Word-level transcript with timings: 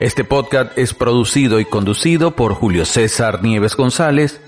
este 0.00 0.24
podcast 0.24 0.76
es 0.76 0.92
producido 0.92 1.60
y 1.60 1.64
conducido 1.64 2.32
por 2.32 2.54
Julio 2.54 2.84
César 2.84 3.42
Nieves 3.42 3.76
González 3.76 4.40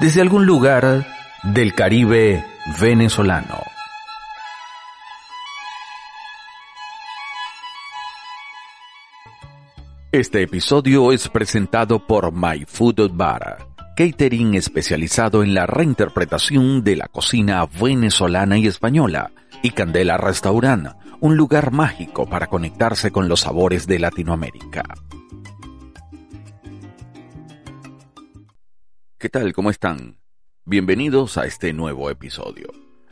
desde 0.00 0.20
algún 0.20 0.46
lugar 0.46 1.06
del 1.42 1.74
Caribe 1.74 2.44
venezolano. 2.80 3.62
Este 10.12 10.42
episodio 10.42 11.12
es 11.12 11.28
presentado 11.28 12.06
por 12.06 12.32
My 12.32 12.64
Food 12.64 13.10
Bar, 13.12 13.66
catering 13.96 14.54
especializado 14.54 15.42
en 15.42 15.52
la 15.52 15.66
reinterpretación 15.66 16.84
de 16.84 16.96
la 16.96 17.08
cocina 17.08 17.66
venezolana 17.66 18.56
y 18.56 18.66
española, 18.68 19.32
y 19.62 19.70
Candela 19.70 20.16
Restaurant, 20.16 20.88
un 21.20 21.36
lugar 21.36 21.72
mágico 21.72 22.26
para 22.26 22.46
conectarse 22.46 23.10
con 23.10 23.28
los 23.28 23.40
sabores 23.40 23.86
de 23.86 23.98
Latinoamérica. 23.98 24.84
¿Qué 29.18 29.28
tal? 29.28 29.52
¿Cómo 29.52 29.70
están? 29.70 30.18
Bienvenidos 30.64 31.38
a 31.38 31.46
este 31.46 31.72
nuevo 31.72 32.10
episodio. 32.10 32.68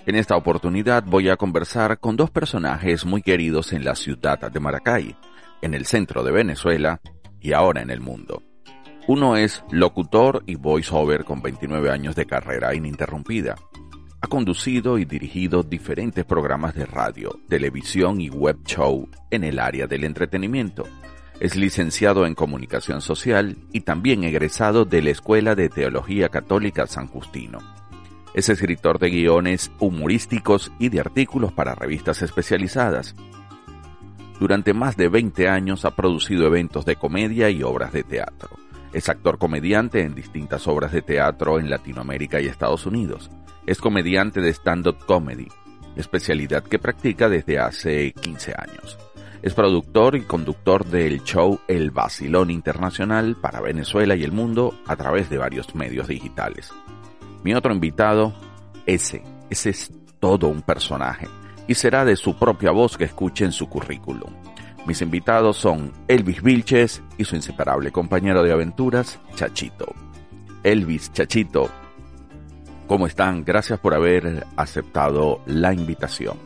En 0.07 0.17
esta 0.17 0.37
oportunidad 0.37 1.05
voy 1.05 1.31
a 1.31 1.37
conversar 1.37 1.99
con 1.99 2.17
dos 2.17 2.31
personajes 2.31 3.07
muy 3.07 3.23
queridos 3.23 3.73
en 3.73 3.85
la 3.85 3.95
ciudad 3.95 4.39
de 4.51 4.61
Maracay, 4.61 5.17
en 5.63 5.75
el 5.75 5.87
centro 5.87 6.23
de 6.23 6.33
Venezuela 6.33 7.01
y 7.41 7.53
ahora 7.53 7.81
en 7.81 7.91
el 7.91 8.01
mundo. 8.01 8.43
Uno 9.07 9.37
es 9.37 9.65
locutor 9.71 10.43
y 10.47 10.57
voiceover 10.57 11.25
con 11.25 11.43
29 11.43 11.91
años 11.91 12.15
de 12.17 12.27
carrera 12.27 12.75
ininterrumpida 12.75 13.57
ha 14.25 14.27
conducido 14.27 14.97
y 14.97 15.05
dirigido 15.05 15.63
diferentes 15.63 16.25
programas 16.25 16.75
de 16.75 16.87
radio, 16.87 17.39
televisión 17.47 18.23
y 18.23 18.31
web 18.31 18.57
show 18.65 19.07
en 19.31 19.45
el 19.45 19.59
área 19.59 19.87
del 19.87 20.03
entretenimiento. 20.03 20.85
Es 21.41 21.57
licenciado 21.57 22.25
en 22.25 22.35
Comunicación 22.35 23.03
Social 23.03 23.59
y 23.71 23.83
también 23.83 24.25
egresado 24.25 24.87
de 24.87 25.03
la 25.03 25.11
Escuela 25.11 25.55
de 25.55 25.69
Teología 25.69 26.31
Católica 26.31 26.87
San 26.87 27.07
Justino. 27.07 27.59
Es 28.33 28.49
escritor 28.49 28.99
de 28.99 29.11
guiones 29.11 29.71
humorísticos 29.79 30.73
y 30.79 30.89
de 30.89 31.01
artículos 31.01 31.53
para 31.53 31.75
revistas 31.75 32.23
especializadas. 32.23 33.15
Durante 34.41 34.73
más 34.73 34.97
de 34.97 35.09
20 35.09 35.51
años 35.51 35.85
ha 35.85 35.95
producido 35.95 36.47
eventos 36.47 36.87
de 36.87 36.97
comedia 36.97 37.51
y 37.51 37.63
obras 37.63 37.93
de 37.93 38.05
teatro. 38.05 38.64
Es 38.95 39.09
actor 39.09 39.39
comediante 39.39 40.03
en 40.03 40.15
distintas 40.15 40.69
obras 40.69 40.93
de 40.93 41.03
teatro 41.03 41.59
en 41.59 41.69
Latinoamérica 41.69 42.41
y 42.41 42.47
Estados 42.47 42.87
Unidos. 42.87 43.29
Es 43.67 43.81
comediante 43.81 44.41
de 44.41 44.51
stand-up 44.51 45.05
comedy, 45.05 45.49
especialidad 45.97 46.63
que 46.63 46.79
practica 46.79 47.29
desde 47.29 47.59
hace 47.59 48.13
15 48.13 48.55
años. 48.57 48.97
Es 49.43 49.53
productor 49.53 50.15
y 50.15 50.21
conductor 50.21 50.85
del 50.85 51.25
show 51.25 51.59
El 51.67 51.91
Basilón 51.91 52.53
Internacional 52.53 53.35
para 53.35 53.61
Venezuela 53.61 54.15
y 54.15 54.23
el 54.23 54.31
mundo 54.31 54.79
a 54.87 54.95
través 54.95 55.29
de 55.29 55.39
varios 55.39 55.75
medios 55.75 56.07
digitales. 56.07 56.71
Mi 57.43 57.53
otro 57.53 57.75
invitado, 57.75 58.33
ese, 58.87 59.25
ese 59.51 59.71
es 59.71 59.93
todo 60.21 60.47
un 60.47 60.63
personaje 60.63 61.27
y 61.67 61.75
será 61.75 62.05
de 62.05 62.15
su 62.15 62.39
propia 62.39 62.71
voz 62.71 62.97
que 62.97 63.05
escuchen 63.05 63.51
su 63.51 63.69
currículum. 63.69 64.44
Mis 64.87 65.01
invitados 65.03 65.57
son 65.57 65.93
Elvis 66.09 66.43
Vilches 66.43 67.03
y 67.17 67.25
su 67.25 67.37
inseparable 67.37 67.91
compañero 67.91 68.43
de 68.43 68.53
aventuras, 68.53 69.19
Chachito. 69.35 69.87
Elvis, 70.63 71.13
Chachito, 71.13 71.71
¿Cómo 72.87 73.07
están? 73.07 73.45
Gracias 73.45 73.79
por 73.79 73.95
haber 73.95 74.47
aceptado 74.57 75.41
la 75.47 75.73
invitación. 75.73 76.37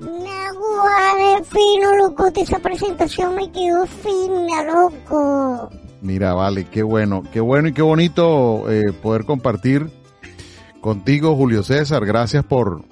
Naguare, 0.00 1.44
fino, 1.44 1.96
loco, 1.96 2.26
esa 2.34 2.58
presentación 2.58 3.36
me 3.36 3.50
quedó 3.52 3.86
fina, 3.86 4.64
loco. 4.64 5.70
Mira, 6.00 6.32
vale, 6.32 6.64
qué 6.64 6.82
bueno, 6.82 7.22
qué 7.32 7.40
bueno 7.40 7.68
y 7.68 7.72
qué 7.72 7.82
bonito 7.82 8.70
eh, 8.70 8.92
poder 8.92 9.24
compartir 9.24 9.90
contigo, 10.80 11.36
Julio 11.36 11.62
César. 11.62 12.04
Gracias 12.04 12.44
por, 12.44 12.82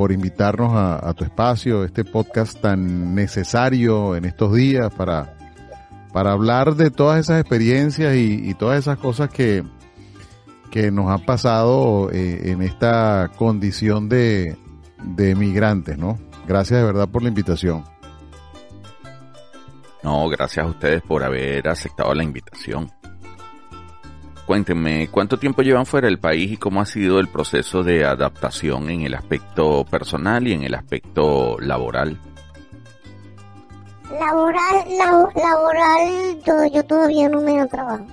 por 0.00 0.12
invitarnos 0.12 0.72
a, 0.74 1.12
tu 1.12 1.24
espacio, 1.24 1.84
este 1.84 2.06
podcast 2.06 2.58
tan 2.58 3.14
necesario 3.14 4.16
en 4.16 4.24
estos 4.24 4.54
días 4.54 4.90
para, 4.94 5.36
para 6.10 6.32
hablar 6.32 6.74
de 6.74 6.90
todas 6.90 7.20
esas 7.20 7.38
experiencias 7.38 8.16
y 8.16 8.54
todas 8.54 8.78
esas 8.78 8.96
cosas 8.96 9.28
que, 9.28 9.62
que 10.70 10.90
nos 10.90 11.10
ha 11.10 11.18
pasado 11.18 12.10
eh, 12.12 12.50
en 12.50 12.62
esta 12.62 13.30
condición 13.36 14.08
de, 14.08 14.56
de 15.02 15.34
migrantes, 15.34 15.98
¿no? 15.98 16.18
Gracias 16.48 16.80
de 16.80 16.86
verdad 16.86 17.06
por 17.06 17.22
la 17.22 17.28
invitación. 17.28 17.84
No, 20.02 20.30
gracias 20.30 20.64
a 20.64 20.68
ustedes 20.70 21.02
por 21.02 21.22
haber 21.22 21.68
aceptado 21.68 22.14
la 22.14 22.24
invitación. 22.24 22.90
Cuéntenme, 24.50 25.06
¿cuánto 25.12 25.38
tiempo 25.38 25.62
llevan 25.62 25.86
fuera 25.86 26.08
del 26.08 26.18
país 26.18 26.50
y 26.50 26.56
cómo 26.56 26.80
ha 26.80 26.84
sido 26.84 27.20
el 27.20 27.28
proceso 27.28 27.84
de 27.84 28.04
adaptación 28.04 28.90
en 28.90 29.02
el 29.02 29.14
aspecto 29.14 29.84
personal 29.84 30.44
y 30.48 30.54
en 30.54 30.64
el 30.64 30.74
aspecto 30.74 31.56
laboral? 31.60 32.20
Laboral, 34.10 35.32
laboral, 35.36 36.72
yo 36.72 36.84
todavía 36.84 37.28
no 37.28 37.40
me 37.42 37.60
he 37.60 37.66
trabajo 37.68 38.04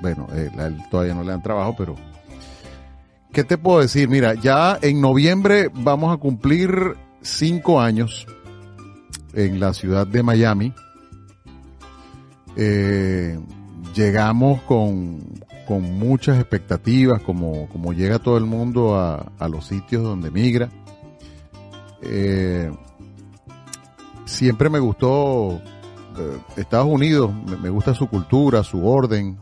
bueno, 0.00 0.26
eh, 0.34 0.50
todavía 0.90 1.14
no 1.14 1.22
le 1.22 1.30
dan 1.30 1.42
trabajo, 1.44 1.76
pero 1.78 1.94
¿qué 3.32 3.44
te 3.44 3.56
puedo 3.56 3.78
decir? 3.78 4.08
Mira, 4.08 4.34
ya 4.34 4.76
en 4.82 5.00
noviembre 5.00 5.70
vamos 5.72 6.12
a 6.12 6.16
cumplir 6.16 6.96
cinco 7.22 7.80
años 7.80 8.26
en 9.34 9.60
la 9.60 9.72
ciudad 9.72 10.04
de 10.04 10.24
Miami. 10.24 10.74
Eh, 12.56 13.38
llegamos 13.94 14.62
con, 14.62 15.20
muchas 15.78 16.38
expectativas, 16.38 17.22
como, 17.22 17.68
como 17.68 17.92
llega 17.92 18.18
todo 18.18 18.38
el 18.38 18.46
mundo 18.46 18.96
a, 18.96 19.48
los 19.48 19.66
sitios 19.66 20.02
donde 20.02 20.30
migra. 20.30 20.70
Eh, 22.02 22.72
siempre 24.24 24.70
me 24.70 24.78
gustó 24.78 25.60
Estados 26.56 26.88
Unidos, 26.88 27.32
me, 27.60 27.68
gusta 27.70 27.94
su 27.94 28.08
cultura, 28.08 28.62
su 28.62 28.86
orden, 28.86 29.38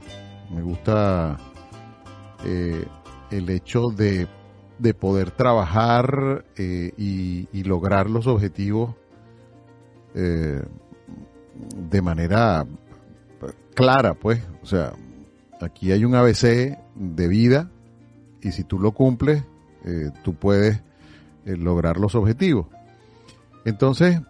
me 0.50 0.62
gusta 0.62 1.36
eh, 2.44 2.84
el 3.30 3.50
hecho 3.50 3.88
de, 3.88 4.28
poder 4.98 5.30
trabajar 5.32 6.44
eh, 6.56 6.92
y, 6.96 7.62
lograr 7.64 8.08
los 8.08 8.26
objetivos 8.26 8.94
eh, 10.14 10.62
de 11.76 12.02
manera 12.02 12.64
clara, 13.74 14.14
pues. 14.14 14.40
O 14.62 14.66
sea, 14.66 14.92
aquí 15.60 15.92
hay 15.92 16.04
un 16.04 16.14
ABC 16.14 16.78
de 16.94 17.28
vida 17.28 17.70
y 18.40 18.52
si 18.52 18.64
tú 18.64 18.78
lo 18.78 18.92
cumples, 18.92 19.42
tú 20.22 20.34
puedes 20.34 20.80
lograr 21.44 21.98
los 21.98 22.14
objetivos. 22.14 22.66
Entonces, 23.64 24.20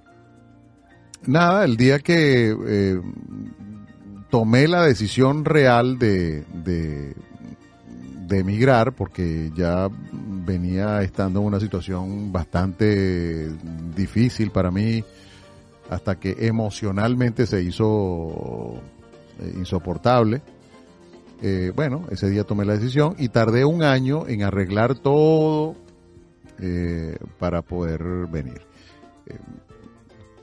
nada, 1.27 1.65
el 1.65 1.77
día 1.77 1.99
que 1.99 2.55
tomé 4.31 4.69
la 4.69 4.83
decisión 4.83 5.45
real 5.45 5.99
de, 5.99 6.45
de, 6.65 7.15
emigrar 8.31 8.93
porque 8.93 9.51
ya 9.57 9.89
venía 10.45 11.03
estando 11.03 11.41
en 11.41 11.47
una 11.47 11.61
situación 11.61 12.31
bastante 12.31 13.51
difícil 13.97 14.51
para 14.51 14.71
mí 14.71 15.03
hasta 15.91 16.21
que 16.21 16.37
emocionalmente 16.41 17.47
se 17.47 17.63
hizo 17.63 18.75
eh, 19.41 19.55
insoportable. 19.57 20.43
Eh, 21.41 21.73
bueno, 21.75 22.07
ese 22.11 22.29
día 22.29 22.45
tomé 22.45 22.65
la 22.65 22.75
decisión 22.75 23.15
y 23.19 23.29
tardé 23.29 23.65
un 23.65 23.83
año 23.83 24.27
en 24.27 24.43
arreglar 24.43 24.97
todo 24.97 25.77
eh, 26.59 27.17
para 27.39 27.63
poder 27.63 28.03
venir. 28.31 28.63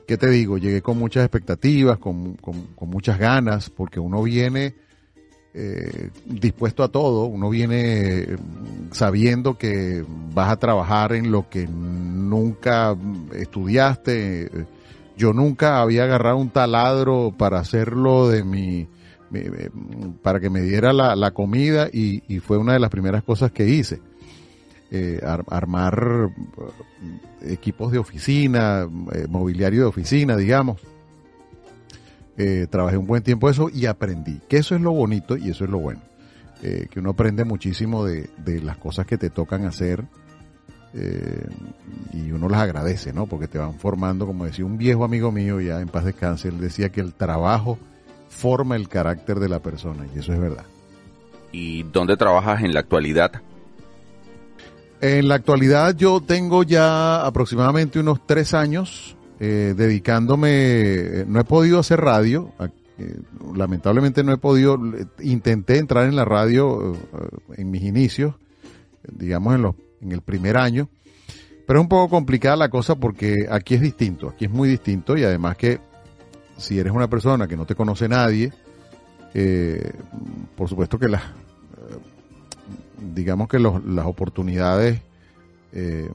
¿qué 0.06 0.16
te 0.16 0.30
digo? 0.30 0.56
Llegué 0.58 0.80
con 0.82 0.98
muchas 0.98 1.24
expectativas, 1.24 1.98
con, 1.98 2.36
muchas 2.80 3.18
ganas, 3.18 3.68
porque 3.70 4.00
uno 4.00 4.22
viene 4.22 4.74
eh, 5.52 6.10
dispuesto 6.24 6.84
a 6.84 6.88
todo, 6.88 7.24
uno 7.24 7.50
viene 7.50 8.26
mm, 8.26 8.92
sabiendo 8.92 9.58
que 9.58 10.04
vas 10.32 10.50
a 10.50 10.58
trabajar 10.58 11.12
en 11.12 11.30
lo 11.30 11.48
que 11.48 11.66
nunca 11.66 12.96
Estudiaste. 13.34 14.50
Yo 15.16 15.32
nunca 15.32 15.80
había 15.80 16.04
agarrado 16.04 16.36
un 16.36 16.50
taladro 16.50 17.32
para 17.36 17.58
hacerlo 17.58 18.28
de 18.28 18.44
mi, 18.44 18.86
para 20.22 20.40
que 20.40 20.50
me 20.50 20.60
diera 20.60 20.92
la, 20.92 21.30
comida 21.32 21.88
y, 21.92 22.40
fue 22.40 22.58
una 22.58 22.74
de 22.74 22.80
las 22.80 22.90
primeras 22.90 23.22
cosas 23.22 23.52
que 23.52 23.68
hice. 23.68 24.00
Eh, 24.90 25.20
armar 25.48 26.30
eh, 27.42 27.52
equipos 27.52 27.90
de 27.90 27.98
oficina, 27.98 28.88
mobiliario 29.28 29.80
de 29.80 29.86
oficina, 29.86 30.36
digamos. 30.36 30.80
trabajé 32.70 32.96
un 32.96 33.06
buen 33.06 33.22
tiempo 33.22 33.50
eso 33.50 33.68
y 33.72 33.86
aprendí, 33.86 34.40
que 34.48 34.58
eso 34.58 34.74
es 34.74 34.80
lo 34.80 34.92
bonito 34.92 35.36
y 35.36 35.50
eso 35.50 35.64
es 35.64 35.70
lo 35.70 35.78
bueno. 35.78 36.00
que 36.60 37.00
uno 37.00 37.10
aprende 37.10 37.44
muchísimo 37.44 38.04
de, 38.04 38.30
de 38.38 38.60
las 38.60 38.76
cosas 38.76 39.06
que 39.06 39.18
te 39.18 39.30
tocan 39.30 39.64
hacer 39.64 40.04
eh, 40.98 41.46
y 42.14 42.32
uno 42.32 42.48
las 42.48 42.62
agradece, 42.62 43.12
¿no? 43.12 43.26
Porque 43.26 43.48
te 43.48 43.58
van 43.58 43.74
formando, 43.74 44.26
como 44.26 44.46
decía 44.46 44.64
un 44.64 44.78
viejo 44.78 45.04
amigo 45.04 45.30
mío, 45.30 45.60
ya 45.60 45.80
en 45.80 45.88
paz 45.88 46.06
descanse, 46.06 46.48
él 46.48 46.58
decía 46.58 46.88
que 46.88 47.02
el 47.02 47.12
trabajo 47.12 47.78
forma 48.28 48.76
el 48.76 48.88
carácter 48.88 49.40
de 49.40 49.48
la 49.48 49.60
persona, 49.60 50.06
y 50.14 50.18
eso 50.18 50.32
es 50.32 50.40
verdad. 50.40 50.64
¿Y 51.52 51.84
dónde 51.84 52.16
trabajas 52.16 52.62
en 52.62 52.74
la 52.74 52.80
actualidad? 52.80 53.42
En 55.00 55.28
la 55.28 55.36
actualidad 55.36 55.94
yo 55.96 56.20
tengo 56.20 56.62
ya 56.62 57.24
aproximadamente 57.24 57.98
unos 57.98 58.26
tres 58.26 58.54
años 58.54 59.16
eh, 59.38 59.74
dedicándome, 59.76 60.48
eh, 60.50 61.24
no 61.26 61.40
he 61.40 61.44
podido 61.44 61.78
hacer 61.78 62.00
radio, 62.00 62.52
lamentablemente 63.54 64.24
no 64.24 64.32
he 64.32 64.38
podido, 64.38 64.78
intenté 65.20 65.78
entrar 65.78 66.06
en 66.06 66.16
la 66.16 66.24
radio 66.24 66.96
en 67.56 67.70
mis 67.70 67.82
inicios, 67.82 68.34
digamos 69.12 69.54
en 69.54 69.62
los 69.62 69.74
en 70.00 70.12
el 70.12 70.22
primer 70.22 70.56
año. 70.56 70.88
Pero 71.66 71.80
es 71.80 71.82
un 71.82 71.88
poco 71.88 72.08
complicada 72.08 72.56
la 72.56 72.68
cosa 72.68 72.94
porque 72.94 73.46
aquí 73.50 73.74
es 73.74 73.80
distinto, 73.80 74.28
aquí 74.28 74.44
es 74.44 74.50
muy 74.50 74.68
distinto 74.68 75.16
y 75.16 75.24
además 75.24 75.56
que 75.56 75.80
si 76.56 76.78
eres 76.78 76.92
una 76.92 77.08
persona 77.08 77.46
que 77.46 77.56
no 77.56 77.66
te 77.66 77.74
conoce 77.74 78.08
nadie, 78.08 78.52
eh, 79.34 79.92
por 80.56 80.68
supuesto 80.68 80.98
que 80.98 81.08
las, 81.08 81.22
eh, 81.22 81.98
digamos 83.14 83.48
que 83.48 83.58
las 83.58 84.06
oportunidades 84.06 85.00
eh, 85.72 86.08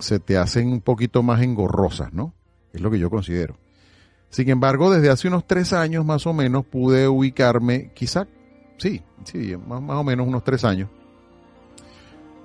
se 0.00 0.20
te 0.20 0.36
hacen 0.36 0.68
un 0.68 0.80
poquito 0.80 1.22
más 1.22 1.42
engorrosas, 1.42 2.12
¿no? 2.12 2.34
Es 2.72 2.80
lo 2.80 2.90
que 2.90 2.98
yo 2.98 3.10
considero. 3.10 3.56
Sin 4.28 4.48
embargo, 4.48 4.92
desde 4.92 5.10
hace 5.10 5.28
unos 5.28 5.46
tres 5.46 5.72
años 5.72 6.04
más 6.04 6.26
o 6.26 6.32
menos 6.32 6.64
pude 6.64 7.08
ubicarme, 7.08 7.90
quizá, 7.94 8.28
sí, 8.76 9.02
sí, 9.24 9.56
más, 9.56 9.82
más 9.82 9.96
o 9.96 10.04
menos 10.04 10.28
unos 10.28 10.44
tres 10.44 10.64
años, 10.64 10.88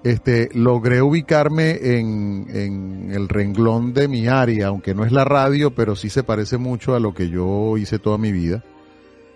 este, 0.06 0.50
logré 0.54 1.02
ubicarme 1.02 1.98
en, 1.98 3.10
el 3.12 3.28
renglón 3.28 3.92
de 3.92 4.07
mi 4.07 4.28
área, 4.28 4.68
aunque 4.68 4.94
no 4.94 5.04
es 5.04 5.12
la 5.12 5.25
radio, 5.25 5.74
pero 5.74 5.96
sí 5.96 6.12
se 6.12 6.22
parece 6.22 6.60
mucho 6.60 6.94
a 6.94 7.00
lo 7.00 7.16
que 7.16 7.30
yo 7.30 7.75
hice 7.75 7.98
toda 7.98 8.19
mi 8.19 8.31
vida, 8.31 8.63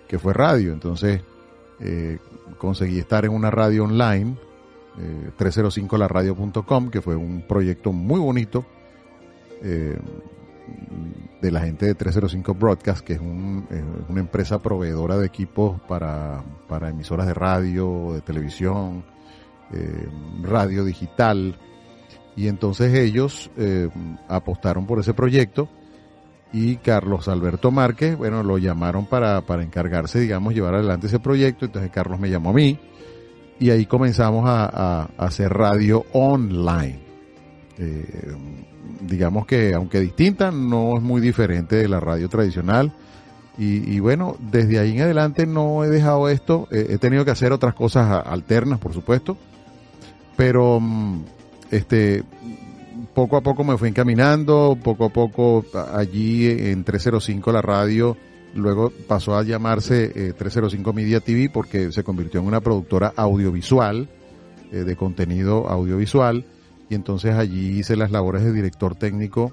que 0.08 0.20
fue 0.20 0.32
radio. 0.32 0.72
Entonces, 0.72 1.24
eh, 1.80 2.20
conseguí 2.60 3.00
estar 3.00 3.26
en 3.26 3.32
una 3.32 3.50
radio 3.50 3.86
online, 3.86 4.36
eh, 5.00 5.32
305laradio.com, 5.40 6.92
que 6.92 7.02
fue 7.02 7.16
un 7.16 7.42
proyecto 7.42 7.92
muy 7.92 8.20
bonito 8.20 8.64
eh, 9.64 9.98
de 11.42 11.52
la 11.52 11.62
gente 11.62 11.88
de 11.88 11.96
305 11.96 12.54
Broadcast, 12.54 13.04
que 13.04 13.14
es 13.14 13.20
un, 13.20 13.66
eh, 13.72 13.84
una 14.08 14.20
empresa 14.20 14.62
proveedora 14.62 15.18
de 15.18 15.26
equipos 15.26 15.82
para, 15.88 16.44
para 16.68 16.90
emisoras 16.90 17.26
de 17.26 17.34
radio, 17.34 18.14
de 18.14 18.22
televisión, 18.22 19.04
eh, 19.72 20.08
radio 20.42 20.84
digital. 20.84 21.56
Y 22.36 22.48
entonces 22.48 22.94
ellos 22.96 23.52
eh, 23.58 23.90
apostaron 24.28 24.88
por 24.88 25.00
ese 25.00 25.14
proyecto 25.14 25.70
y 26.52 26.78
Carlos 26.78 27.28
Alberto 27.28 27.70
Márquez, 27.70 28.18
bueno, 28.18 28.42
lo 28.42 28.58
llamaron 28.58 29.06
para, 29.06 29.42
para 29.42 29.62
encargarse, 29.62 30.20
digamos, 30.20 30.56
llevar 30.56 30.74
adelante 30.74 31.06
ese 31.06 31.20
proyecto. 31.20 31.66
Entonces 31.66 31.92
Carlos 31.92 32.20
me 32.20 32.30
llamó 32.30 32.50
a 32.50 32.54
mí 32.54 32.80
y 33.60 33.70
ahí 33.70 33.86
comenzamos 33.86 34.46
a, 34.48 35.10
hacer 35.18 35.54
radio 35.54 36.04
online. 36.14 37.00
Eh, 37.78 38.36
digamos 39.02 39.46
que, 39.46 39.76
aunque 39.76 40.00
distinta, 40.00 40.50
no 40.50 40.98
es 40.98 41.04
muy 41.04 41.22
diferente 41.22 41.76
de 41.76 41.88
la 41.88 42.00
radio 42.00 42.28
tradicional. 42.28 42.92
Y, 43.62 44.00
bueno, 44.00 44.38
desde 44.40 44.80
ahí 44.80 44.96
en 44.96 45.02
adelante 45.02 45.46
no 45.46 45.84
he 45.84 45.90
dejado 45.90 46.30
esto. 46.30 46.70
he 46.72 46.98
tenido 46.98 47.26
que 47.26 47.32
hacer 47.32 47.52
otras 47.52 47.74
cosas 47.74 48.26
alternas, 48.26 48.80
por 48.80 48.94
supuesto 48.94 49.38
pero 50.40 50.80
mm, 50.80 51.26
este 51.70 52.24
poco 53.14 53.36
a 53.36 53.42
poco 53.42 53.66
me 53.66 53.78
fui 53.78 53.90
encaminando, 53.90 54.78
poco 54.82 55.08
a 55.08 55.10
poco 55.10 55.66
allí 55.94 56.48
en 56.48 56.86
305 56.86 57.52
la 57.52 57.62
radio, 57.62 58.16
luego 58.56 58.90
pasó 59.06 59.36
a 59.36 59.44
llamarse 59.44 60.34
305 60.38 60.90
eh, 60.90 60.94
Media 60.94 61.20
TV 61.20 61.50
porque 61.50 61.92
se 61.92 62.06
convirtió 62.06 62.40
en 62.40 62.48
una 62.48 62.62
productora 62.62 63.12
audiovisual, 63.18 64.08
eh, 64.72 64.78
de 64.78 64.96
contenido 64.96 65.68
audiovisual, 65.68 66.46
y 66.90 66.96
entonces 66.96 67.36
allí 67.36 67.78
hice 67.78 67.98
las 67.98 68.10
labores 68.10 68.42
de 68.42 68.54
director 68.54 68.96
técnico 68.96 69.52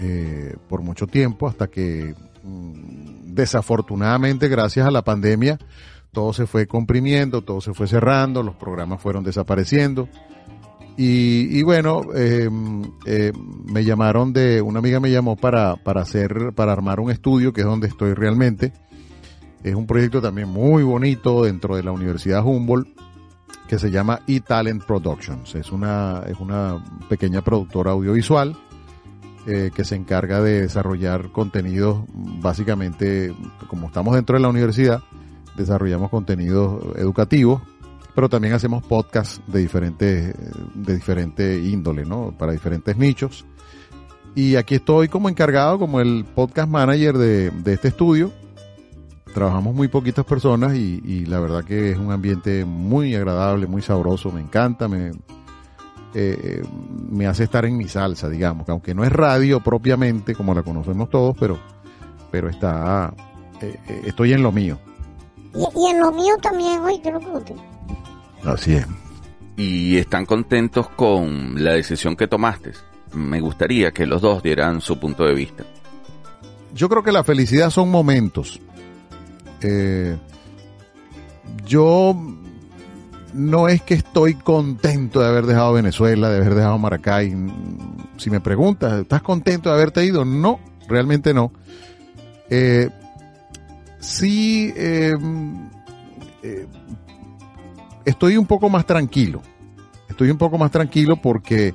eh, 0.00 0.54
por 0.68 0.82
mucho 0.82 1.06
tiempo 1.06 1.48
hasta 1.48 1.68
que 1.68 2.14
mm, 2.42 3.32
desafortunadamente 3.32 4.48
gracias 4.48 4.86
a 4.86 4.90
la 4.90 5.00
pandemia 5.00 5.58
todo 6.12 6.32
se 6.34 6.46
fue 6.46 6.66
comprimiendo, 6.66 7.42
todo 7.42 7.60
se 7.60 7.72
fue 7.72 7.88
cerrando, 7.88 8.42
los 8.42 8.54
programas 8.54 9.00
fueron 9.00 9.24
desapareciendo. 9.24 10.08
Y, 10.94 11.62
bueno, 11.62 12.02
em, 12.14 12.82
em, 13.06 13.32
me 13.64 13.82
llamaron 13.82 14.34
de, 14.34 14.60
una 14.60 14.80
amiga 14.80 15.00
me 15.00 15.10
llamó 15.10 15.36
para, 15.36 15.76
para 15.76 16.02
hacer, 16.02 16.52
para 16.54 16.72
armar 16.72 17.00
un 17.00 17.10
estudio, 17.10 17.54
que 17.54 17.62
es 17.62 17.66
donde 17.66 17.88
estoy 17.88 18.12
realmente. 18.12 18.74
Es 19.64 19.74
un 19.74 19.86
proyecto 19.86 20.20
también 20.20 20.48
muy 20.48 20.82
bonito 20.82 21.44
dentro 21.44 21.76
de 21.76 21.82
la 21.82 21.92
Universidad 21.92 22.44
Humboldt, 22.44 22.88
que 23.66 23.78
se 23.78 23.90
llama 23.90 24.20
eTalent 24.26 24.84
Productions. 24.84 25.54
Es 25.54 25.72
una, 25.72 26.24
es 26.26 26.38
una 26.38 26.84
pequeña 27.08 27.40
productora 27.40 27.92
audiovisual 27.92 28.54
eh, 29.46 29.70
que 29.74 29.84
se 29.84 29.96
encarga 29.96 30.42
de 30.42 30.60
desarrollar 30.60 31.32
contenidos, 31.32 32.04
básicamente, 32.12 33.34
como 33.66 33.86
estamos 33.86 34.14
dentro 34.14 34.36
de 34.36 34.42
la 34.42 34.48
universidad, 34.48 35.02
desarrollamos 35.56 36.10
contenidos 36.10 36.96
educativos, 36.96 37.62
pero 38.14 38.28
también 38.28 38.54
hacemos 38.54 38.84
podcasts 38.84 39.40
de 39.46 39.60
diferentes, 39.60 40.34
de 40.74 40.94
diferente 40.94 41.58
índole, 41.58 42.04
¿no? 42.04 42.34
Para 42.36 42.52
diferentes 42.52 42.96
nichos. 42.96 43.44
Y 44.34 44.56
aquí 44.56 44.76
estoy 44.76 45.08
como 45.08 45.28
encargado, 45.28 45.78
como 45.78 46.00
el 46.00 46.24
podcast 46.24 46.68
manager 46.68 47.18
de, 47.18 47.50
de 47.50 47.72
este 47.74 47.88
estudio. 47.88 48.32
Trabajamos 49.34 49.74
muy 49.74 49.88
poquitas 49.88 50.24
personas 50.24 50.74
y, 50.74 51.24
la 51.24 51.40
verdad 51.40 51.64
que 51.64 51.92
es 51.92 51.98
un 51.98 52.12
ambiente 52.12 52.66
muy 52.66 53.14
agradable, 53.14 53.66
muy 53.66 53.80
sabroso, 53.80 54.30
me 54.30 54.42
encanta, 54.42 54.88
me, 54.88 55.12
eh, 56.12 56.62
me 57.10 57.26
hace 57.26 57.44
estar 57.44 57.64
en 57.64 57.78
mi 57.78 57.88
salsa, 57.88 58.28
digamos, 58.28 58.66
que 58.66 58.72
aunque 58.72 58.94
no 58.94 59.04
es 59.04 59.12
radio 59.12 59.60
propiamente, 59.60 60.34
como 60.34 60.54
la 60.54 60.62
conocemos 60.62 61.08
todos, 61.08 61.34
pero, 61.40 61.58
pero 62.30 62.50
está, 62.50 63.14
eh, 63.62 63.78
eh, 63.88 64.02
estoy 64.04 64.34
en 64.34 64.42
lo 64.42 64.52
mío. 64.52 64.78
Y, 65.54 65.86
en 65.86 66.00
lo 66.00 66.12
mío 66.12 66.34
también, 66.40 66.80
hoy 66.80 66.98
te 67.00 67.10
lo 67.10 67.20
Así 68.44 68.74
es. 68.74 68.86
¿Y 69.56 69.98
están 69.98 70.24
contentos 70.24 70.88
con 70.88 71.62
la 71.62 71.72
decisión 71.72 72.16
que 72.16 72.26
tomaste? 72.26 72.72
Me 73.12 73.40
gustaría 73.40 73.92
que 73.92 74.06
los 74.06 74.22
dos 74.22 74.42
dieran 74.42 74.80
su 74.80 74.98
punto 74.98 75.24
de 75.24 75.34
vista. 75.34 75.64
Yo 76.74 76.88
creo 76.88 77.02
que 77.02 77.12
la 77.12 77.22
felicidad 77.22 77.70
son 77.70 77.90
momentos. 77.90 78.58
Eh, 79.60 80.16
yo 81.66 82.16
no 83.34 83.68
es 83.68 83.82
que 83.82 83.94
estoy 83.94 84.34
contento 84.34 85.20
de 85.20 85.28
haber 85.28 85.44
dejado 85.44 85.74
Venezuela, 85.74 86.30
de 86.30 86.38
haber 86.38 86.54
dejado 86.54 86.78
Maracay. 86.78 87.34
Si 88.16 88.30
me 88.30 88.40
preguntas, 88.40 89.02
¿estás 89.02 89.22
contento 89.22 89.68
de 89.68 89.74
haberte 89.74 90.04
ido? 90.04 90.24
No, 90.24 90.60
realmente 90.88 91.34
no. 91.34 91.52
Eh, 92.48 92.88
sí 94.02 94.74
em, 94.76 95.70
eh, 96.42 96.66
estoy 98.04 98.36
un 98.36 98.46
poco 98.46 98.68
más 98.68 98.84
tranquilo. 98.84 99.40
Estoy 100.08 100.30
un 100.30 100.38
poco 100.38 100.58
más 100.58 100.70
tranquilo 100.70 101.16
porque 101.16 101.72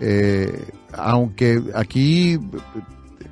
eh, 0.00 0.68
aunque 0.92 1.62
aquí 1.74 2.38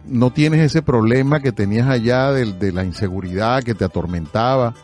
no 0.07 0.33
tienes 0.33 0.61
ese 0.61 0.81
problema 0.81 1.41
que 1.41 1.53
tenías 1.53 1.89
allá 1.89 2.33
de, 2.33 2.73
la 2.73 2.85
inseguridad 2.85 3.63
que 3.63 3.75
te 3.75 3.85
atormentaba, 3.85 4.75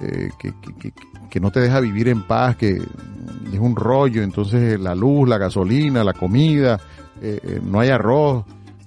eh, 0.00 0.30
que, 0.38 0.52
que, 1.30 1.40
no 1.40 1.50
te 1.50 1.60
deja 1.60 1.80
vivir 1.80 2.08
en 2.08 2.22
paz, 2.22 2.56
que 2.56 2.72
es 3.52 3.58
un 3.58 3.74
rollo, 3.74 4.22
entonces 4.22 4.78
la 4.78 4.94
luz, 4.94 5.26
la 5.26 5.38
gasolina, 5.38 6.04
la 6.04 6.12
comida, 6.12 6.78
no 7.62 7.80
hay 7.80 7.88
arroz, 7.88 8.44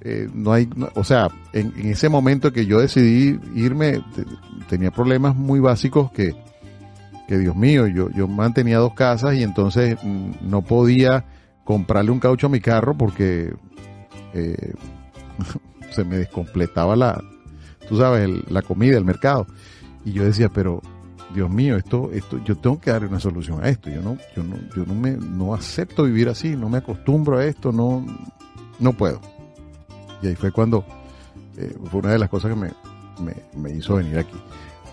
eh, 0.08 0.30
no 0.36 0.54
hay, 0.54 0.70
o 0.94 1.04
sea, 1.04 1.30
en, 1.52 1.74
ese 1.78 2.10
momento 2.10 2.54
que 2.54 2.68
yo 2.68 2.80
decidí 2.80 3.40
irme, 3.56 4.04
tenía 4.70 4.92
problemas 4.92 5.36
muy 5.36 5.60
básicos 5.60 6.12
que, 6.12 6.36
que 7.28 7.40
Dios 7.40 7.56
mío, 7.56 7.88
yo, 7.88 8.12
yo 8.12 8.28
mantenía 8.28 8.78
dos 8.78 8.94
casas 8.94 9.34
y 9.34 9.42
entonces 9.42 9.98
mm, 10.04 10.48
no 10.48 10.62
podía 10.62 11.26
comprarle 11.64 12.12
un 12.12 12.20
caucho 12.20 12.46
a 12.46 12.52
mi 12.52 12.60
carro 12.60 12.96
porque 12.96 13.56
eh, 14.36 14.74
se 15.90 16.04
me 16.04 16.18
descompletaba 16.18 16.96
la, 16.96 17.20
tú 17.90 17.98
sabes, 17.98 18.30
la 18.52 18.62
comida, 18.62 19.00
el 19.00 19.06
mercado. 19.06 19.48
Y 20.06 20.12
yo 20.12 20.24
decía, 20.24 20.50
pero 20.50 20.84
Dios 21.34 21.50
mío, 21.50 21.78
esto, 21.78 22.12
esto, 22.14 22.40
yo 22.46 22.56
tengo 22.56 22.80
que 22.80 22.92
darle 22.92 23.08
una 23.08 23.20
solución 23.20 23.64
a 23.64 23.70
esto. 23.70 23.90
Yo 23.90 24.04
no, 24.04 24.20
yo 24.36 24.44
no, 24.44 24.56
yo 24.76 24.86
no 24.86 24.94
me, 24.94 25.14
no 25.14 25.56
acepto 25.56 26.04
vivir 26.04 26.30
así, 26.30 26.56
no 26.56 26.70
me 26.70 26.78
acostumbro 26.78 27.40
a 27.40 27.46
esto, 27.46 27.72
no, 27.72 28.06
no 28.80 28.94
puedo. 28.94 29.20
Y 30.22 30.28
ahí 30.28 30.36
fue 30.36 30.52
cuando 30.52 30.86
eh, 31.58 31.76
fue 31.90 32.02
una 32.02 32.12
de 32.12 32.20
las 32.20 32.30
cosas 32.30 32.52
que 32.52 32.56
me, 32.56 32.72
me, 33.56 33.72
hizo 33.72 33.96
venir 33.96 34.20
aquí. 34.20 34.38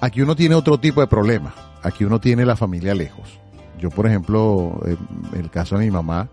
Aquí 0.00 0.23
uno 0.23 0.37
tiene 0.37 0.55
otro 0.55 0.79
tipo 0.79 1.00
de 1.00 1.07
problemas. 1.07 1.55
Aquí 1.83 2.05
uno 2.05 2.21
tiene 2.21 2.45
la 2.45 2.57
familia 2.57 2.95
lejos. 2.95 3.38
Yo, 3.79 3.91
por 3.91 4.07
ejemplo, 4.07 4.81
el 5.35 5.50
caso 5.50 5.76
de 5.76 5.87
mi 5.87 5.91
mamá, 5.91 6.29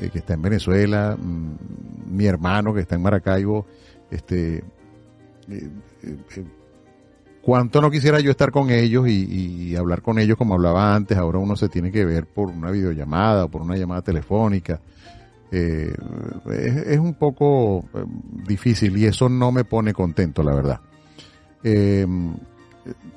eh, 0.00 0.08
que 0.10 0.18
está 0.20 0.34
en 0.34 0.42
Venezuela, 0.42 1.16
mm, 1.20 2.16
mi 2.16 2.26
hermano 2.26 2.72
que 2.72 2.80
está 2.80 2.94
en 2.94 3.02
Maracaibo, 3.02 3.66
este, 4.10 4.64
eh, 5.50 5.70
cuánto 7.42 7.80
no 7.80 7.90
quisiera 7.90 8.20
yo 8.20 8.30
estar 8.30 8.50
con 8.50 8.70
ellos 8.70 9.08
y, 9.08 9.76
hablar 9.76 10.02
con 10.02 10.18
ellos 10.18 10.36
como 10.36 10.54
hablaba 10.54 10.94
antes. 10.94 11.16
Ahora 11.16 11.38
uno 11.38 11.56
se 11.56 11.68
tiene 11.68 11.90
que 11.92 12.04
ver 12.04 12.26
por 12.26 12.48
una 12.48 12.70
videollamada 12.70 13.44
o 13.44 13.48
por 13.48 13.62
una 13.62 13.76
llamada 13.76 14.02
telefónica. 14.02 14.80
Eh, 15.52 15.92
es, 16.86 16.98
un 16.98 17.14
poco 17.14 17.84
eh, 17.94 18.04
difícil 18.46 18.96
y 18.96 19.06
eso 19.06 19.28
no 19.28 19.50
me 19.50 19.64
pone 19.64 19.92
contento, 19.92 20.42
la 20.42 20.54
verdad. 20.54 20.80
Eh, 21.64 22.06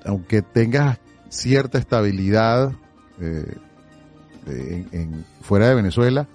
aunque 0.06 0.42
tengas 0.42 1.00
cierta 1.30 1.78
estabilidad 1.78 2.72
en, 4.48 5.26
fuera 5.42 5.70
de 5.70 5.76
Venezuela, 5.76 6.28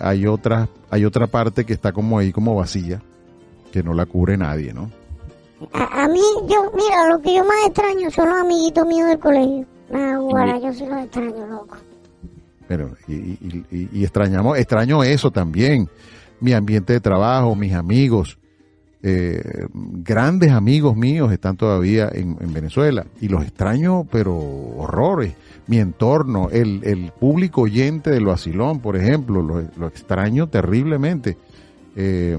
hay 0.00 0.26
otra 0.26 0.68
hay 0.90 1.04
otra 1.04 1.26
parte 1.26 1.64
que 1.64 1.72
está 1.72 1.92
como 1.92 2.18
ahí 2.18 2.32
como 2.32 2.54
vacía, 2.54 3.02
que 3.72 3.82
no 3.82 3.94
la 3.94 4.06
cubre 4.06 4.36
nadie, 4.36 4.72
¿no? 4.72 4.90
A, 5.72 6.08
mí, 6.08 6.20
yo, 6.48 6.70
mira, 6.74 7.08
lo 7.08 7.20
que 7.20 7.34
yo 7.34 7.44
más 7.44 7.66
extraño 7.66 8.10
son 8.10 8.28
los 8.28 8.38
amiguitos 8.38 8.86
míos 8.86 9.08
del 9.08 9.18
colegio. 9.18 9.66
Ah, 9.92 10.58
yo 10.62 10.72
sí 10.72 10.84
los 10.86 10.98
extraño, 10.98 11.46
loco. 11.46 11.76
Pero, 12.68 12.96
y, 13.08 14.02
extrañamos, 14.02 14.58
extraño 14.58 15.02
eso 15.02 15.30
también. 15.30 15.88
Mi 16.40 16.52
ambiente 16.52 16.92
de 16.92 17.00
trabajo, 17.00 17.54
mis 17.54 17.72
amigos, 17.72 18.38
eh, 19.02 19.42
grandes 19.72 20.50
amigos 20.50 20.96
míos 20.96 21.30
están 21.32 21.56
todavía 21.56 22.08
en, 22.12 22.36
Venezuela 22.52 23.06
y 23.20 23.28
los 23.28 23.42
extraño, 23.42 24.04
pero 24.10 24.36
horrores. 24.36 25.34
Mi 25.66 25.78
entorno, 25.78 26.50
el, 26.50 26.80
el 26.84 27.12
público 27.12 27.62
oyente 27.62 28.10
del 28.10 28.26
vacilón, 28.26 28.80
por 28.80 28.96
ejemplo, 28.96 29.42
lo, 29.42 29.88
extraño 29.88 30.48
terriblemente. 30.48 31.38
Eh, 31.96 32.36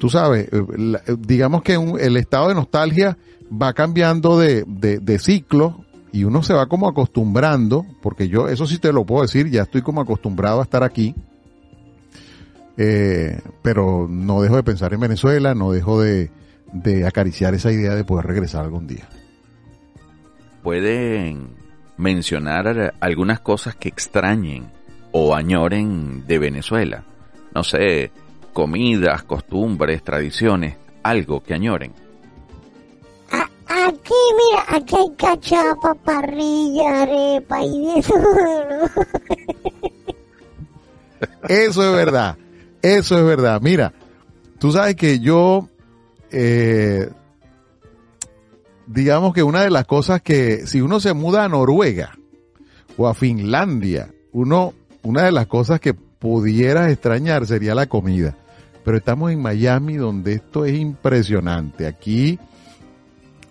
tú 0.00 0.08
sabes, 0.08 0.48
eh, 0.50 0.64
eh, 1.06 1.16
digamos 1.18 1.62
que 1.62 1.74
el 1.74 2.16
estado 2.16 2.48
de 2.48 2.54
nostalgia 2.54 3.16
va 3.50 3.72
cambiando 3.74 4.38
de, 4.38 4.64
de, 4.66 5.18
ciclo 5.18 5.84
y 6.12 6.24
uno 6.24 6.42
se 6.42 6.54
va 6.54 6.66
como 6.66 6.88
acostumbrando, 6.88 7.86
porque 8.02 8.28
yo, 8.28 8.48
eso 8.48 8.66
sí 8.66 8.78
te 8.78 8.92
lo 8.92 9.04
puedo 9.04 9.22
decir, 9.22 9.48
ya 9.48 9.62
estoy 9.62 9.82
como 9.82 10.00
acostumbrado 10.00 10.60
a 10.60 10.64
estar 10.64 10.82
aquí, 10.82 11.14
eh, 12.76 13.40
pero 13.62 14.06
no 14.08 14.42
dejo 14.42 14.56
de 14.56 14.62
pensar 14.62 14.92
en 14.92 15.00
Venezuela, 15.00 15.54
no 15.54 15.72
dejo 15.72 16.00
de, 16.00 16.30
de 16.72 17.06
acariciar 17.06 17.54
esa 17.54 17.70
idea 17.70 17.94
de 17.94 18.04
poder 18.04 18.26
regresar 18.26 18.64
algún 18.64 18.86
día. 18.86 19.08
¿Pueden 20.62 21.50
mencionar 21.96 22.94
algunas 23.00 23.40
cosas 23.40 23.76
que 23.76 23.88
extrañen 23.88 24.66
o 25.12 25.34
añoren 25.34 26.26
de 26.26 26.38
Venezuela? 26.38 27.04
No 27.54 27.64
sé, 27.64 28.10
comidas, 28.52 29.22
costumbres, 29.22 30.02
tradiciones, 30.02 30.76
algo 31.02 31.42
que 31.42 31.54
añoren. 31.54 31.92
Aquí, 33.70 34.14
mira, 34.36 34.64
aquí 34.68 34.96
hay 34.96 35.10
cachapa, 35.16 35.94
parrilla, 35.94 37.02
arepa 37.02 37.64
y 37.64 37.98
eso. 37.98 38.14
eso 41.48 41.82
es 41.82 41.92
verdad, 41.92 42.36
eso 42.82 43.18
es 43.18 43.24
verdad. 43.24 43.60
Mira, 43.62 43.92
tú 44.58 44.72
sabes 44.72 44.96
que 44.96 45.20
yo, 45.20 45.68
eh, 46.30 47.10
digamos 48.86 49.34
que 49.34 49.42
una 49.42 49.62
de 49.62 49.70
las 49.70 49.86
cosas 49.86 50.22
que, 50.22 50.66
si 50.66 50.80
uno 50.80 51.00
se 51.00 51.14
muda 51.14 51.44
a 51.44 51.48
Noruega 51.48 52.16
o 52.96 53.08
a 53.08 53.14
Finlandia, 53.14 54.12
uno, 54.32 54.74
una 55.02 55.24
de 55.24 55.32
las 55.32 55.46
cosas 55.46 55.80
que 55.80 55.94
pudieras 55.94 56.90
extrañar 56.90 57.46
sería 57.46 57.74
la 57.74 57.86
comida. 57.86 58.36
Pero 58.84 58.96
estamos 58.96 59.30
en 59.30 59.42
Miami 59.42 59.96
donde 59.96 60.34
esto 60.34 60.64
es 60.64 60.78
impresionante. 60.78 61.86
Aquí, 61.86 62.38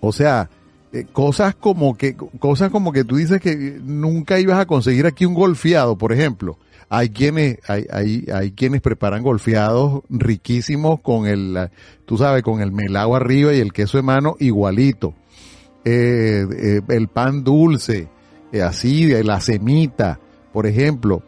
o 0.02 0.12
sea, 0.12 0.50
eh, 0.92 1.06
cosas 1.12 1.56
como 1.56 1.96
que, 1.96 2.16
cosas 2.16 2.72
como 2.72 2.92
que 2.92 3.04
tú 3.04 3.18
dices 3.18 3.40
que 3.42 3.80
nunca 3.84 4.40
ibas 4.40 4.60
a 4.60 4.66
conseguir 4.66 5.06
aquí 5.06 5.26
un 5.26 5.34
golfeado, 5.34 5.98
por 5.98 6.14
ejemplo. 6.14 6.58
Hay 6.92 7.10
quienes, 7.10 7.60
hay, 7.70 7.86
hay, 7.92 8.26
hay 8.34 8.52
quienes 8.52 8.82
preparan 8.82 9.22
golfeados 9.22 10.02
riquísimos 10.10 11.02
con 11.02 11.28
el, 11.28 11.70
tú 12.06 12.18
sabes, 12.18 12.42
con 12.42 12.62
el 12.62 12.72
melado 12.72 13.16
arriba 13.16 13.54
y 13.54 13.60
el 13.60 13.74
queso 13.74 13.98
de 13.98 14.04
mano 14.04 14.36
igualito. 14.40 15.14
Eh, 15.86 16.46
eh, 16.52 16.82
el 16.88 17.08
pan 17.08 17.44
dulce, 17.44 18.08
así, 18.64 19.06
de 19.06 19.24
la 19.24 19.40
semita, 19.40 20.20
por 20.52 20.66
ejemplo 20.66 21.24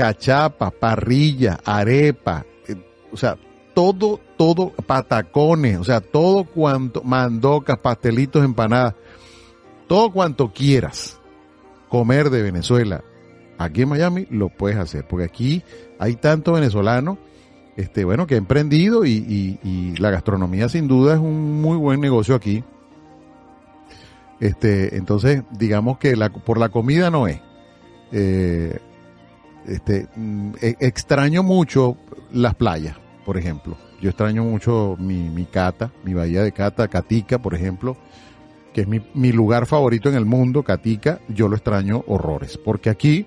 cachapa, 0.00 0.70
parrilla, 0.70 1.60
arepa, 1.62 2.46
eh, 2.66 2.74
o 3.12 3.18
sea, 3.18 3.36
todo, 3.80 4.20
todo, 4.36 4.72
patacones, 4.72 5.78
o 5.78 5.84
sea, 5.84 6.02
todo 6.02 6.44
cuanto, 6.44 7.02
mandocas, 7.02 7.78
pastelitos, 7.78 8.44
empanadas, 8.44 8.94
todo 9.86 10.12
cuanto 10.12 10.52
quieras 10.52 11.18
comer 11.88 12.28
de 12.28 12.42
Venezuela, 12.42 13.02
aquí 13.56 13.82
en 13.82 13.88
Miami 13.88 14.26
lo 14.28 14.50
puedes 14.50 14.76
hacer, 14.76 15.08
porque 15.08 15.24
aquí 15.24 15.62
hay 15.98 16.16
tanto 16.16 16.52
venezolano, 16.52 17.16
este, 17.78 18.04
bueno, 18.04 18.26
que 18.26 18.34
ha 18.34 18.38
emprendido 18.38 19.06
y, 19.06 19.94
la 19.98 20.10
gastronomía 20.10 20.68
sin 20.68 20.86
duda 20.86 21.14
es 21.14 21.20
un 21.20 21.62
muy 21.62 21.78
buen 21.78 22.00
negocio 22.00 22.34
aquí. 22.34 22.62
Este, 24.40 24.96
entonces, 24.96 25.42
digamos 25.52 25.96
que 25.96 26.14
por 26.44 26.58
la 26.58 26.68
comida 26.68 27.10
no 27.10 27.26
es. 27.26 27.40
Eh, 28.12 28.78
este, 29.66 30.06
mm, 30.16 30.52
e, 30.60 30.76
extraño 30.80 31.42
mucho 31.42 31.96
las 32.32 32.54
playas, 32.54 32.96
por 33.30 33.38
ejemplo. 33.38 33.76
Yo 34.00 34.10
extraño 34.10 34.42
mucho 34.42 34.96
mi, 34.98 35.30
mi 35.30 35.44
Cata, 35.44 35.92
mi 36.02 36.14
bahía 36.14 36.42
de 36.42 36.50
Cata, 36.50 36.88
Catica, 36.88 37.38
por 37.38 37.54
ejemplo, 37.54 37.96
que 38.74 38.80
es 38.80 38.88
mi, 38.88 39.00
mi 39.14 39.30
lugar 39.30 39.66
favorito 39.66 40.08
en 40.08 40.16
el 40.16 40.24
mundo, 40.24 40.64
Catica, 40.64 41.20
yo 41.28 41.46
lo 41.46 41.54
extraño 41.54 42.02
horrores, 42.08 42.58
porque 42.58 42.90
aquí 42.90 43.26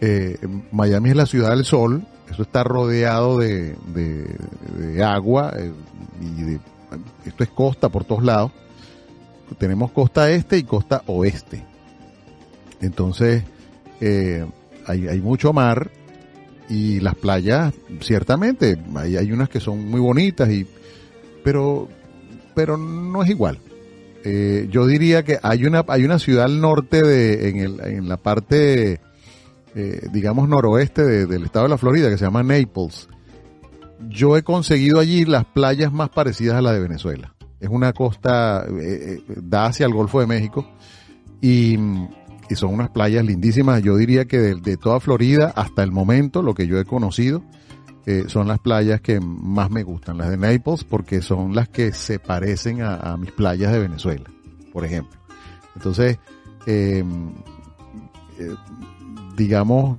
eh, 0.00 0.38
Miami 0.70 1.10
es 1.10 1.16
la 1.16 1.26
ciudad 1.26 1.50
del 1.50 1.64
sol, 1.64 2.06
eso 2.30 2.42
está 2.42 2.62
rodeado 2.62 3.36
de, 3.36 3.74
de, 3.92 5.02
agua 5.02 5.52
eh, 5.58 5.72
y 6.20 6.42
de, 6.42 6.60
esto 7.26 7.42
es 7.42 7.50
costa 7.50 7.88
por 7.88 8.04
todos 8.04 8.22
lados. 8.22 8.52
Tenemos 9.58 9.90
costa 9.90 10.30
este 10.30 10.56
y 10.56 10.62
costa 10.62 11.02
oeste. 11.06 11.64
Entonces, 12.80 13.42
eh, 14.00 14.46
hay, 14.86 15.08
hay 15.08 15.20
mucho 15.20 15.52
mar 15.52 15.90
y 16.72 17.00
las 17.00 17.14
playas, 17.16 17.74
ciertamente, 18.00 18.78
hay, 18.96 19.18
hay 19.18 19.30
unas 19.30 19.50
que 19.50 19.60
son 19.60 19.90
muy 19.90 20.00
bonitas, 20.00 20.48
y, 20.48 20.66
pero, 21.44 21.86
pero 22.54 22.78
no 22.78 23.22
es 23.22 23.28
igual. 23.28 23.58
Eh, 24.24 24.68
yo 24.70 24.86
diría 24.86 25.22
que 25.22 25.38
hay 25.42 25.66
una, 25.66 25.84
hay 25.86 26.04
una 26.04 26.18
ciudad 26.18 26.46
al 26.46 26.62
norte 26.62 27.02
de, 27.02 27.50
en, 27.50 27.56
el, 27.58 27.80
en 27.80 28.08
la 28.08 28.16
parte, 28.16 29.00
eh, 29.74 30.08
digamos, 30.10 30.48
noroeste 30.48 31.26
del 31.26 31.44
estado 31.44 31.66
de 31.66 31.68
la 31.68 31.76
Florida 31.76 32.08
que 32.08 32.16
se 32.16 32.24
llama 32.24 32.42
Naples. 32.42 33.06
Yo 34.08 34.38
he 34.38 34.42
conseguido 34.42 34.98
allí 34.98 35.26
las 35.26 35.44
playas 35.44 35.92
más 35.92 36.08
parecidas 36.08 36.56
a 36.56 36.62
la 36.62 36.72
de 36.72 36.80
Venezuela. 36.80 37.34
Es 37.60 37.68
una 37.68 37.92
costa, 37.92 38.64
eh, 38.80 39.22
da 39.42 39.66
hacia 39.66 39.84
el 39.84 39.92
Golfo 39.92 40.20
de 40.20 40.26
México 40.26 40.66
y 41.42 41.76
y 42.48 42.56
son 42.56 42.74
unas 42.74 42.90
playas 42.90 43.24
lindísimas. 43.24 43.82
Yo 43.82 43.96
diría 43.96 44.26
que 44.26 44.38
de, 44.38 44.76
toda 44.76 45.00
Florida, 45.00 45.52
hasta 45.54 45.82
el 45.82 45.92
momento, 45.92 46.42
lo 46.42 46.54
que 46.54 46.66
yo 46.66 46.78
he 46.78 46.84
conocido, 46.84 47.42
eh, 48.06 48.24
son 48.26 48.48
las 48.48 48.58
playas 48.58 49.00
que 49.00 49.20
más 49.20 49.70
me 49.70 49.82
gustan, 49.82 50.18
las 50.18 50.30
de 50.30 50.36
Naples, 50.36 50.84
porque 50.84 51.22
son 51.22 51.54
las 51.54 51.68
que 51.68 51.92
se 51.92 52.18
parecen 52.18 52.82
a, 52.82 53.16
mis 53.16 53.32
playas 53.32 53.72
de 53.72 53.78
Venezuela, 53.78 54.24
por 54.72 54.84
ejemplo. 54.84 55.18
Entonces, 55.76 56.18
em, 56.66 57.30
eh, 58.38 58.54
digamos 59.36 59.98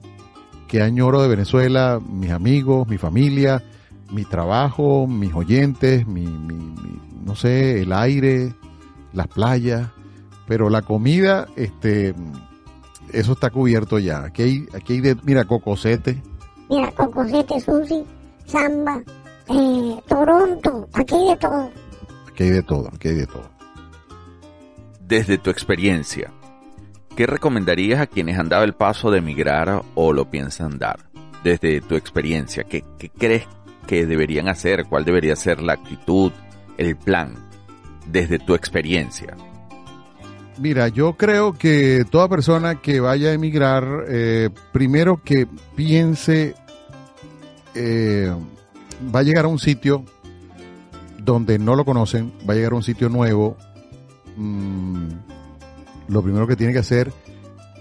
que 0.68 0.82
añoro 0.82 1.22
de 1.22 1.28
Venezuela, 1.30 2.00
mis 2.06 2.32
amigos, 2.32 2.88
mi 2.88 2.98
familia, 2.98 3.64
mi 4.12 4.26
trabajo, 4.26 5.08
mis 5.08 5.34
oyentes, 5.34 6.08
mi, 6.08 6.26
no 7.26 7.36
sé, 7.36 7.82
el 7.82 7.94
aire, 7.94 8.54
las 9.14 9.28
playas, 9.28 9.90
pero 10.48 10.70
la 10.70 10.82
comida, 10.82 11.48
este, 11.56 12.14
eso 13.12 13.34
está 13.34 13.50
cubierto 13.50 14.00
ya. 14.00 14.26
Aquí 14.26 14.42
hay, 14.44 14.66
aquí 14.74 14.94
hay 14.94 15.02
de, 15.02 15.18
mira, 15.24 15.46
cocosete. 15.46 16.22
Mira, 16.70 16.92
cocosete, 16.92 17.60
sushi, 17.60 18.04
samba, 18.46 19.02
Eh, 19.50 20.00
Toronto, 20.08 20.88
aquí 20.94 21.16
hay 21.16 21.30
de 21.30 21.36
todo. 21.38 21.72
Aquí 22.30 22.44
hay 22.44 22.50
de 22.50 22.64
todo, 22.64 22.90
aquí 22.94 23.08
hay 23.10 23.16
de 23.16 23.28
todo. 23.28 23.50
Desde 25.02 25.38
tu 25.38 25.50
experiencia, 25.50 26.32
¿qué 27.16 27.28
recomendarías 27.28 28.00
a 28.00 28.08
quienes 28.08 28.40
han 28.40 28.50
dado 28.50 28.64
el 28.64 28.74
paso 28.74 29.12
de 29.12 29.20
emigrar 29.20 29.84
o 29.96 30.14
lo 30.14 30.30
piensan 30.32 30.80
dar? 30.80 31.00
Desde 31.44 31.82
tu 31.82 31.96
experiencia, 31.96 32.64
¿qué, 32.64 32.84
qué 32.98 33.10
crees 33.10 33.48
que 33.86 34.06
deberían 34.06 34.48
hacer? 34.48 34.86
¿Cuál 34.86 35.04
debería 35.04 35.36
ser 35.36 35.62
la 35.62 35.74
actitud, 35.74 36.32
el 36.78 36.96
plan? 36.96 37.36
Desde 38.08 38.40
tu 38.40 38.56
experiencia. 38.56 39.36
Mira, 40.60 40.88
yo 40.88 41.14
creo 41.14 41.54
que 41.54 42.06
toda 42.10 42.30
persona 42.30 42.76
que 42.76 43.00
vaya 43.00 43.30
a 43.30 43.34
emigrar, 43.34 44.06
eh, 44.08 44.50
primero 44.72 45.24
que 45.24 45.48
piense, 45.76 46.56
eh, 47.74 48.32
va 49.14 49.20
a 49.22 49.24
llegar 49.24 49.46
a 49.46 49.48
un 49.48 49.58
sitio 49.58 50.06
donde 51.18 51.58
no 51.58 51.76
lo 51.76 51.86
conocen, 51.86 52.32
va 52.48 52.54
a 52.54 52.56
llegar 52.56 52.74
a 52.74 52.76
un 52.76 52.84
sitio 52.84 53.10
nuevo. 53.10 53.58
Mm, 54.38 55.08
lo 56.10 56.22
primero 56.22 56.46
que 56.46 56.56
tiene 56.56 56.72
que 56.72 56.80
hacer 56.80 57.12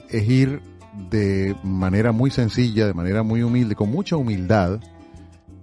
es 0.09 0.27
ir 0.29 0.63
de 1.11 1.55
manera 1.63 2.13
muy 2.13 2.31
sencilla, 2.31 2.87
de 2.87 2.95
manera 2.95 3.23
muy 3.23 3.43
humilde, 3.43 3.75
con 3.75 3.91
mucha 3.91 4.17
humildad 4.17 4.81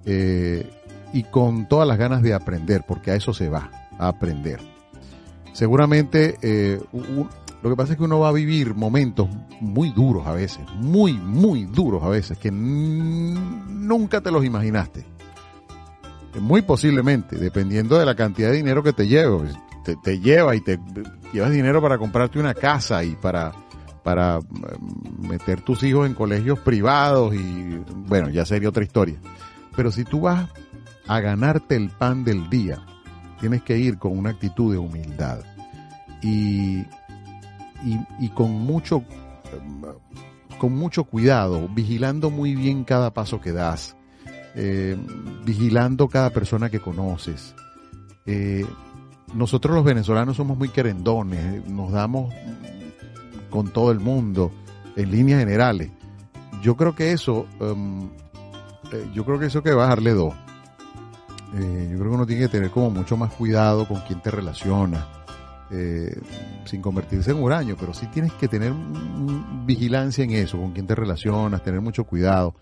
eh, 0.06 0.70
y 1.12 1.24
con 1.24 1.68
todas 1.68 1.88
las 1.88 1.98
ganas 1.98 2.22
de 2.22 2.36
aprender, 2.36 2.84
porque 2.88 3.12
a 3.12 3.16
eso 3.16 3.34
se 3.34 3.50
va, 3.50 3.72
a 3.98 4.10
aprender 4.10 4.79
seguramente 5.54 6.38
eh, 6.42 6.80
lo 7.62 7.70
que 7.70 7.76
pasa 7.76 7.94
es 7.94 7.98
que 7.98 8.06
uno 8.06 8.20
va 8.20 8.30
a 8.30 8.34
vivir 8.34 8.74
momentos 8.74 9.28
muy 9.60 9.92
duros 9.92 10.26
a 10.26 10.32
veces, 10.32 10.62
muy, 10.76 11.14
muy 11.14 11.66
duros 11.66 12.04
a 12.04 12.10
veces, 12.10 12.38
que 12.38 12.52
nunca 12.52 14.22
te 14.22 14.32
los 14.32 14.46
imaginaste. 14.46 15.06
Muy 16.40 16.62
posiblemente, 16.62 17.36
dependiendo 17.36 17.98
de 17.98 18.06
la 18.06 18.16
cantidad 18.16 18.50
de 18.50 18.58
dinero 18.58 18.82
que 18.82 18.94
te 18.94 19.08
lleve. 19.08 19.50
Te, 20.04 20.20
lleva 20.20 20.56
y 20.56 20.62
te 20.62 20.80
llevas 21.34 21.52
dinero 21.52 21.82
para 21.82 21.98
comprarte 21.98 22.38
una 22.38 22.54
casa 22.54 23.04
y 23.04 23.16
para, 23.16 23.52
para 24.04 24.40
mm, 24.40 25.28
meter 25.28 25.62
tus 25.62 25.82
hijos 25.82 26.06
en 26.06 26.14
colegios 26.14 26.60
privados 26.60 27.34
y 27.34 27.82
bueno, 28.08 28.30
ya 28.30 28.46
sería 28.46 28.70
otra 28.70 28.84
historia. 28.84 29.18
Pero 29.76 29.92
si 29.92 30.04
tú 30.04 30.22
vas 30.22 30.48
a 31.08 31.20
ganarte 31.22 31.76
el 31.76 31.90
pan 31.90 32.24
del 32.24 32.50
día, 32.52 32.86
tienes 33.40 33.64
que 33.64 33.78
ir 33.78 33.98
con 33.98 34.18
una 34.18 34.32
actitud 34.32 34.72
de 34.72 34.78
humildad 34.78 35.40
y, 36.22 36.86
y, 38.20 38.30
con 38.34 38.52
mucho 38.52 39.04
con 40.58 40.76
mucho 40.76 41.06
cuidado, 41.06 41.70
vigilando 41.70 42.30
muy 42.30 42.54
bien 42.54 42.84
cada 42.84 43.14
paso 43.14 43.40
que 43.40 43.54
das, 43.54 43.96
eh, 44.56 44.98
vigilando 45.46 46.10
cada 46.10 46.32
persona 46.32 46.70
que 46.70 46.82
conoces. 46.82 47.56
Eh, 48.26 48.66
nosotros 49.34 49.74
los 49.74 49.86
venezolanos 49.86 50.36
somos 50.36 50.58
muy 50.58 50.70
querendones, 50.70 51.66
nos 51.68 51.92
damos 51.92 52.34
con 53.50 53.72
todo 53.72 53.92
el 53.92 54.00
mundo 54.00 54.52
en 54.96 55.12
líneas 55.12 55.40
generales. 55.40 55.92
Yo 56.62 56.76
creo 56.76 56.94
que 56.94 57.14
eso, 57.14 57.46
em, 57.62 58.10
eh, 58.92 59.10
yo 59.14 59.24
creo 59.24 59.40
que 59.40 59.46
eso 59.46 59.64
que 59.64 59.72
bajarle 59.72 60.14
dos. 60.14 60.36
Yo 61.54 61.98
creo 61.98 62.10
que 62.10 62.16
uno 62.16 62.26
tiene 62.26 62.44
que 62.44 62.50
tener 62.50 62.70
como 62.70 62.90
mucho 62.90 63.18
más 63.18 63.34
cuidado 63.34 63.88
con 63.88 64.02
quién 64.02 64.22
te 64.22 64.32
relaciona 64.32 65.08
eh, 65.72 66.20
sin 66.66 66.82
convertirse 66.82 67.32
en 67.32 67.42
huraño, 67.42 67.76
pero 67.80 67.94
sí 67.94 68.08
tienes 68.08 68.34
que 68.34 68.48
tener 68.48 68.74
vigilancia 69.66 70.24
en 70.24 70.32
eso, 70.32 70.58
con 70.58 70.72
quién 70.72 70.88
te 70.88 70.96
relacionas, 70.96 71.64
tener 71.64 71.82
mucho 71.82 72.06
cuidado, 72.06 72.56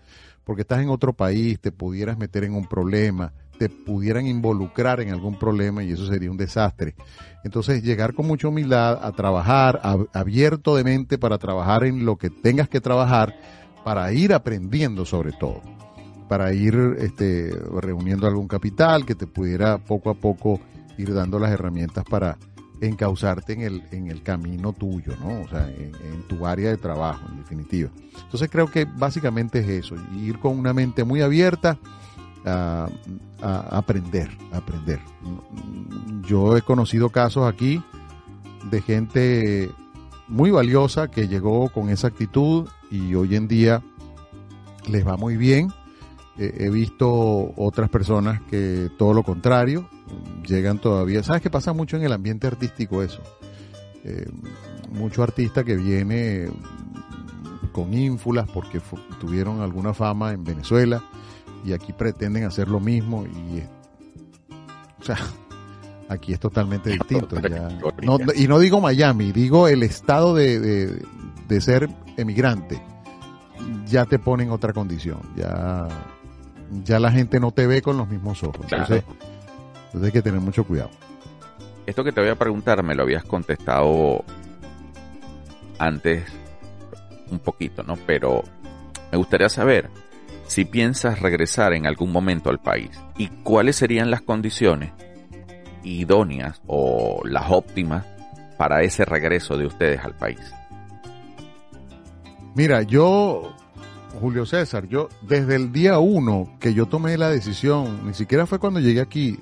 porque 0.44 0.62
estás 0.62 0.80
en 0.80 0.90
otro 0.90 1.12
país, 1.14 1.58
te 1.58 1.72
pudieras 1.72 2.18
meter 2.18 2.44
en 2.44 2.54
un 2.54 2.66
problema, 2.66 3.32
te 3.58 3.68
pudieran 3.68 4.26
involucrar 4.26 5.00
en 5.00 5.10
algún 5.10 5.38
problema 5.38 5.82
y 5.82 5.92
eso 5.92 6.06
sería 6.06 6.30
un 6.30 6.36
desastre. 6.36 6.94
Entonces, 7.44 7.82
llegar 7.82 8.14
con 8.14 8.26
mucha 8.26 8.48
humildad 8.48 8.98
a 9.02 9.12
trabajar, 9.12 9.80
abierto 10.12 10.76
de 10.76 10.84
mente 10.84 11.18
para 11.18 11.38
trabajar 11.38 11.84
en 11.84 12.04
lo 12.04 12.16
que 12.16 12.30
tengas 12.30 12.68
que 12.68 12.80
trabajar, 12.80 13.34
para 13.84 14.12
ir 14.12 14.34
aprendiendo 14.34 15.06
sobre 15.06 15.32
todo, 15.32 15.62
para 16.28 16.52
ir 16.52 16.96
este, 16.98 17.50
reuniendo 17.80 18.26
algún 18.26 18.48
capital 18.48 19.06
que 19.06 19.14
te 19.14 19.26
pudiera 19.26 19.78
poco 19.78 20.10
a 20.10 20.14
poco 20.14 20.60
ir 20.98 21.14
dando 21.14 21.38
las 21.38 21.50
herramientas 21.50 22.04
para 22.04 22.36
encauzarte 22.80 23.54
en 23.54 23.62
el, 23.62 23.82
en 23.90 24.08
el 24.08 24.22
camino 24.22 24.72
tuyo, 24.72 25.14
¿no? 25.20 25.42
O 25.42 25.48
sea, 25.48 25.68
en, 25.68 25.92
tu 26.28 26.46
área 26.46 26.70
de 26.70 26.76
trabajo, 26.76 27.26
en 27.30 27.38
definitiva. 27.38 27.90
Entonces 28.22 28.48
creo 28.50 28.70
que 28.70 28.84
básicamente 28.84 29.60
es 29.60 29.68
eso, 29.68 29.94
ir 30.14 30.38
con 30.38 30.58
una 30.58 30.72
mente 30.72 31.04
muy 31.04 31.22
abierta 31.22 31.78
a, 32.44 32.88
aprender, 33.70 34.30
a 34.52 34.58
aprender. 34.58 35.00
Yo 36.26 36.56
he 36.56 36.62
conocido 36.62 37.10
casos 37.10 37.48
aquí 37.48 37.82
de 38.70 38.82
gente 38.82 39.70
muy 40.28 40.50
valiosa 40.50 41.08
que 41.08 41.28
llegó 41.28 41.70
con 41.70 41.88
esa 41.88 42.08
actitud 42.08 42.68
y 42.90 43.14
hoy 43.14 43.36
en 43.36 43.48
día 43.48 43.82
les 44.88 45.06
va 45.06 45.16
muy 45.16 45.36
bien. 45.36 45.68
He 46.38 46.70
visto 46.70 47.52
otras 47.56 47.90
personas 47.90 48.40
que 48.42 48.90
todo 48.96 49.12
lo 49.12 49.22
contrario, 49.22 49.88
llegan 50.46 50.78
todavía. 50.78 51.22
¿Sabes 51.22 51.42
qué 51.42 51.50
pasa 51.50 51.72
mucho 51.72 51.96
en 51.96 52.04
el 52.04 52.12
ambiente 52.12 52.46
artístico 52.46 53.02
eso? 53.02 53.22
Eh, 54.04 54.26
mucho 54.90 55.22
artista 55.22 55.64
que 55.64 55.76
viene 55.76 56.48
con 57.72 57.92
ínfulas 57.92 58.48
porque 58.50 58.80
tuvieron 59.20 59.60
alguna 59.60 59.92
fama 59.92 60.32
en 60.32 60.44
Venezuela 60.44 61.02
y 61.64 61.72
aquí 61.72 61.92
pretenden 61.92 62.44
hacer 62.44 62.68
lo 62.68 62.80
mismo 62.80 63.26
y 63.26 63.62
o 65.00 65.04
sea 65.04 65.18
aquí 66.08 66.32
es 66.32 66.40
totalmente 66.40 66.90
distinto 66.90 67.36
y 68.34 68.48
no 68.48 68.58
digo 68.58 68.80
Miami 68.80 69.32
digo 69.32 69.68
el 69.68 69.82
estado 69.82 70.34
de, 70.34 71.04
de, 71.46 71.60
ser 71.60 71.90
emigrante 72.16 72.80
ya 73.86 74.06
te 74.06 74.18
ponen 74.18 74.50
otra 74.50 74.72
condición 74.72 75.20
ya 75.36 75.86
ya 76.84 76.98
la 76.98 77.10
gente 77.10 77.40
no 77.40 77.52
te 77.52 77.66
ve 77.66 77.82
con 77.82 77.96
los 77.96 78.08
mismos 78.08 78.42
ojos 78.42 78.60
entonces 78.70 79.04
entonces 79.88 80.08
hay 80.08 80.12
que 80.12 80.22
tener 80.22 80.40
mucho 80.40 80.64
cuidado. 80.64 80.90
Esto 81.86 82.04
que 82.04 82.12
te 82.12 82.20
voy 82.20 82.28
a 82.28 82.36
preguntar 82.36 82.82
me 82.82 82.94
lo 82.94 83.04
habías 83.04 83.24
contestado 83.24 84.22
antes 85.78 86.24
un 87.30 87.38
poquito, 87.38 87.82
¿no? 87.82 87.96
Pero 88.06 88.44
me 89.10 89.16
gustaría 89.16 89.48
saber 89.48 89.88
si 90.46 90.66
piensas 90.66 91.20
regresar 91.20 91.72
en 91.72 91.86
algún 91.86 92.12
momento 92.12 92.50
al 92.50 92.58
país 92.58 92.90
y 93.16 93.28
cuáles 93.28 93.76
serían 93.76 94.10
las 94.10 94.20
condiciones 94.20 94.92
idóneas 95.82 96.60
o 96.66 97.22
las 97.24 97.44
óptimas 97.48 98.04
para 98.58 98.82
ese 98.82 99.06
regreso 99.06 99.56
de 99.56 99.66
ustedes 99.66 100.04
al 100.04 100.14
país. 100.14 100.40
Mira, 102.54 102.82
yo, 102.82 103.54
Julio 104.20 104.46
César, 104.46 104.88
yo 104.88 105.08
desde 105.22 105.56
el 105.56 105.72
día 105.72 105.98
uno 105.98 106.48
que 106.60 106.74
yo 106.74 106.86
tomé 106.86 107.16
la 107.18 107.30
decisión, 107.30 108.06
ni 108.06 108.14
siquiera 108.14 108.46
fue 108.46 108.58
cuando 108.58 108.80
llegué 108.80 109.00
aquí, 109.00 109.38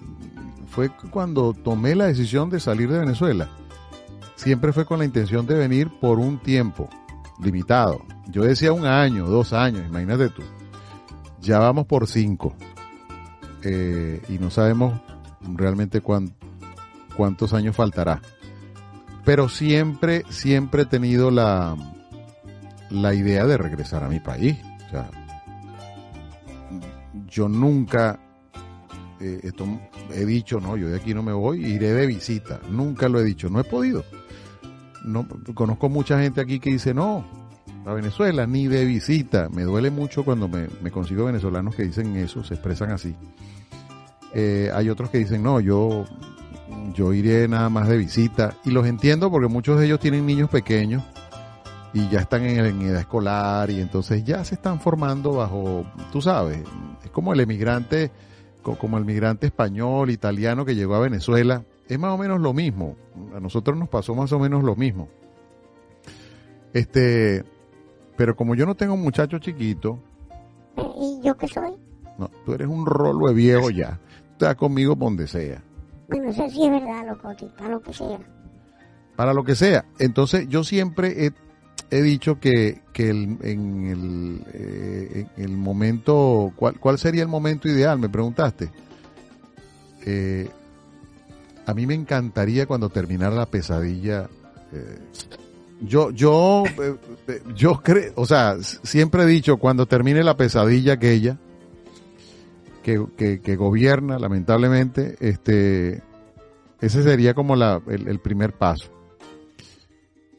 fue 0.69 0.91
cuando 1.11 1.55
tomé 1.55 1.95
la 1.95 2.07
decisión 2.07 2.51
de 2.51 2.61
salir 2.61 2.91
de 2.91 2.99
Venezuela. 2.99 3.49
Siempre 4.35 4.73
fue 4.73 4.85
con 4.85 4.99
la 4.99 5.05
intención 5.05 5.47
de 5.47 5.55
venir 5.55 5.91
por 6.01 6.19
un 6.19 6.39
tiempo 6.39 6.91
limitado. 7.43 8.03
Yo 8.29 8.43
decía 8.43 8.73
un 8.73 8.85
año, 8.85 9.27
dos 9.27 9.53
años, 9.53 9.87
imagínate 9.89 10.29
tú. 10.29 10.43
Ya 11.41 11.59
vamos 11.59 11.87
por 11.87 12.07
cinco. 12.07 12.55
Eh, 13.63 14.21
y 14.29 14.39
no 14.39 14.51
sabemos 14.51 15.01
realmente 15.41 16.01
cuántos 16.01 17.55
años 17.55 17.75
faltará. 17.75 18.21
Pero 19.25 19.49
siempre, 19.49 20.25
siempre 20.29 20.83
he 20.83 20.87
tenido 20.87 21.31
la, 21.31 21.75
la 22.91 23.15
idea 23.15 23.47
de 23.47 23.57
regresar 23.57 24.05
a 24.05 24.09
mi 24.09 24.21
país. 24.21 24.57
O 24.87 24.91
sea, 24.91 25.11
yo 27.29 27.49
nunca 27.49 28.19
eh, 29.21 29.41
esto 29.45 29.67
he 30.13 30.25
dicho, 30.25 30.61
no, 30.61 30.77
yo 30.77 30.89
de 30.89 30.97
aquí 30.97 31.15
no 31.15 31.23
me 31.23 31.33
voy, 31.33 31.65
iré 31.65 31.93
de 31.93 32.07
visita. 32.07 32.61
Nunca 32.71 33.09
lo 33.09 33.21
he 33.21 33.25
dicho, 33.25 33.49
no 33.49 33.61
he 33.61 33.65
podido. 33.65 34.05
No, 35.05 35.27
conozco 35.55 35.89
mucha 35.89 36.21
gente 36.21 36.41
aquí 36.41 36.59
que 36.59 36.71
dice, 36.71 36.93
no, 36.93 37.25
a 37.87 37.93
Venezuela 37.95 38.47
ni 38.47 38.67
de 38.67 38.85
visita. 38.85 39.49
Me 39.49 39.63
duele 39.63 39.91
mucho 39.91 40.25
cuando 40.25 40.49
me, 40.49 40.69
consigo 40.91 41.25
venezolanos 41.25 41.75
que 41.75 41.85
dicen 41.85 42.17
eso, 42.17 42.45
se 42.45 42.55
expresan 42.55 42.91
así. 42.91 43.15
Eh, 44.35 44.71
hay 44.75 44.91
otros 44.91 45.09
que 45.11 45.19
dicen, 45.19 45.43
no, 45.43 45.61
yo, 45.61 46.05
yo 46.95 47.13
iré 47.15 47.49
nada 47.49 47.71
más 47.71 47.89
de 47.89 47.97
visita. 47.97 48.55
Y 48.65 48.71
los 48.71 48.87
entiendo 48.87 49.31
porque 49.31 49.49
muchos 49.49 49.79
de 49.79 49.87
ellos 49.87 50.01
tienen 50.01 50.27
niños 50.27 50.51
pequeños 50.51 51.03
y 51.97 52.11
ya 52.11 52.21
están 52.21 52.45
en, 52.45 52.83
edad 52.83 53.01
escolar 53.01 53.71
y 53.71 53.81
entonces 53.81 54.23
ya 54.23 54.45
se 54.45 54.57
están 54.57 54.81
formando 54.81 55.33
bajo, 55.33 55.87
tú 56.13 56.21
sabes, 56.21 56.63
es 57.03 57.11
como 57.11 57.33
el 57.33 57.41
emigrante 57.41 58.11
como 58.75 58.99
el 58.99 59.05
migrante 59.05 59.47
español, 59.47 60.11
italiano 60.11 60.65
que 60.65 60.75
llegó 60.75 60.97
a 60.97 61.01
Venezuela, 61.01 61.65
es 61.89 61.99
más 61.99 62.13
o 62.13 62.19
menos 62.19 62.41
lo 62.41 62.53
mismo. 62.53 62.97
A 63.35 63.39
nosotros 63.39 63.79
nos 63.79 63.89
pasó 63.89 64.15
más 64.17 64.33
o 64.33 64.41
menos 64.41 64.65
lo 64.65 64.75
mismo. 64.75 65.09
Este, 66.73 67.45
pero 68.17 68.35
como 68.35 68.57
yo 68.57 68.67
no 68.67 68.75
tengo 68.75 68.95
un 68.95 69.03
muchacho 69.03 69.39
chiquito. 69.39 70.01
¿Y 71.01 71.21
yo 71.23 71.37
qué 71.37 71.47
soy? 71.47 71.77
No, 72.19 72.29
tú 72.45 72.55
eres 72.55 72.67
un 72.67 72.85
rolo 72.85 73.29
de 73.29 73.35
viejo 73.35 73.71
ya. 73.71 74.01
Estás 74.33 74.57
conmigo 74.57 74.97
donde 74.97 75.29
sea. 75.29 75.63
Bueno, 76.09 76.31
eso 76.31 76.49
sí 76.51 76.65
es 76.65 76.71
verdad, 76.71 77.07
Locoti, 77.07 77.47
para 77.57 77.71
lo 77.71 77.81
que 77.81 77.93
sea. 77.93 78.19
Para 79.15 79.33
lo 79.33 79.45
que 79.45 79.55
sea. 79.55 79.87
Entonces, 79.99 80.49
yo 80.49 80.65
siempre 80.65 81.27
he, 81.27 81.33
he 81.91 82.03
dicho 82.03 82.39
que, 82.41 82.81
que 82.93 83.11
el- 83.11 83.39
en, 83.43 83.87
el, 83.87 84.45
eh, 84.53 85.27
el 85.37 85.57
momento, 85.57 86.53
¿cuál, 86.57 86.79
¿cuál 86.81 86.99
sería 86.99 87.23
el 87.23 87.29
momento 87.29 87.69
ideal? 87.69 87.99
Me 87.99 88.09
preguntaste. 88.09 88.71
Eh, 90.05 90.49
a 91.67 91.75
mí 91.75 91.87
me 91.87 91.95
encantaría 91.95 92.67
cuando 92.67 92.89
terminara 92.91 93.35
la 93.35 93.47
pesadilla. 93.47 94.29
eh, 94.73 94.99
yo, 95.83 96.11
yo, 96.11 96.65
eh, 97.29 97.43
yo 97.55 97.83
creo, 97.83 98.13
o 98.17 98.25
sea, 98.25 98.57
siempre 98.63 99.25
he 99.25 99.27
dicho 99.27 99.59
cuando 99.59 99.85
termine 99.87 100.23
la 100.25 100.37
pesadilla 100.37 100.95
aquella 100.95 101.39
que, 102.83 103.05
que, 103.17 103.41
que 103.41 103.57
gobierna, 103.57 104.19
lamentablemente, 104.19 105.17
este, 105.21 106.03
ese 106.81 107.03
sería 107.03 107.35
como 107.35 107.57
la, 107.57 107.83
el, 107.89 108.09
el 108.09 108.21
primer 108.21 108.53
paso. 108.53 108.91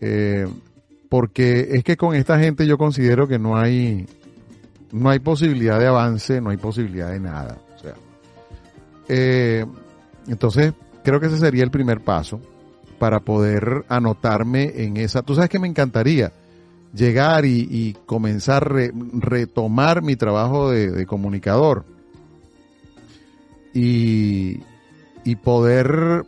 Eh, 0.02 0.48
porque 1.10 1.70
es 1.72 1.84
que 1.84 1.98
con 1.98 2.16
esta 2.16 2.40
gente 2.40 2.68
yo 2.68 2.78
considero 2.78 3.28
que 3.28 3.40
no 3.40 3.58
hay, 3.58 4.06
no 4.92 5.10
hay 5.10 5.20
posibilidad 5.20 5.80
de 5.80 5.88
avance, 5.88 6.42
no 6.42 6.50
hay 6.50 6.58
posibilidad 6.58 7.12
de 7.12 7.20
nada. 7.20 7.58
O 7.76 7.80
sea, 7.80 7.94
eh, 9.08 9.66
entonces 10.28 10.74
creo 11.04 11.20
que 11.20 11.28
ese 11.28 11.38
sería 11.38 11.64
el 11.64 11.72
primer 11.72 12.02
paso 12.02 12.42
para 13.00 13.20
poder 13.20 13.86
anotarme 13.90 14.84
en 14.84 14.98
esa. 14.98 15.22
Tú 15.22 15.36
sabes 15.36 15.50
que 15.50 15.60
me 15.60 15.68
encantaría 15.68 16.32
llegar 16.94 17.46
y, 17.46 17.96
comenzar 18.06 18.64
a 18.64 18.70
re- 18.70 18.94
retomar 19.20 20.02
mi 20.02 20.16
trabajo 20.16 20.72
de, 20.72 20.90
de 20.92 21.06
comunicador 21.06 21.86
y, 23.74 24.60
y 25.24 25.36
poder 25.36 26.26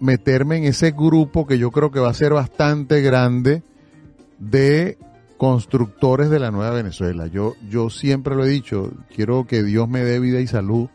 meterme 0.00 0.56
en 0.56 0.64
ese 0.64 0.92
grupo 0.92 1.46
que 1.46 1.58
yo 1.58 1.70
creo 1.70 1.90
que 1.90 2.00
va 2.00 2.10
a 2.10 2.14
ser 2.14 2.32
bastante 2.32 3.02
grande 3.02 3.62
de 4.50 4.98
constructores 5.36 6.30
de 6.30 6.40
la 6.40 6.50
nueva 6.50 6.70
Venezuela. 6.72 7.26
Yo, 7.26 7.54
yo 7.68 7.90
siempre 7.90 8.34
lo 8.34 8.44
he 8.44 8.48
dicho, 8.48 8.92
quiero 9.14 9.46
que 9.46 9.62
Dios 9.62 9.88
me 9.88 10.00
dé 10.00 10.18
vida 10.18 10.40
y 10.40 10.46
salud 10.46 10.88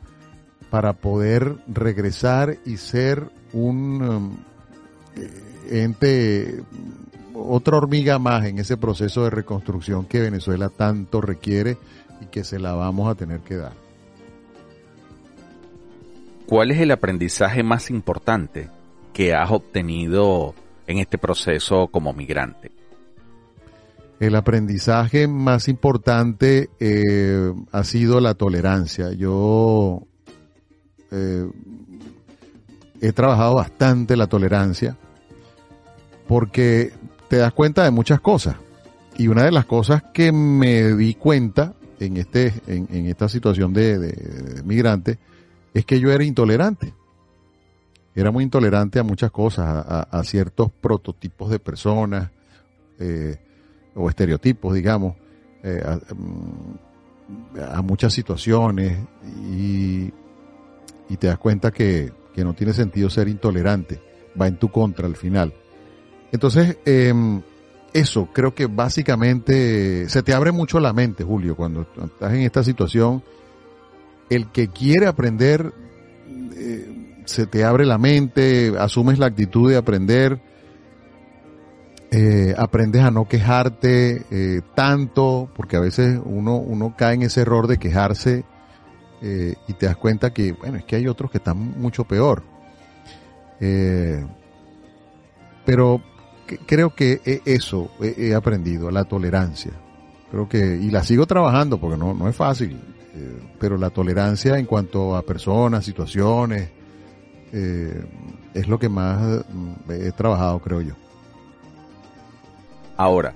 para 0.69 0.93
poder 0.93 1.55
regresar 1.67 2.57
y 2.65 2.77
ser 2.77 3.29
un 3.53 4.01
um, 4.01 4.38
eh, 5.15 5.83
ente, 5.83 6.62
otra 7.33 7.77
hormiga 7.77 8.19
más 8.19 8.45
en 8.45 8.60
ese 8.60 8.75
proceso 8.75 9.23
de 9.23 9.29
reconstrucción 9.29 10.05
que 10.05 10.19
Venezuela 10.19 10.69
tanto 10.69 11.21
requiere 11.21 11.77
y 12.21 12.25
que 12.25 12.43
se 12.43 12.60
la 12.60 12.73
vamos 12.73 13.10
a 13.10 13.15
tener 13.15 13.39
que 13.41 13.55
dar. 13.55 13.73
¿Cuál 16.47 16.71
es 16.71 16.79
el 16.79 16.91
aprendizaje 16.91 17.63
más 17.63 17.89
importante 17.89 18.69
que 19.13 19.33
has 19.33 19.51
obtenido 19.51 20.53
en 20.86 20.97
este 20.99 21.17
proceso 21.17 21.88
como 21.88 22.13
migrante? 22.13 22.71
El 24.19 24.36
aprendizaje 24.36 25.27
más 25.27 25.67
importante 25.67 26.71
eh, 26.80 27.53
ha 27.71 27.84
sido 27.84 28.19
la 28.19 28.34
tolerancia. 28.34 29.12
Yo 29.13 30.08
eh, 31.12 31.47
he 32.99 33.12
trabajado 33.12 33.56
bastante 33.56 34.17
la 34.17 34.25
tolerancia 34.25 34.97
porque 36.27 36.93
te 37.27 37.38
das 37.38 37.53
cuenta 37.53 37.84
de 37.84 37.91
muchas 37.91 38.19
cosas. 38.19 38.56
Y 39.17 39.27
una 39.27 39.43
de 39.43 39.51
las 39.51 39.65
cosas 39.65 40.03
que 40.13 40.32
me 40.32 40.95
di 40.95 41.13
cuenta 41.13 41.75
en, 41.99 42.17
este, 42.17 42.53
en, 42.67 43.06
esta 43.06 43.30
situación 43.30 43.71
de, 43.71 44.62
migrante 44.65 45.19
es 45.75 45.86
que 45.86 45.99
yo 45.99 46.12
era 46.12 46.23
intolerante. 46.23 46.93
Era 48.15 48.32
muy 48.32 48.43
intolerante 48.43 48.97
a 48.97 49.03
muchas 49.03 49.30
cosas, 49.30 49.86
a 49.88 50.23
ciertos 50.23 50.71
prototipos 50.71 51.51
de 51.51 51.60
personas. 51.60 52.32
eh, 52.99 53.38
o 53.97 54.10
estereotipos, 54.10 54.73
digamos, 54.73 55.15
eh, 55.63 55.81
a, 55.83 55.99
mm, 56.13 56.77
a 57.75 57.81
muchas 57.81 58.13
situaciones 58.13 58.97
y, 59.51 60.12
y 61.10 61.17
te 61.17 61.27
das 61.27 61.38
cuenta 61.38 61.71
que, 61.71 62.12
que 62.33 62.43
no 62.43 62.53
tiene 62.53 62.73
sentido 62.73 63.10
ser 63.10 63.27
intolerante, 63.27 63.99
va 64.39 64.47
en 64.47 64.57
tu 64.57 64.69
contra 64.69 65.07
al 65.07 65.15
final. 65.15 65.53
Entonces, 66.31 66.77
em, 66.86 67.41
eso 67.93 68.29
creo 68.31 68.53
que 68.53 68.67
básicamente 68.67 70.07
se 70.10 70.23
te 70.23 70.33
abre 70.33 70.51
mucho 70.51 70.79
la 70.79 70.93
mente, 70.93 71.23
Julio, 71.23 71.55
cuando 71.55 71.81
estás 71.81 72.33
en 72.33 72.41
esta 72.41 72.63
situación. 72.63 73.23
El 74.29 74.51
que 74.51 74.67
quiere 74.67 75.07
aprender, 75.07 75.73
eh, 76.55 77.23
se 77.25 77.47
te 77.47 77.63
abre 77.63 77.86
la 77.86 77.97
mente, 77.97 78.73
asumes 78.77 79.19
la 79.19 79.27
actitud 79.27 79.69
de 79.69 79.77
aprender 79.77 80.39
eh, 82.10 82.56
aprendes 82.58 83.02
a 83.04 83.12
no 83.12 83.28
quejarte 83.28 84.24
eh, 84.32 84.62
tanto, 84.76 85.50
porque 85.56 85.76
a 85.76 85.82
veces 85.82 86.20
uno, 86.24 86.56
uno 86.58 86.96
cae 86.98 87.15
en 87.15 87.24
ese 87.24 87.41
error 87.41 87.67
de 87.67 87.78
quejarse 87.78 88.46
eh, 89.22 89.56
y 89.67 89.74
te 89.74 89.88
das 89.88 89.98
cuenta 89.98 90.32
que, 90.32 90.54
bueno, 90.54 90.78
es 90.78 90.86
que 90.86 90.96
hay 90.96 91.08
otros 91.08 91.30
que 91.32 91.39
están 91.39 91.58
mucho 91.80 92.06
peor. 92.06 92.43
Eh, 93.60 94.26
pero 95.65 96.02
creo 96.65 96.96
que 96.96 97.20
e- 97.26 97.41
eso 97.46 97.91
he, 98.00 98.28
he 98.28 98.36
aprendido, 98.36 98.89
la 98.89 99.04
tolerancia. 99.04 99.74
Creo 100.32 100.48
que, 100.48 100.60
y 100.60 100.89
la 100.91 101.04
sigo 101.04 101.26
trabajando 101.26 101.78
porque 101.80 101.98
no, 101.98 102.13
no 102.13 102.30
es 102.30 102.36
fácil, 102.36 102.80
pero 103.60 103.78
la 103.78 103.89
tolerancia 103.89 104.60
en 104.60 104.65
cuanto 104.65 105.15
a 105.15 105.24
personas, 105.24 105.84
situaciones, 105.86 106.70
es 107.52 108.67
lo 108.67 108.78
que 108.78 108.89
más 108.89 109.46
mm, 109.50 109.91
he 109.91 110.12
trabajado, 110.12 110.60
creo 110.60 110.82
yo. 110.82 110.93
Ahora, 112.97 113.33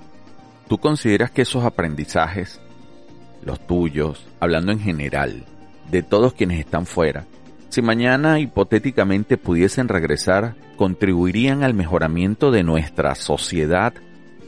¿tú 0.67 0.79
consideras 0.79 1.29
que 1.31 1.43
esos 1.43 1.63
aprendizajes, 1.63 2.59
los 3.43 3.59
tuyos, 3.67 4.25
hablando 4.39 4.71
en 4.71 4.79
general, 4.79 5.45
de 5.91 6.01
todos 6.03 6.33
quienes 6.33 6.59
están 6.59 6.85
fuera, 6.87 7.25
si 7.69 7.81
mañana 7.81 8.39
hipotéticamente 8.39 9.37
pudiesen 9.37 9.87
regresar, 9.87 10.55
contribuirían 10.77 11.63
al 11.63 11.73
mejoramiento 11.73 12.51
de 12.51 12.63
nuestra 12.63 13.15
sociedad 13.15 13.93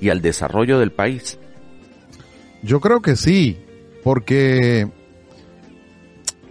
y 0.01 0.09
al 0.09 0.21
desarrollo 0.21 0.79
del 0.79 0.91
país? 0.91 1.39
Yo 2.63 2.79
creo 2.79 3.01
que 3.01 3.15
sí, 3.15 3.59
porque, 4.03 4.89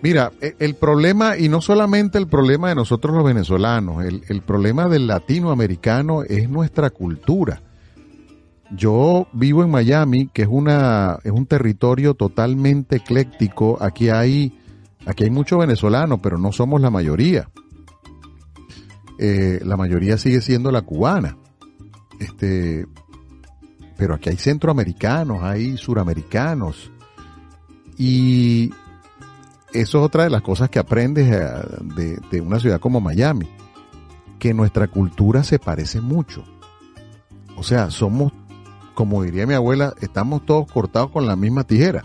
mira, 0.02 0.30
e- 0.40 0.54
el 0.60 0.76
problema, 0.76 1.36
y 1.36 1.48
no 1.48 1.60
solamente 1.60 2.16
el 2.16 2.28
problema 2.28 2.68
de 2.68 2.74
nosotros 2.76 3.14
los 3.14 3.24
venezolanos, 3.24 4.04
el, 4.04 4.22
el 4.28 4.42
problema 4.42 4.88
del 4.88 5.06
latinoamericano 5.08 6.22
es 6.22 6.48
nuestra 6.48 6.90
cultura. 6.90 7.60
Yo 8.74 9.26
vivo 9.32 9.62
en 9.62 9.70
Miami, 9.70 10.28
que 10.32 10.42
es 10.42 10.48
una, 10.50 11.18
es 11.24 11.30
un 11.30 11.46
territorio 11.46 12.14
totalmente 12.14 12.96
ecléctico. 12.96 13.76
Aquí 13.80 14.08
hay, 14.08 14.58
aquí 15.04 15.24
hay 15.24 15.30
mucho 15.30 15.58
venezolano, 15.58 16.22
pero 16.22 16.38
no 16.38 16.52
somos 16.52 16.80
la 16.80 16.90
mayoría. 16.90 17.50
Eh, 19.18 19.60
la 19.62 19.76
mayoría 19.76 20.16
sigue 20.16 20.40
siendo 20.40 20.72
la 20.72 20.82
cubana. 20.82 21.36
Este, 22.18 22.86
pero 23.98 24.14
aquí 24.14 24.30
hay 24.30 24.36
centroamericanos, 24.36 25.42
hay 25.42 25.76
suramericanos. 25.76 26.90
Y 27.98 28.70
eso 29.72 29.98
es 29.98 30.04
otra 30.04 30.24
de 30.24 30.30
las 30.30 30.42
cosas 30.42 30.70
que 30.70 30.78
aprendes 30.78 31.30
eh, 31.30 31.46
de, 31.94 32.18
de 32.30 32.40
una 32.40 32.58
ciudad 32.58 32.80
como 32.80 33.00
Miami, 33.02 33.48
que 34.38 34.54
nuestra 34.54 34.88
cultura 34.88 35.44
se 35.44 35.58
parece 35.58 36.00
mucho. 36.00 36.42
O 37.56 37.62
sea, 37.62 37.90
somos, 37.90 38.32
como 39.02 39.24
diría 39.24 39.48
mi 39.48 39.54
abuela, 39.54 39.94
estamos 40.00 40.46
todos 40.46 40.70
cortados 40.70 41.10
con 41.10 41.26
la 41.26 41.34
misma 41.34 41.64
tijera. 41.64 42.04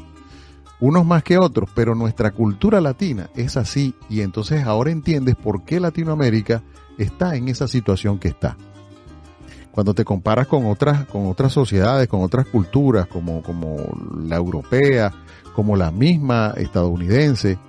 Unos 0.80 1.06
más 1.06 1.22
que 1.22 1.38
otros, 1.38 1.70
pero 1.76 1.94
nuestra 1.94 2.32
cultura 2.32 2.82
latina 2.82 3.30
es 3.36 3.56
así 3.56 3.94
y 4.10 4.22
entonces 4.22 4.64
ahora 4.66 4.90
entiendes 4.90 5.36
por 5.36 5.64
qué 5.64 5.80
Latinoamérica 5.80 6.64
está 6.98 7.36
en 7.36 7.50
esa 7.50 7.68
situación 7.68 8.18
que 8.18 8.30
está 8.30 8.58
cuando 9.72 9.94
te 9.94 10.04
comparas 10.04 10.48
con 10.48 10.66
otras, 10.66 11.06
con 11.06 11.28
otras 11.28 11.54
sociedades, 11.54 12.08
con 12.08 12.24
otras 12.24 12.48
culturas, 12.48 13.06
como, 13.06 13.44
como 13.44 13.76
la 14.24 14.36
europea, 14.36 15.14
como 15.54 15.76
la 15.76 15.92
misma 15.92 16.56
estadounidense, 16.58 17.60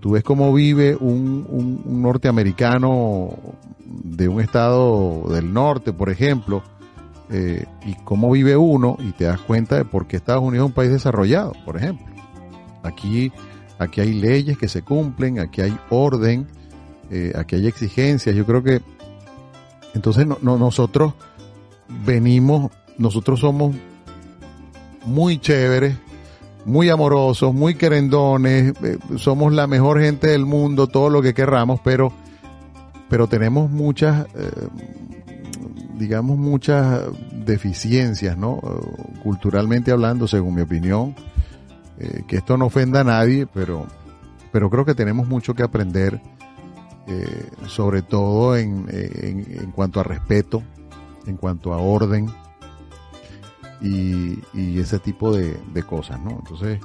tú 0.00 0.10
ves 0.10 0.22
cómo 0.22 0.52
vive 0.52 0.94
un, 0.96 1.46
un- 1.48 1.80
un 1.82 2.02
norteamericano 2.02 3.30
de 3.86 4.28
un 4.28 4.42
estado 4.42 5.22
del 5.30 5.50
norte, 5.50 5.94
por 5.94 6.10
ejemplo, 6.10 6.62
eh, 7.30 7.66
y 7.84 7.94
cómo 8.04 8.30
vive 8.30 8.56
uno, 8.56 8.96
y 9.00 9.12
te 9.12 9.24
das 9.24 9.40
cuenta 9.40 9.76
de 9.76 9.84
por 9.84 10.06
qué 10.06 10.16
Estados 10.16 10.42
Unidos 10.42 10.66
es 10.66 10.68
un 10.70 10.74
país 10.74 10.90
desarrollado, 10.90 11.52
por 11.64 11.76
ejemplo. 11.76 12.06
Aquí, 12.82 13.32
aquí 13.78 14.00
hay 14.00 14.12
leyes 14.14 14.56
que 14.58 14.68
se 14.68 14.82
cumplen, 14.82 15.38
aquí 15.40 15.60
hay 15.60 15.76
orden, 15.90 16.46
eh, 17.10 17.32
aquí 17.36 17.56
hay 17.56 17.66
exigencias. 17.66 18.34
Yo 18.36 18.46
creo 18.46 18.62
que 18.62 18.80
entonces 19.94 20.26
no- 20.26 20.38
no- 20.42 20.56
nosotros 20.58 21.14
venimos, 22.04 22.70
nosotros 22.98 23.40
somos 23.40 23.74
muy 25.04 25.38
chéveres, 25.38 25.96
muy 26.64 26.90
amorosos, 26.90 27.54
muy 27.54 27.74
querendones, 27.76 28.74
eh, 28.82 28.98
somos 29.16 29.52
la 29.52 29.66
mejor 29.66 30.00
gente 30.00 30.26
del 30.28 30.44
mundo, 30.46 30.86
todo 30.88 31.10
lo 31.10 31.22
que 31.22 31.32
querramos, 31.34 31.80
pero, 31.84 32.12
pero 33.08 33.28
tenemos 33.28 33.70
muchas, 33.70 34.26
digamos, 35.96 36.38
muchas 36.38 37.02
deficiencias, 37.32 38.36
¿no? 38.36 38.60
Culturalmente 39.22 39.90
hablando, 39.90 40.28
según 40.28 40.54
mi 40.54 40.62
opinión, 40.62 41.14
eh, 41.98 42.24
que 42.26 42.36
esto 42.36 42.56
no 42.56 42.66
ofenda 42.66 43.00
a 43.00 43.04
nadie, 43.04 43.46
pero, 43.46 43.86
pero 44.52 44.68
creo 44.68 44.84
que 44.84 44.94
tenemos 44.94 45.28
mucho 45.28 45.54
que 45.54 45.62
aprender, 45.62 46.20
eh, 47.06 47.50
sobre 47.66 48.02
todo 48.02 48.56
en, 48.56 48.86
en, 48.90 49.62
en, 49.62 49.70
cuanto 49.72 50.00
a 50.00 50.02
respeto, 50.02 50.62
en 51.26 51.36
cuanto 51.36 51.72
a 51.72 51.78
orden 51.78 52.28
y, 53.80 54.40
y 54.52 54.78
ese 54.78 54.98
tipo 54.98 55.34
de, 55.34 55.56
cosas, 55.84 56.20
¿no? 56.20 56.30
Entonces, 56.30 56.80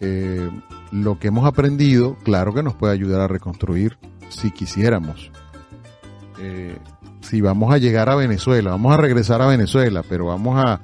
eh, 0.00 0.50
lo 0.92 1.18
que 1.18 1.28
hemos 1.28 1.46
aprendido, 1.46 2.16
claro 2.22 2.52
que 2.52 2.62
nos 2.62 2.74
puede 2.74 2.92
ayudar 2.92 3.22
a 3.22 3.28
reconstruir 3.28 3.98
si 4.28 4.50
quisiéramos. 4.50 5.30
Si 7.28 7.40
vamos 7.40 7.74
a 7.74 7.78
llegar 7.78 8.08
a 8.08 8.14
Venezuela, 8.14 8.70
vamos 8.70 8.94
a 8.94 8.96
regresar 8.96 9.42
a 9.42 9.46
Venezuela, 9.46 10.02
pero 10.08 10.26
vamos 10.26 10.62
a 10.64 10.80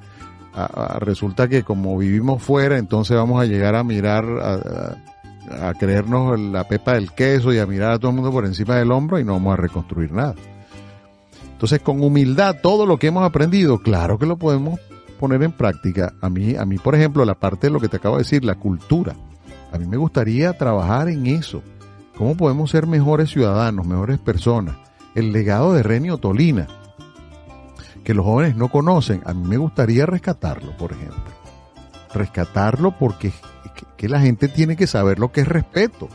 resulta 0.99 1.47
que 1.47 1.63
como 1.63 1.97
vivimos 1.97 2.41
fuera, 2.41 2.77
entonces 2.77 3.17
vamos 3.17 3.41
a 3.41 3.45
llegar 3.45 3.75
a 3.75 3.83
mirar, 3.83 4.25
a, 4.25 5.69
a, 5.69 5.73
creernos 5.73 6.39
la 6.39 6.67
pepa 6.67 6.93
del 6.93 7.11
queso 7.11 7.53
y 7.53 7.59
a 7.59 7.65
mirar 7.65 7.93
a 7.93 7.99
todo 7.99 8.11
el 8.11 8.15
mundo 8.15 8.31
por 8.31 8.45
encima 8.45 8.75
del 8.75 8.91
hombro 8.91 9.19
y 9.19 9.23
no 9.23 9.33
vamos 9.33 9.53
a 9.53 9.61
reconstruir 9.61 10.11
nada. 10.11 10.35
Entonces, 11.53 11.81
con 11.81 12.03
humildad, 12.03 12.57
todo 12.61 12.85
lo 12.85 12.97
que 12.97 13.07
hemos 13.07 13.25
aprendido, 13.25 13.79
claro 13.79 14.19
que 14.19 14.25
lo 14.25 14.37
podemos 14.37 14.79
poner 15.19 15.41
en 15.43 15.53
práctica. 15.53 16.13
A 16.21 16.29
mí, 16.29 16.55
a 16.55 16.65
mí, 16.65 16.77
por 16.77 16.93
ejemplo, 16.93 17.23
la 17.25 17.35
parte 17.35 17.67
de 17.67 17.73
lo 17.73 17.79
que 17.79 17.87
te 17.87 17.97
acabo 17.97 18.17
de 18.17 18.23
decir, 18.23 18.43
la 18.43 18.55
cultura. 18.55 19.15
A 19.71 19.77
mí 19.77 19.87
me 19.87 19.97
gustaría 19.97 20.53
trabajar 20.57 21.07
en 21.07 21.25
eso. 21.25 21.63
¿Cómo 22.17 22.35
podemos 22.35 22.69
ser 22.69 22.85
mejores 22.85 23.29
ciudadanos, 23.31 23.87
mejores 23.87 24.19
personas? 24.19 24.75
El 25.15 25.31
legado 25.31 25.73
de 25.73 25.83
Renio 25.83 26.17
Tolina, 26.17 26.67
que 28.03 28.13
los 28.13 28.25
jóvenes 28.25 28.55
no 28.55 28.69
conocen. 28.69 29.21
A 29.25 29.33
mí 29.33 29.47
me 29.47 29.57
gustaría 29.57 30.05
rescatarlo, 30.05 30.75
por 30.77 30.91
ejemplo. 30.91 31.31
Rescatarlo 32.13 32.97
porque 32.97 33.31
que 33.97 34.09
la 34.09 34.19
gente 34.19 34.47
tiene 34.47 34.75
que 34.75 34.87
saber 34.87 35.19
lo 35.19 35.31
que 35.31 35.41
es 35.41 35.47
respeto. 35.47 36.09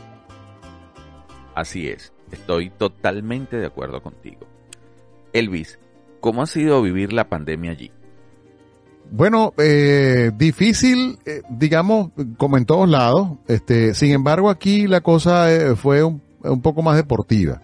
Así 1.55 1.87
es, 1.87 2.13
estoy 2.31 2.69
totalmente 2.69 3.57
de 3.57 3.65
acuerdo 3.65 4.01
contigo. 4.01 4.47
Elvis, 5.33 5.79
¿cómo 6.19 6.41
ha 6.41 6.45
sido 6.45 6.81
vivir 6.81 7.13
la 7.13 7.27
pandemia 7.29 7.71
allí? 7.71 7.91
Bueno, 9.11 9.53
eh, 9.57 10.31
difícil, 10.35 11.17
eh, 11.25 11.41
digamos, 11.49 12.11
como 12.37 12.57
en 12.57 12.65
todos 12.65 12.87
lados. 12.87 13.39
Este, 13.47 13.93
sin 13.95 14.11
embargo, 14.11 14.49
aquí 14.49 14.87
la 14.87 15.01
cosa 15.01 15.51
eh, 15.51 15.75
fue 15.75 16.03
un, 16.03 16.21
un 16.43 16.61
poco 16.61 16.83
más 16.83 16.95
deportiva. 16.95 17.61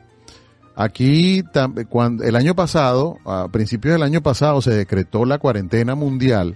Aquí, 0.76 1.42
cuando, 1.90 2.24
el 2.26 2.36
año 2.36 2.54
pasado, 2.54 3.18
a 3.26 3.48
principios 3.48 3.94
del 3.94 4.04
año 4.04 4.22
pasado, 4.22 4.62
se 4.62 4.72
decretó 4.72 5.24
la 5.24 5.38
cuarentena 5.38 5.96
mundial. 5.96 6.56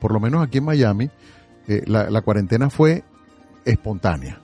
Por 0.00 0.12
lo 0.12 0.18
menos 0.18 0.44
aquí 0.44 0.58
en 0.58 0.64
Miami, 0.64 1.10
eh, 1.68 1.84
la, 1.86 2.20
cuarentena 2.22 2.70
fue 2.70 3.04
espontánea. 3.64 4.40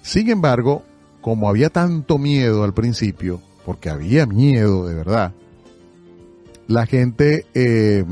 Sin 0.00 0.30
embargo, 0.30 0.82
como 1.20 1.48
había 1.48 1.68
tanto 1.68 2.16
miedo 2.16 2.64
al 2.64 2.72
principio, 2.72 3.40
porque 3.66 3.90
había 3.90 4.26
miedo 4.26 4.88
de 4.88 4.94
verdad, 4.94 5.32
la 6.68 6.86
gente 6.86 7.44
eh, 7.52 8.04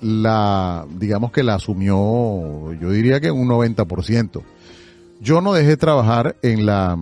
la, 0.00 0.86
digamos 0.96 1.30
que 1.30 1.44
la 1.44 1.54
asumió, 1.54 2.72
yo 2.72 2.90
diría 2.90 3.20
que 3.20 3.30
un 3.30 3.48
90%. 3.48 4.42
Yo 5.20 5.40
no 5.40 5.52
dejé 5.52 5.76
trabajar 5.76 6.36
en 6.42 6.66
la, 6.66 6.96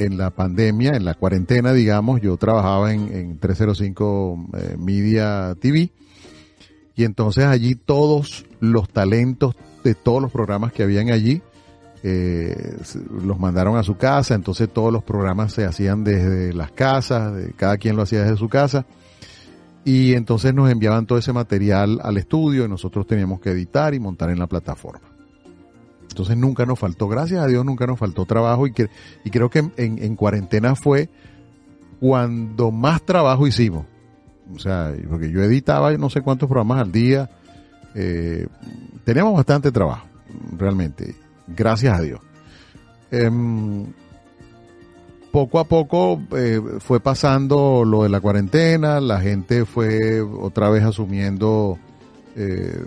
en 0.00 0.16
la 0.16 0.30
pandemia, 0.30 0.92
en 0.92 1.04
la 1.04 1.14
cuarentena, 1.14 1.72
digamos, 1.72 2.20
yo 2.20 2.36
trabajaba 2.36 2.92
en, 2.92 3.14
en 3.14 3.38
305 3.38 4.48
eh, 4.54 4.76
Media 4.78 5.54
TV 5.60 5.90
y 6.96 7.04
entonces 7.04 7.44
allí 7.44 7.74
todos 7.74 8.46
los 8.60 8.88
talentos 8.88 9.54
de 9.84 9.94
todos 9.94 10.20
los 10.20 10.32
programas 10.32 10.72
que 10.72 10.82
habían 10.82 11.10
allí 11.10 11.42
eh, 12.02 12.78
los 13.22 13.38
mandaron 13.38 13.76
a 13.76 13.82
su 13.82 13.96
casa, 13.98 14.34
entonces 14.34 14.70
todos 14.72 14.90
los 14.90 15.04
programas 15.04 15.52
se 15.52 15.66
hacían 15.66 16.02
desde 16.02 16.54
las 16.54 16.72
casas, 16.72 17.32
cada 17.56 17.76
quien 17.76 17.94
lo 17.94 18.02
hacía 18.02 18.22
desde 18.22 18.38
su 18.38 18.48
casa 18.48 18.86
y 19.84 20.14
entonces 20.14 20.54
nos 20.54 20.70
enviaban 20.70 21.06
todo 21.06 21.18
ese 21.18 21.32
material 21.32 22.00
al 22.02 22.16
estudio 22.16 22.64
y 22.64 22.68
nosotros 22.68 23.06
teníamos 23.06 23.40
que 23.40 23.50
editar 23.50 23.92
y 23.92 24.00
montar 24.00 24.30
en 24.30 24.38
la 24.38 24.46
plataforma. 24.46 25.09
Entonces 26.10 26.36
nunca 26.36 26.66
nos 26.66 26.78
faltó, 26.78 27.08
gracias 27.08 27.42
a 27.42 27.46
Dios, 27.46 27.64
nunca 27.64 27.86
nos 27.86 27.98
faltó 27.98 28.26
trabajo 28.26 28.66
y, 28.66 28.72
que, 28.72 28.88
y 29.24 29.30
creo 29.30 29.48
que 29.48 29.60
en, 29.60 29.72
en, 29.76 30.16
cuarentena 30.16 30.74
fue 30.74 31.08
cuando 32.00 32.70
más 32.70 33.02
trabajo 33.02 33.46
hicimos. 33.46 33.86
O 34.54 34.58
sea, 34.58 34.92
porque 35.08 35.30
yo 35.30 35.42
editaba 35.42 35.92
no 35.92 36.10
sé 36.10 36.20
cuántos 36.20 36.48
programas 36.48 36.80
al 36.80 36.92
día. 36.92 37.30
Eh, 37.94 38.46
teníamos 39.04 39.34
bastante 39.34 39.70
trabajo, 39.70 40.06
realmente, 40.56 41.14
gracias 41.46 41.98
a 41.98 42.02
Dios. 42.02 42.20
Eh, 43.12 43.30
poco 45.30 45.60
a 45.60 45.64
poco 45.64 46.20
eh, 46.36 46.60
fue 46.80 47.00
pasando 47.00 47.84
lo 47.84 48.02
de 48.02 48.08
la 48.08 48.20
cuarentena, 48.20 49.00
la 49.00 49.20
gente 49.20 49.64
fue 49.64 50.20
otra 50.20 50.70
vez 50.70 50.84
asumiendo 50.84 51.78
eh, 52.36 52.84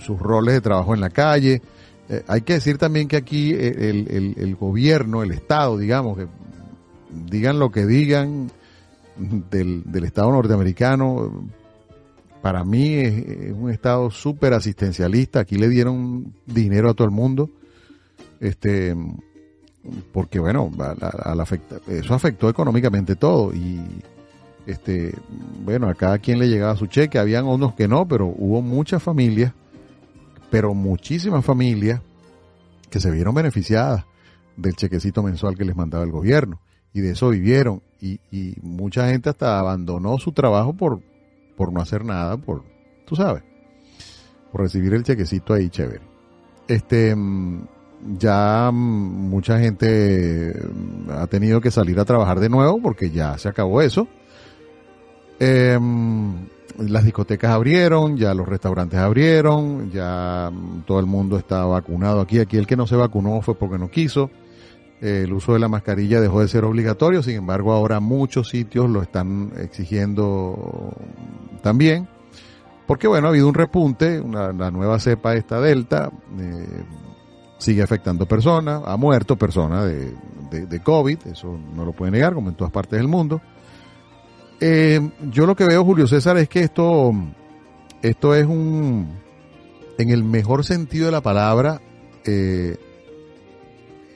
sus 0.00 0.18
roles 0.18 0.54
de 0.54 0.60
trabajo 0.60 0.94
en 0.94 1.00
la 1.00 1.10
calle. 1.10 1.62
Eh, 2.08 2.22
hay 2.26 2.40
que 2.42 2.54
decir 2.54 2.78
también 2.78 3.08
que 3.08 3.16
aquí 3.16 3.52
el, 3.52 4.08
el, 4.08 4.34
el, 4.38 4.56
gobierno, 4.56 5.22
el 5.22 5.32
Estado, 5.32 5.76
digamos, 5.76 6.16
que 6.16 6.26
digan 7.30 7.58
lo 7.58 7.70
que 7.70 7.86
digan 7.86 8.50
del, 9.16 9.82
del 9.84 10.04
Estado 10.04 10.30
norteamericano, 10.32 11.48
para 12.40 12.64
mí 12.64 12.94
es, 12.94 13.52
un 13.52 13.70
Estado 13.70 14.10
súper 14.10 14.54
asistencialista. 14.54 15.40
Aquí 15.40 15.56
le 15.56 15.68
dieron 15.68 16.32
dinero 16.46 16.90
a 16.90 16.94
todo 16.94 17.06
el 17.06 17.12
mundo. 17.12 17.50
Este, 18.40 18.96
porque 20.12 20.38
bueno, 20.38 20.70
al 20.78 21.40
eso 21.88 22.14
afectó 22.14 22.48
económicamente 22.48 23.16
todo 23.16 23.52
y 23.52 23.80
este, 24.66 25.14
bueno, 25.64 25.88
a 25.88 25.94
cada 25.94 26.18
quien 26.18 26.38
le 26.38 26.48
llegaba 26.48 26.76
su 26.76 26.86
cheque, 26.86 27.18
habían 27.18 27.46
unos 27.46 27.74
que 27.74 27.88
no, 27.88 28.06
pero 28.06 28.26
hubo 28.26 28.60
muchas 28.60 29.02
familias 29.02 29.52
pero 30.50 30.74
muchísimas 30.74 31.44
familias 31.44 32.00
que 32.90 33.00
se 33.00 33.10
vieron 33.10 33.34
beneficiadas 33.34 34.04
del 34.56 34.74
chequecito 34.74 35.22
mensual 35.22 35.56
que 35.56 35.64
les 35.64 35.76
mandaba 35.76 36.04
el 36.04 36.10
gobierno 36.10 36.60
y 36.92 37.00
de 37.00 37.12
eso 37.12 37.30
vivieron 37.30 37.82
y, 38.00 38.20
mucha 38.62 39.08
gente 39.08 39.30
hasta 39.30 39.58
abandonó 39.58 40.18
su 40.18 40.32
trabajo 40.32 40.72
por, 40.72 41.00
por 41.56 41.72
no 41.72 41.80
hacer 41.80 42.04
nada, 42.04 42.36
por, 42.36 42.62
tú 43.06 43.16
sabes, 43.16 43.42
por 44.52 44.62
recibir 44.62 44.94
el 44.94 45.02
chequecito 45.02 45.54
ahí 45.54 45.68
chévere. 45.68 46.02
Este, 46.68 47.14
mm, 47.14 47.66
ya 48.18 48.70
mm, 48.72 49.30
mucha 49.30 49.58
gente 49.58 50.54
mm, 50.54 51.10
ha 51.10 51.26
tenido 51.26 51.60
que 51.60 51.70
salir 51.70 51.98
a 51.98 52.04
trabajar 52.04 52.40
de 52.40 52.48
nuevo 52.48 52.80
porque 52.80 53.10
ya 53.10 53.36
se 53.38 53.48
acabó 53.48 53.82
eso. 53.82 54.06
Eh, 55.40 55.78
las 56.78 57.04
discotecas 57.04 57.50
abrieron, 57.50 58.16
ya 58.16 58.34
los 58.34 58.48
restaurantes 58.48 58.98
abrieron, 59.00 59.90
ya 59.90 60.50
todo 60.86 61.00
el 61.00 61.06
mundo 61.06 61.36
está 61.36 61.64
vacunado 61.64 62.20
aquí. 62.20 62.38
Aquí 62.38 62.56
el 62.56 62.66
que 62.66 62.76
no 62.76 62.86
se 62.86 62.96
vacunó 62.96 63.40
fue 63.42 63.56
porque 63.56 63.78
no 63.78 63.90
quiso. 63.90 64.30
el 65.00 65.32
uso 65.32 65.52
de 65.52 65.58
la 65.58 65.68
mascarilla 65.68 66.20
dejó 66.20 66.40
de 66.40 66.48
ser 66.48 66.64
obligatorio, 66.64 67.22
sin 67.22 67.36
embargo 67.36 67.72
ahora 67.72 68.00
muchos 68.00 68.48
sitios 68.48 68.88
lo 68.90 69.02
están 69.02 69.52
exigiendo 69.58 70.92
también. 71.62 72.08
Porque 72.86 73.06
bueno, 73.06 73.26
ha 73.26 73.30
habido 73.30 73.48
un 73.48 73.54
repunte, 73.54 74.20
una, 74.20 74.52
la 74.52 74.70
nueva 74.70 74.98
cepa 74.98 75.34
esta 75.34 75.60
Delta 75.60 76.10
eh, 76.38 76.84
sigue 77.58 77.82
afectando 77.82 78.26
personas, 78.26 78.82
ha 78.86 78.96
muerto 78.96 79.36
personas 79.36 79.84
de, 79.84 80.14
de, 80.50 80.66
de 80.66 80.80
COVID, 80.80 81.18
eso 81.26 81.58
no 81.74 81.84
lo 81.84 81.92
puede 81.92 82.12
negar, 82.12 82.34
como 82.34 82.48
en 82.48 82.54
todas 82.54 82.72
partes 82.72 82.98
del 82.98 83.08
mundo. 83.08 83.42
Eh, 84.60 85.00
yo 85.30 85.46
lo 85.46 85.54
que 85.54 85.64
veo, 85.64 85.84
Julio 85.84 86.06
César, 86.06 86.36
es 86.38 86.48
que 86.48 86.60
esto, 86.60 87.12
esto 88.02 88.34
es 88.34 88.46
un, 88.46 89.08
en 89.98 90.10
el 90.10 90.24
mejor 90.24 90.64
sentido 90.64 91.06
de 91.06 91.12
la 91.12 91.20
palabra, 91.20 91.80
eh, 92.24 92.76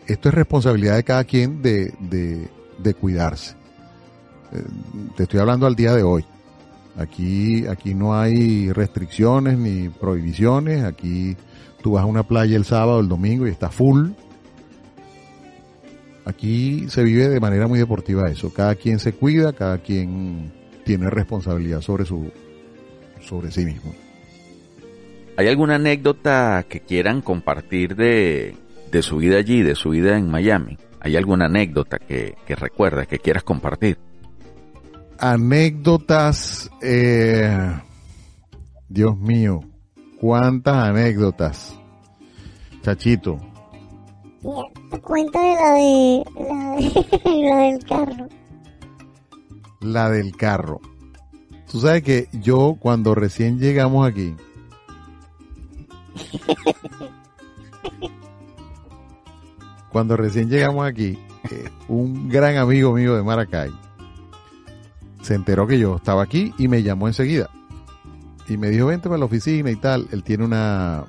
esto 0.06 0.28
es 0.28 0.34
responsabilidad 0.34 0.96
de 0.96 1.04
cada 1.04 1.24
quien 1.24 1.62
de, 1.62 1.94
de, 2.00 2.48
de 2.78 2.94
cuidarse. 2.94 3.54
Eh, 4.52 4.62
te 5.16 5.22
estoy 5.24 5.40
hablando 5.40 5.66
al 5.66 5.76
día 5.76 5.94
de 5.94 6.02
hoy. 6.02 6.24
Aquí, 6.96 7.66
aquí 7.68 7.94
no 7.94 8.14
hay 8.14 8.70
restricciones 8.72 9.56
ni 9.56 9.88
prohibiciones. 9.88 10.84
Aquí 10.84 11.36
tú 11.82 11.92
vas 11.92 12.02
a 12.02 12.06
una 12.06 12.22
playa 12.24 12.56
el 12.56 12.64
sábado, 12.64 13.00
el 13.00 13.08
domingo 13.08 13.46
y 13.46 13.50
está 13.50 13.70
full 13.70 14.10
Aquí 16.24 16.88
se 16.88 17.02
vive 17.02 17.28
de 17.28 17.40
manera 17.40 17.66
muy 17.66 17.78
deportiva 17.78 18.30
eso. 18.30 18.52
Cada 18.52 18.74
quien 18.76 18.98
se 18.98 19.12
cuida, 19.12 19.52
cada 19.52 19.78
quien 19.78 20.52
tiene 20.84 21.10
responsabilidad 21.10 21.80
sobre 21.80 22.04
su, 22.04 22.30
sobre 23.20 23.50
sí 23.50 23.64
mismo. 23.64 23.92
¿Hay 25.36 25.48
alguna 25.48 25.76
anécdota 25.76 26.64
que 26.68 26.80
quieran 26.80 27.22
compartir 27.22 27.96
de, 27.96 28.54
de 28.90 29.02
su 29.02 29.16
vida 29.16 29.38
allí, 29.38 29.62
de 29.62 29.74
su 29.74 29.90
vida 29.90 30.16
en 30.16 30.30
Miami? 30.30 30.78
¿Hay 31.00 31.16
alguna 31.16 31.46
anécdota 31.46 31.98
que, 31.98 32.36
que 32.46 32.54
recuerdas, 32.54 33.08
que 33.08 33.18
quieras 33.18 33.42
compartir? 33.42 33.98
Anécdotas, 35.18 36.70
eh, 36.80 37.80
Dios 38.88 39.18
mío, 39.18 39.60
cuántas 40.20 40.76
anécdotas. 40.76 41.76
Chachito, 42.82 43.40
De 44.42 44.50
la 44.50 44.58
de 44.58 46.24
la, 46.34 46.76
de, 47.24 47.42
la 47.48 47.56
del 47.58 47.84
carro. 47.84 48.28
la 49.80 50.10
del 50.10 50.36
carro. 50.36 50.80
Tú 51.70 51.80
sabes 51.80 52.02
que 52.02 52.28
yo 52.32 52.76
cuando 52.78 53.14
recién 53.14 53.58
llegamos 53.60 54.06
aquí, 54.06 54.34
cuando 59.92 60.16
recién 60.16 60.50
llegamos 60.50 60.86
aquí, 60.86 61.18
eh, 61.50 61.68
un 61.88 62.28
gran 62.28 62.56
amigo 62.56 62.92
mío 62.92 63.14
de 63.14 63.22
Maracay 63.22 63.70
se 65.22 65.34
enteró 65.34 65.66
que 65.68 65.78
yo 65.78 65.96
estaba 65.96 66.22
aquí 66.22 66.52
y 66.58 66.68
me 66.68 66.82
llamó 66.82 67.06
enseguida. 67.06 67.48
Y 68.48 68.56
me 68.56 68.70
dijo, 68.70 68.86
vente 68.86 69.08
para 69.08 69.18
la 69.18 69.24
oficina 69.24 69.70
y 69.70 69.76
tal. 69.76 70.08
Él 70.10 70.24
tiene 70.24 70.44
una, 70.44 71.04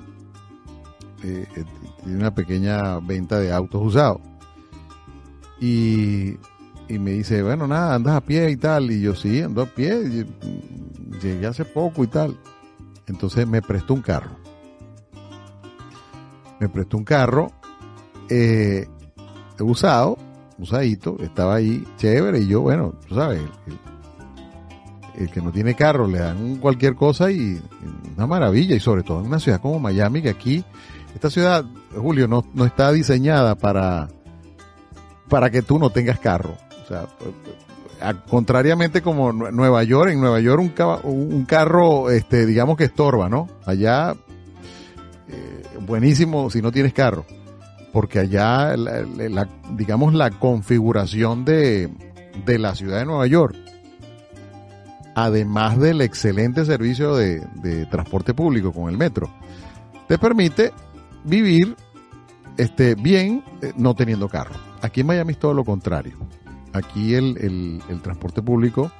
eh, 1.24 1.46
tiene 2.04 2.18
una 2.18 2.34
pequeña 2.34 2.98
venta 3.00 3.38
de 3.38 3.52
autos 3.52 3.82
usados. 3.82 4.20
Y, 5.60 6.36
y 6.88 6.98
me 6.98 7.12
dice, 7.12 7.42
bueno, 7.42 7.66
nada, 7.66 7.94
andas 7.94 8.14
a 8.16 8.20
pie 8.20 8.50
y 8.50 8.56
tal. 8.56 8.90
Y 8.90 9.00
yo, 9.00 9.14
sí, 9.14 9.40
ando 9.40 9.62
a 9.62 9.66
pie. 9.66 9.94
mm, 9.94 11.20
Llegué 11.22 11.46
hace 11.46 11.64
poco 11.64 12.04
y 12.04 12.08
tal. 12.08 12.36
Entonces 13.06 13.46
me 13.46 13.62
prestó 13.62 13.94
un 13.94 14.02
carro. 14.02 14.36
Me 16.60 16.68
prestó 16.68 16.96
un 16.96 17.04
carro 17.04 17.52
eh, 18.30 18.86
usado, 19.60 20.16
usadito, 20.58 21.16
estaba 21.20 21.56
ahí 21.56 21.84
chévere. 21.96 22.40
Y 22.40 22.46
yo, 22.48 22.62
bueno, 22.62 22.94
tú 23.08 23.14
sabes, 23.14 23.40
el, 23.66 25.22
el 25.22 25.30
que 25.30 25.40
no 25.40 25.52
tiene 25.52 25.74
carro 25.74 26.06
le 26.06 26.18
dan 26.18 26.56
cualquier 26.56 26.94
cosa 26.94 27.30
y 27.30 27.60
una 28.16 28.26
maravilla. 28.26 28.74
Y 28.74 28.80
sobre 28.80 29.02
todo 29.02 29.20
en 29.20 29.26
una 29.26 29.38
ciudad 29.40 29.60
como 29.60 29.78
Miami, 29.78 30.22
que 30.22 30.30
aquí, 30.30 30.64
esta 31.14 31.30
ciudad, 31.30 31.64
Julio, 31.96 32.26
no, 32.28 32.44
no 32.54 32.64
está 32.66 32.90
diseñada 32.92 33.54
para, 33.54 34.08
para 35.28 35.50
que 35.50 35.62
tú 35.62 35.78
no 35.78 35.90
tengas 35.90 36.18
carro. 36.18 36.56
O 36.84 36.88
sea, 36.88 37.06
contrariamente 38.28 39.00
como 39.00 39.32
Nue- 39.32 39.52
Nueva 39.52 39.82
York, 39.84 40.10
en 40.10 40.20
Nueva 40.20 40.40
York 40.40 40.60
un, 41.04 41.32
un 41.32 41.44
carro, 41.44 42.10
este, 42.10 42.44
digamos 42.46 42.76
que 42.76 42.84
estorba, 42.84 43.28
¿no? 43.28 43.48
Allá, 43.64 44.14
eh, 45.28 45.62
buenísimo 45.86 46.50
si 46.50 46.60
no 46.60 46.70
tienes 46.72 46.92
carro, 46.92 47.24
porque 47.92 48.18
allá, 48.18 48.76
la- 48.76 49.48
digamos, 49.72 50.12
la 50.14 50.30
configuración 50.30 51.44
de, 51.44 51.88
de 52.44 52.58
la 52.58 52.74
ciudad 52.74 52.98
de 52.98 53.06
Nueva 53.06 53.26
York, 53.26 53.56
además 55.14 55.78
del 55.78 56.00
excelente 56.00 56.64
servicio 56.64 57.14
de, 57.14 57.40
de 57.62 57.86
transporte 57.86 58.34
público 58.34 58.72
con 58.72 58.90
el 58.90 58.98
metro, 58.98 59.30
te 60.08 60.18
permite 60.18 60.72
vivir 61.24 61.76
este, 62.56 62.94
bien 62.94 63.42
eh, 63.62 63.72
no 63.76 63.94
teniendo 63.94 64.28
carro. 64.28 64.54
Aquí 64.82 65.00
en 65.00 65.06
Miami 65.08 65.32
es 65.32 65.38
todo 65.38 65.54
lo 65.54 65.64
contrario. 65.64 66.16
Aquí 66.72 67.14
el, 67.14 67.36
el- 67.38 67.82
el 67.88 68.00
transporte 68.02 68.42
público 68.42 68.90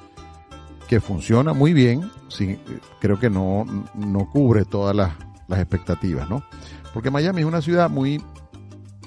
que 0.87 0.99
funciona 0.99 1.53
muy 1.53 1.73
bien, 1.73 2.09
sí, 2.27 2.51
eh, 2.51 2.59
creo 3.01 3.19
que 3.19 3.29
no, 3.29 3.65
no 3.95 4.29
cubre 4.31 4.65
todas 4.65 4.95
las, 4.95 5.13
las 5.47 5.59
expectativas, 5.59 6.29
¿no? 6.29 6.43
Porque 6.93 7.09
Miami 7.11 7.41
es 7.41 7.47
una 7.47 7.61
ciudad 7.61 7.89
muy, 7.89 8.21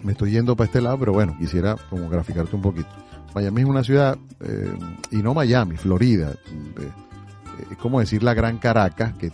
me 0.02 0.12
estoy 0.12 0.32
yendo 0.32 0.56
para 0.56 0.66
este 0.66 0.80
lado, 0.80 0.98
pero 0.98 1.12
bueno, 1.12 1.36
quisiera 1.38 1.76
como 1.88 2.08
graficarte 2.08 2.54
un 2.56 2.62
poquito. 2.62 2.88
Miami 3.34 3.60
es 3.62 3.66
una 3.66 3.84
ciudad, 3.84 4.18
eh, 4.40 4.72
y 5.12 5.16
no 5.16 5.34
Miami, 5.34 5.76
Florida, 5.76 6.32
es 7.70 7.76
como 7.78 8.00
decir 8.00 8.22
la 8.22 8.34
Gran 8.34 8.58
Caracas, 8.58 9.14
que, 9.14 9.30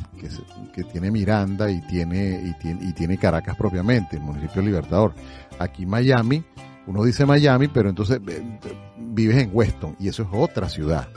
que, 0.72 0.84
tiene 0.84 1.10
Miranda 1.10 1.70
y 1.70 1.80
tiene, 1.82 2.54
y 2.62 2.92
tiene, 2.92 3.18
Caracas 3.18 3.56
propiamente, 3.56 4.16
el 4.16 4.22
municipio 4.22 4.62
Libertador. 4.62 5.14
Aquí 5.58 5.87
Miami, 5.87 6.44
uno 6.87 7.04
dice 7.04 7.26
Miami, 7.26 7.68
pero 7.68 7.88
entonces 7.88 8.20
eh, 8.26 8.58
vives 8.98 9.37
en 9.38 9.50
Weston, 9.52 9.96
y 9.98 10.08
eso 10.08 10.22
es 10.22 10.28
otra 10.32 10.68
ciudad. 10.68 11.08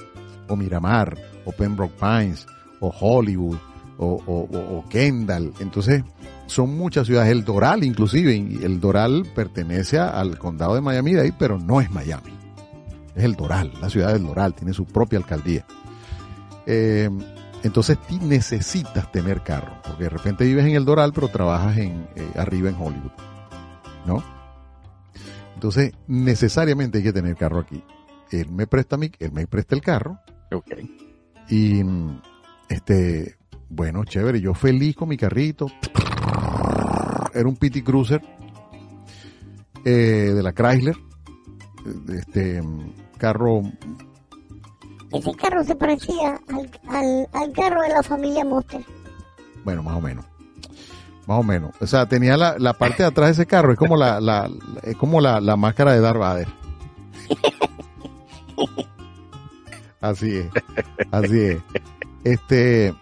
O 0.47 0.55
Miramar, 0.55 1.17
o 1.45 1.51
Pembroke 1.51 1.95
Pines, 1.99 2.45
o 2.79 2.89
Hollywood, 2.89 3.57
o, 3.97 4.21
o- 4.25 4.85
Kendall. 4.89 5.53
Entonces, 5.59 6.03
son 6.45 6.77
muchas 6.77 7.07
ciudades. 7.07 7.31
El 7.31 7.43
Doral, 7.43 7.83
inclusive, 7.83 8.35
el 8.35 8.79
Doral 8.79 9.25
pertenece 9.35 9.99
al 9.99 10.37
condado 10.37 10.75
de 10.75 10.81
Miami-Dade, 10.81 11.33
pero 11.37 11.57
no 11.59 11.81
es 11.81 11.91
Miami. 11.91 12.31
Es 13.15 13.23
el 13.23 13.35
Doral, 13.35 13.73
la 13.81 13.89
ciudad 13.89 14.13
del 14.13 14.23
Doral, 14.23 14.53
tiene 14.53 14.73
su 14.73 14.85
propia 14.85 15.17
alcaldía. 15.19 15.65
Eh, 16.67 17.09
entonces 17.63 17.97
necesitas 18.21 19.11
tener 19.11 19.41
carro, 19.41 19.81
porque 19.83 20.03
de 20.03 20.09
repente 20.09 20.43
vives 20.43 20.65
en 20.65 20.75
el 20.75 20.85
Doral, 20.85 21.11
pero 21.13 21.27
trabajas 21.29 21.77
en 21.77 22.07
eh, 22.15 22.29
arriba 22.35 22.69
en 22.69 22.75
Hollywood, 22.75 23.11
¿no? 24.05 24.23
Entonces 25.55 25.93
necesariamente 26.07 26.99
hay 26.99 27.03
que 27.05 27.13
tener 27.13 27.35
carro 27.35 27.59
aquí. 27.59 27.83
Él 28.31 28.51
me 28.51 28.67
presta 28.67 28.97
mi, 28.97 29.09
él 29.19 29.31
me 29.31 29.47
presta 29.47 29.73
el 29.73 29.81
carro 29.81 30.19
Ok. 30.51 30.71
y 31.49 31.81
este, 32.69 33.37
bueno, 33.69 34.03
chévere, 34.03 34.39
yo 34.39 34.53
feliz 34.53 34.95
con 34.95 35.09
mi 35.09 35.17
carrito. 35.17 35.67
Era 37.33 37.47
un 37.47 37.55
PT 37.55 37.83
Cruiser 37.83 38.21
eh, 39.85 39.89
de 40.35 40.43
la 40.43 40.53
Chrysler, 40.53 40.95
este 42.09 42.61
Ese 45.11 45.33
carro 45.35 45.63
se 45.63 45.75
parecía 45.75 46.39
al, 46.49 46.69
al, 46.89 47.27
al 47.33 47.51
carro 47.53 47.81
de 47.81 47.89
la 47.89 48.03
familia 48.03 48.43
Monster. 48.45 48.83
Bueno, 49.63 49.83
más 49.83 49.95
o 49.97 50.01
menos. 50.01 50.25
Más 51.25 51.39
o 51.39 51.43
menos. 51.43 51.71
O 51.81 51.87
sea, 51.87 52.05
tenía 52.07 52.37
la, 52.37 52.57
la 52.57 52.73
parte 52.73 53.03
de 53.03 53.09
atrás 53.09 53.27
de 53.27 53.33
ese 53.33 53.45
carro, 53.45 53.71
es 53.73 53.77
como 53.79 53.95
la, 53.97 54.19
la, 54.21 54.47
la- 54.47 54.79
es 54.83 54.95
como 54.97 55.19
la, 55.21 55.39
la 55.41 55.55
máscara 55.57 55.93
de 55.93 55.99
Darth 56.01 56.19
Vader. 56.19 56.47
Así 59.99 60.37
es, 60.37 60.47
así 61.11 61.39
es. 61.41 61.57
Este, 62.23 62.93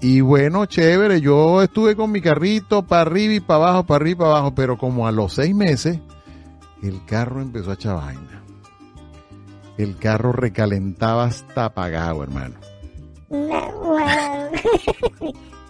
y 0.00 0.20
bueno, 0.22 0.66
chévere, 0.66 1.20
yo 1.20 1.62
estuve 1.62 1.94
con 1.96 2.10
mi 2.10 2.20
carrito 2.20 2.82
para 2.86 3.02
arriba 3.02 3.34
y 3.34 3.40
para 3.40 3.68
abajo, 3.68 3.84
para 3.86 3.96
arriba 3.96 4.12
y 4.12 4.18
para 4.18 4.30
abajo, 4.30 4.54
pero 4.54 4.76
como 4.76 5.06
a 5.06 5.12
los 5.12 5.34
seis 5.34 5.54
meses, 5.54 5.98
el 6.82 7.04
carro 7.04 7.40
empezó 7.40 7.70
a 7.70 7.74
echar 7.74 7.96
vaina. 7.96 8.42
El 9.78 9.96
carro 9.96 10.32
recalentaba 10.32 11.24
hasta 11.24 11.66
apagado, 11.66 12.22
hermano. 12.22 12.56
Una- 13.28 13.66
una- 13.82 14.50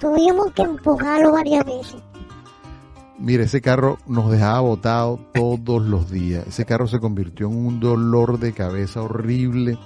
Tuvimos 0.00 0.50
que 0.52 0.62
empujarlo 0.62 1.32
varias 1.32 1.64
veces. 1.64 1.96
Mire, 3.18 3.44
ese 3.44 3.60
carro 3.60 3.98
nos 4.06 4.30
dejaba 4.30 4.60
botado 4.60 5.20
todos 5.34 5.82
los 5.82 6.10
días. 6.10 6.46
Ese 6.46 6.64
carro 6.64 6.86
se 6.86 7.00
convirtió 7.00 7.48
en 7.48 7.56
un 7.66 7.78
dolor 7.80 8.38
de 8.38 8.52
cabeza 8.54 9.02
horrible. 9.02 9.78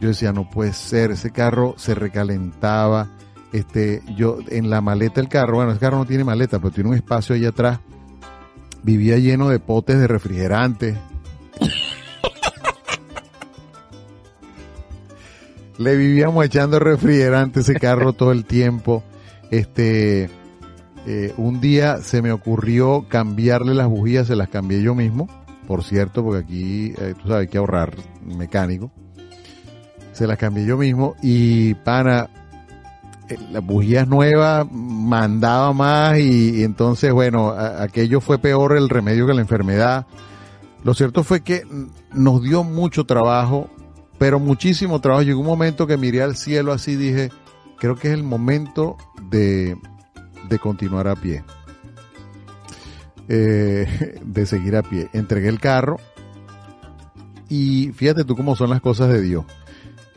Yo 0.00 0.08
decía, 0.08 0.32
no 0.32 0.50
puede 0.50 0.72
ser. 0.72 1.12
Ese 1.12 1.30
carro 1.30 1.74
se 1.76 1.94
recalentaba. 1.94 3.08
Este, 3.52 4.02
yo 4.16 4.38
en 4.48 4.68
la 4.68 4.80
maleta 4.80 5.20
del 5.20 5.28
carro, 5.28 5.54
bueno, 5.56 5.70
ese 5.70 5.78
carro 5.80 5.98
no 5.98 6.06
tiene 6.06 6.24
maleta, 6.24 6.58
pero 6.58 6.72
tiene 6.72 6.90
un 6.90 6.96
espacio 6.96 7.36
allá 7.36 7.50
atrás. 7.50 7.78
Vivía 8.82 9.16
lleno 9.18 9.48
de 9.48 9.60
potes 9.60 9.96
de 10.00 10.08
refrigerante. 10.08 10.98
Le 15.78 15.96
vivíamos 15.96 16.44
echando 16.44 16.78
refrigerante 16.78 17.60
ese 17.60 17.74
carro 17.74 18.12
todo 18.12 18.32
el 18.32 18.44
tiempo. 18.44 19.02
Este, 19.50 20.30
eh, 21.06 21.34
un 21.36 21.60
día 21.60 21.98
se 21.98 22.22
me 22.22 22.32
ocurrió 22.32 23.06
cambiarle 23.08 23.74
las 23.74 23.88
bujías, 23.88 24.26
se 24.26 24.36
las 24.36 24.48
cambié 24.48 24.82
yo 24.82 24.94
mismo, 24.94 25.28
por 25.66 25.84
cierto, 25.84 26.24
porque 26.24 26.44
aquí, 26.44 26.94
eh, 26.96 27.14
tú 27.20 27.28
sabes, 27.28 27.50
que 27.50 27.58
ahorrar 27.58 27.94
mecánico. 28.24 28.90
Se 30.12 30.26
las 30.26 30.38
cambié 30.38 30.64
yo 30.64 30.78
mismo 30.78 31.14
y 31.22 31.74
pana, 31.74 32.30
eh, 33.28 33.36
las 33.50 33.64
bujías 33.64 34.08
nuevas 34.08 34.66
mandaba 34.70 35.74
más 35.74 36.18
y, 36.18 36.64
entonces, 36.64 37.12
bueno, 37.12 37.50
aquello 37.50 38.20
fue 38.20 38.38
peor 38.38 38.76
el 38.76 38.88
remedio 38.88 39.26
que 39.26 39.34
la 39.34 39.42
enfermedad. 39.42 40.06
Lo 40.84 40.94
cierto 40.94 41.22
fue 41.22 41.42
que 41.42 41.64
nos 42.14 42.42
dio 42.42 42.64
mucho 42.64 43.04
trabajo, 43.04 43.68
pero 44.18 44.38
muchísimo 44.38 45.00
trabajo. 45.00 45.22
Llegó 45.22 45.40
un 45.40 45.46
momento 45.46 45.86
que 45.86 45.96
miré 45.96 46.22
al 46.22 46.36
cielo 46.36 46.72
así 46.72 46.96
dije, 46.96 47.30
creo 47.78 47.96
que 47.96 48.08
es 48.08 48.14
el 48.14 48.22
momento 48.22 48.96
de, 49.30 49.76
de 50.48 50.58
continuar 50.58 51.08
a 51.08 51.16
pie. 51.16 51.44
Eh, 53.28 54.20
de 54.24 54.46
seguir 54.46 54.76
a 54.76 54.82
pie. 54.82 55.08
Entregué 55.12 55.48
el 55.48 55.60
carro 55.60 55.96
y 57.48 57.92
fíjate 57.92 58.24
tú 58.24 58.36
cómo 58.36 58.56
son 58.56 58.70
las 58.70 58.80
cosas 58.80 59.08
de 59.08 59.20
Dios. 59.20 59.44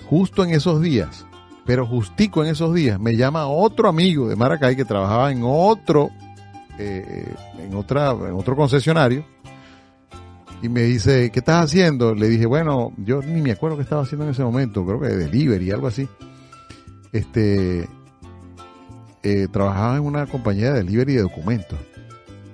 Justo 0.09 0.45
en 0.45 0.51
esos 0.51 0.81
días 0.81 1.25
Pero 1.65 1.85
justico 1.85 2.41
en 2.41 2.49
esos 2.49 2.73
días 2.73 2.97
me 2.97 3.17
llama 3.17 3.47
otro 3.47 3.89
amigo 3.89 4.29
de 4.29 4.37
Maracay 4.37 4.77
que 4.77 4.85
trabajaba 4.85 5.33
en 5.33 5.41
otro, 5.43 6.09
eh, 6.79 7.33
en 7.59 7.75
otra, 7.75 8.11
en 8.11 8.33
otro 8.33 8.55
concesionario 8.55 9.25
y 10.61 10.69
me 10.69 10.81
dice, 10.81 11.29
¿qué 11.31 11.39
estás 11.39 11.65
haciendo? 11.65 12.15
Le 12.15 12.27
dije, 12.27 12.45
bueno, 12.45 12.91
yo 12.97 13.21
ni 13.21 13.41
me 13.41 13.51
acuerdo 13.51 13.77
qué 13.77 13.83
estaba 13.83 14.01
haciendo 14.01 14.25
en 14.25 14.31
ese 14.31 14.43
momento, 14.43 14.85
creo 14.85 14.99
que 14.99 15.07
de 15.07 15.17
delivery, 15.17 15.71
algo 15.71 15.87
así. 15.87 16.07
Este, 17.11 17.87
eh, 19.23 19.47
trabajaba 19.51 19.97
en 19.97 20.03
una 20.03 20.25
compañía 20.25 20.73
de 20.73 20.83
delivery 20.83 21.15
de 21.15 21.21
documentos. 21.21 21.77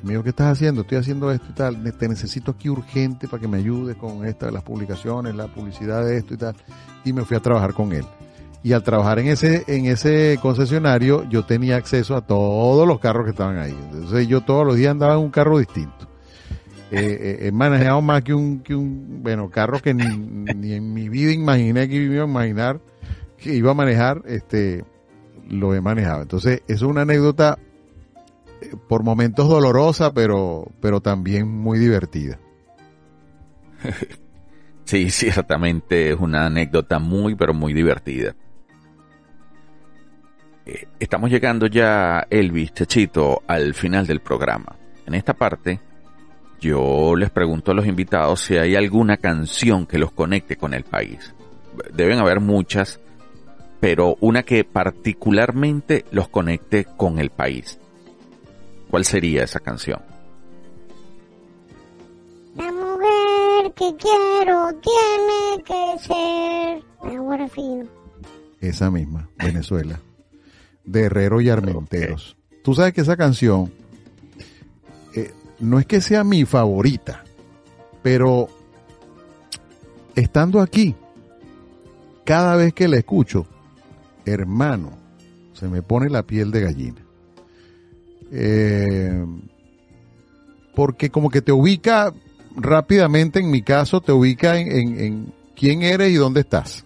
Me 0.01 0.11
dijo, 0.11 0.23
¿qué 0.23 0.29
estás 0.29 0.51
haciendo? 0.51 0.81
Estoy 0.81 0.97
haciendo 0.97 1.31
esto 1.31 1.47
y 1.49 1.53
tal. 1.53 1.93
Te 1.93 2.09
necesito 2.09 2.51
aquí 2.51 2.67
urgente 2.69 3.29
para 3.29 3.39
que 3.39 3.47
me 3.47 3.57
ayudes 3.57 3.95
con 3.95 4.25
esta, 4.25 4.51
las 4.51 4.63
publicaciones, 4.63 5.33
la 5.33 5.47
publicidad 5.47 6.03
de 6.03 6.17
esto 6.17 6.33
y 6.33 6.37
tal. 6.37 6.55
Y 7.05 7.13
me 7.13 7.23
fui 7.23 7.37
a 7.37 7.39
trabajar 7.39 7.73
con 7.73 7.93
él. 7.93 8.03
Y 8.63 8.73
al 8.73 8.83
trabajar 8.83 9.19
en 9.19 9.27
ese, 9.27 9.63
en 9.67 9.85
ese 9.85 10.39
concesionario, 10.41 11.23
yo 11.29 11.45
tenía 11.45 11.77
acceso 11.77 12.15
a 12.15 12.21
todos 12.21 12.85
los 12.85 12.99
carros 12.99 13.23
que 13.23 13.31
estaban 13.31 13.57
ahí. 13.57 13.77
Entonces 13.93 14.27
yo 14.27 14.41
todos 14.41 14.67
los 14.67 14.75
días 14.75 14.91
andaba 14.91 15.13
en 15.13 15.19
un 15.19 15.31
carro 15.31 15.57
distinto. 15.57 16.12
Eh, 16.93 17.39
eh, 17.41 17.47
he 17.47 17.51
manejado 17.51 18.01
más 18.01 18.21
que 18.21 18.33
un, 18.33 18.59
que 18.59 18.75
un 18.75 19.23
bueno, 19.23 19.49
carro 19.49 19.81
que 19.81 19.93
ni, 19.93 20.05
ni 20.55 20.73
en 20.73 20.93
mi 20.93 21.09
vida 21.09 21.31
imaginé 21.31 21.89
que 21.89 21.95
iba 21.95 22.23
a 22.23 22.27
imaginar 22.27 22.79
que 23.43 23.53
iba 23.55 23.71
a 23.71 23.73
manejar, 23.73 24.21
este, 24.25 24.85
lo 25.49 25.75
he 25.75 25.81
manejado. 25.81 26.21
Entonces, 26.21 26.61
es 26.67 26.81
una 26.81 27.01
anécdota 27.01 27.59
eh, 28.61 28.75
por 28.87 29.03
momentos 29.03 29.49
dolorosa, 29.49 30.13
pero, 30.13 30.71
pero 30.79 31.01
también 31.01 31.47
muy 31.47 31.77
divertida. 31.77 32.39
Sí, 34.85 35.09
ciertamente 35.11 36.11
es 36.11 36.19
una 36.19 36.45
anécdota 36.45 36.99
muy, 36.99 37.35
pero 37.35 37.53
muy 37.53 37.73
divertida. 37.73 38.35
Estamos 40.99 41.31
llegando 41.31 41.67
ya, 41.67 42.27
Elvis, 42.29 42.73
Chachito, 42.73 43.43
al 43.47 43.73
final 43.75 44.05
del 44.05 44.19
programa. 44.19 44.75
En 45.05 45.13
esta 45.13 45.33
parte 45.33 45.79
yo 46.63 47.15
les 47.17 47.29
pregunto 47.29 47.71
a 47.71 47.73
los 47.73 47.85
invitados 47.85 48.39
si 48.39 48.55
hay 48.55 48.75
alguna 48.75 49.17
canción 49.17 49.85
que 49.85 49.97
los 49.97 50.11
conecte 50.13 50.55
con 50.55 50.73
el 50.73 50.85
país. 50.85 51.33
Deben 51.93 52.19
haber 52.19 52.39
muchas, 52.39 53.01
pero 53.81 54.15
una 54.21 54.43
que 54.43 54.63
particularmente 54.63 56.05
los 56.11 56.29
conecte 56.29 56.85
con 56.85 57.19
el 57.19 57.31
país. 57.31 57.79
¿Cuál 58.89 59.03
sería 59.03 59.43
esa 59.43 59.59
canción? 59.59 59.99
La 62.55 62.71
mujer 62.71 63.73
que 63.75 63.93
quiero 63.97 64.69
tiene 64.79 65.63
que 65.65 65.99
ser 65.99 66.83
ahora 67.01 67.47
fino. 67.49 67.85
Esa 68.61 68.89
misma, 68.89 69.27
Venezuela. 69.35 69.99
De 70.85 71.01
Herrero 71.01 71.41
y 71.41 71.49
Armenteros. 71.49 72.37
Tú 72.63 72.73
sabes 72.73 72.93
que 72.93 73.01
esa 73.01 73.17
canción 73.17 73.73
no 75.63 75.79
es 75.79 75.85
que 75.85 76.01
sea 76.01 76.23
mi 76.23 76.45
favorita, 76.45 77.23
pero 78.01 78.49
estando 80.15 80.59
aquí, 80.59 80.95
cada 82.25 82.55
vez 82.55 82.73
que 82.73 82.87
la 82.87 82.97
escucho, 82.97 83.47
hermano, 84.25 84.91
se 85.53 85.67
me 85.67 85.81
pone 85.81 86.09
la 86.09 86.23
piel 86.23 86.51
de 86.51 86.61
gallina. 86.61 87.01
Eh, 88.31 89.25
porque 90.75 91.09
como 91.09 91.29
que 91.29 91.41
te 91.41 91.51
ubica 91.51 92.13
rápidamente, 92.55 93.39
en 93.39 93.49
mi 93.49 93.61
caso, 93.61 94.01
te 94.01 94.11
ubica 94.11 94.59
en, 94.59 95.31
quién 95.55 95.81
eres 95.81 96.11
y 96.11 96.15
dónde 96.15 96.41
estás. 96.41 96.83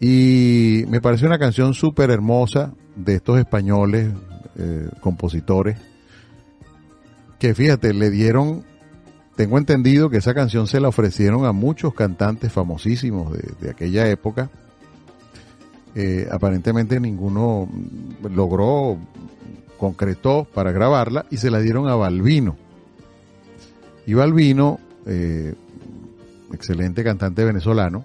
Y 0.00 0.84
me 0.88 1.00
parece 1.00 1.26
una 1.26 1.38
canción 1.38 1.72
súper 1.72 2.10
hermosa 2.10 2.74
de 2.94 3.16
estos 3.16 3.38
españoles, 3.38 4.12
eh, 4.58 4.88
compositores, 5.00 5.78
que 7.38 7.54
fíjate, 7.54 7.94
le 7.94 8.10
dieron, 8.10 8.64
tengo 9.36 9.58
entendido 9.58 10.10
que 10.10 10.18
esa 10.18 10.34
canción 10.34 10.66
se 10.66 10.80
la 10.80 10.88
ofrecieron 10.88 11.44
a 11.44 11.52
muchos 11.52 11.94
cantantes 11.94 12.52
famosísimos 12.52 13.32
de, 13.60 13.70
aquella 13.70 14.08
época. 14.08 14.50
Eh, 15.94 16.28
aparentemente 16.30 17.00
ninguno 17.00 17.68
logró, 18.28 18.98
concretó 19.78 20.44
para 20.44 20.72
grabarla 20.72 21.26
y 21.30 21.36
se 21.36 21.50
la 21.50 21.60
dieron 21.60 21.88
a 21.88 21.94
Balvino. 21.94 22.56
Y 24.06 24.14
Balvino, 24.14 24.80
eh, 25.06 25.54
excelente 26.52 27.04
cantante 27.04 27.44
venezolano, 27.44 28.04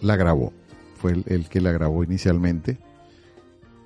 la 0.00 0.16
grabó. 0.16 0.52
Fue 0.98 1.12
el, 1.12 1.24
el, 1.26 1.48
que 1.48 1.60
la 1.60 1.72
grabó 1.72 2.04
inicialmente. 2.04 2.78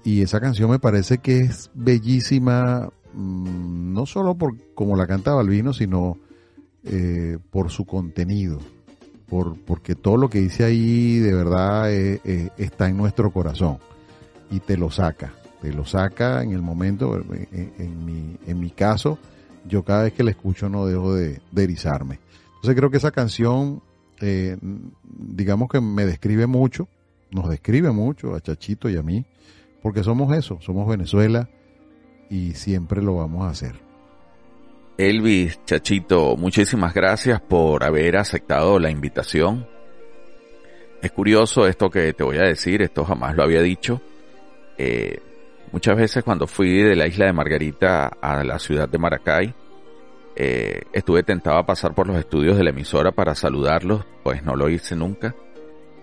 Y 0.04 0.22
esa 0.22 0.40
canción 0.40 0.70
me 0.70 0.78
parece 0.78 1.18
que 1.18 1.40
es 1.40 1.70
bellísima, 1.74 2.90
Mm, 3.12 3.92
no 3.92 4.06
solo 4.06 4.36
por 4.36 4.56
como 4.74 4.96
la 4.96 5.06
canta 5.06 5.34
Balvino, 5.34 5.72
sino 5.72 6.16
eh, 6.84 7.38
por 7.50 7.70
su 7.70 7.84
contenido, 7.84 8.58
por, 9.28 9.58
porque 9.60 9.94
todo 9.94 10.16
lo 10.16 10.30
que 10.30 10.40
dice 10.40 10.64
ahí 10.64 11.18
de 11.18 11.34
verdad 11.34 11.92
eh, 11.92 12.20
eh, 12.24 12.50
está 12.56 12.88
en 12.88 12.96
nuestro 12.96 13.30
corazón 13.32 13.78
y 14.50 14.60
te 14.60 14.76
lo 14.76 14.90
saca, 14.90 15.32
te 15.60 15.72
lo 15.72 15.84
saca 15.84 16.42
en 16.42 16.52
el 16.52 16.62
momento, 16.62 17.16
en, 17.16 18.04
mi, 18.04 18.36
en 18.46 18.60
mi 18.60 18.70
caso, 18.70 19.18
yo 19.68 19.84
cada 19.84 20.04
vez 20.04 20.12
que 20.12 20.24
la 20.24 20.30
escucho 20.30 20.68
no 20.68 20.86
dejo 20.86 21.14
de, 21.14 21.40
de 21.50 21.64
erizarme. 21.64 22.18
Entonces 22.46 22.76
creo 22.76 22.90
que 22.90 22.96
esa 22.96 23.10
canción, 23.10 23.82
digamos 25.02 25.68
que 25.68 25.80
me 25.80 26.04
describe 26.04 26.46
mucho, 26.46 26.88
nos 27.30 27.48
describe 27.48 27.90
mucho 27.90 28.34
a 28.34 28.40
Chachito 28.40 28.88
y 28.90 28.96
a 28.96 29.02
mí, 29.02 29.24
porque 29.82 30.02
somos 30.02 30.36
eso, 30.36 30.58
somos 30.60 30.88
Venezuela, 30.88 31.48
y 32.30 32.54
siempre 32.54 33.02
lo 33.02 33.16
vamos 33.16 33.44
a 33.44 33.50
hacer. 33.50 33.74
Elvis, 34.96 35.60
Chachito, 35.64 36.36
muchísimas 36.36 36.94
gracias 36.94 37.40
por 37.40 37.84
haber 37.84 38.16
aceptado 38.16 38.78
la 38.78 38.90
invitación. 38.90 39.66
Es 41.02 41.10
curioso 41.12 41.66
esto 41.66 41.90
que 41.90 42.12
te 42.12 42.22
voy 42.22 42.36
a 42.38 42.42
decir, 42.42 42.82
esto 42.82 43.04
jamás 43.04 43.34
lo 43.34 43.42
había 43.42 43.62
dicho. 43.62 44.00
Eh, 44.78 45.18
muchas 45.72 45.96
veces 45.96 46.22
cuando 46.22 46.46
fui 46.46 46.82
de 46.82 46.94
la 46.94 47.06
isla 47.06 47.26
de 47.26 47.32
Margarita 47.32 48.08
a 48.20 48.44
la 48.44 48.58
ciudad 48.58 48.88
de 48.88 48.98
Maracay, 48.98 49.54
eh, 50.36 50.82
estuve 50.92 51.22
tentado 51.22 51.58
a 51.58 51.66
pasar 51.66 51.94
por 51.94 52.06
los 52.06 52.16
estudios 52.16 52.56
de 52.56 52.64
la 52.64 52.70
emisora 52.70 53.10
para 53.10 53.34
saludarlos, 53.34 54.04
pues 54.22 54.42
no 54.42 54.54
lo 54.54 54.68
hice 54.68 54.94
nunca. 54.94 55.34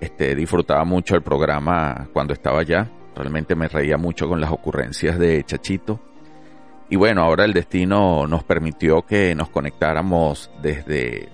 Este, 0.01 0.35
disfrutaba 0.35 0.83
mucho 0.83 1.15
el 1.15 1.21
programa 1.21 2.09
cuando 2.13 2.33
estaba 2.33 2.59
allá. 2.59 2.91
Realmente 3.15 3.55
me 3.55 3.67
reía 3.67 3.97
mucho 3.97 4.27
con 4.27 4.41
las 4.41 4.51
ocurrencias 4.51 5.17
de 5.17 5.43
Chachito. 5.43 5.99
Y 6.89 6.95
bueno, 6.95 7.21
ahora 7.21 7.43
el 7.43 7.53
destino 7.53 8.27
nos 8.27 8.43
permitió 8.43 9.01
que 9.05 9.35
nos 9.35 9.49
conectáramos 9.49 10.49
desde, 10.61 11.29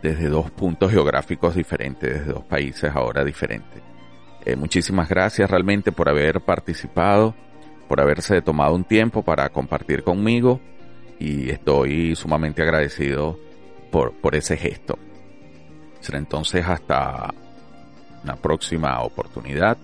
desde 0.00 0.28
dos 0.28 0.50
puntos 0.50 0.92
geográficos 0.92 1.56
diferentes, 1.56 2.20
desde 2.20 2.32
dos 2.32 2.44
países 2.44 2.90
ahora 2.94 3.24
diferentes. 3.24 3.82
Eh, 4.44 4.54
muchísimas 4.54 5.08
gracias 5.08 5.50
realmente 5.50 5.90
por 5.90 6.08
haber 6.08 6.40
participado, 6.40 7.34
por 7.88 8.00
haberse 8.00 8.40
tomado 8.40 8.74
un 8.74 8.84
tiempo 8.84 9.22
para 9.22 9.48
compartir 9.48 10.04
conmigo 10.04 10.60
y 11.18 11.50
estoy 11.50 12.14
sumamente 12.14 12.62
agradecido 12.62 13.38
por, 13.90 14.12
por 14.12 14.36
ese 14.36 14.56
gesto. 14.56 14.98
Será 16.00 16.18
entonces 16.18 16.64
hasta 16.64 17.34
una 18.22 18.36
próxima 18.36 19.00
oportunidad. 19.02 19.76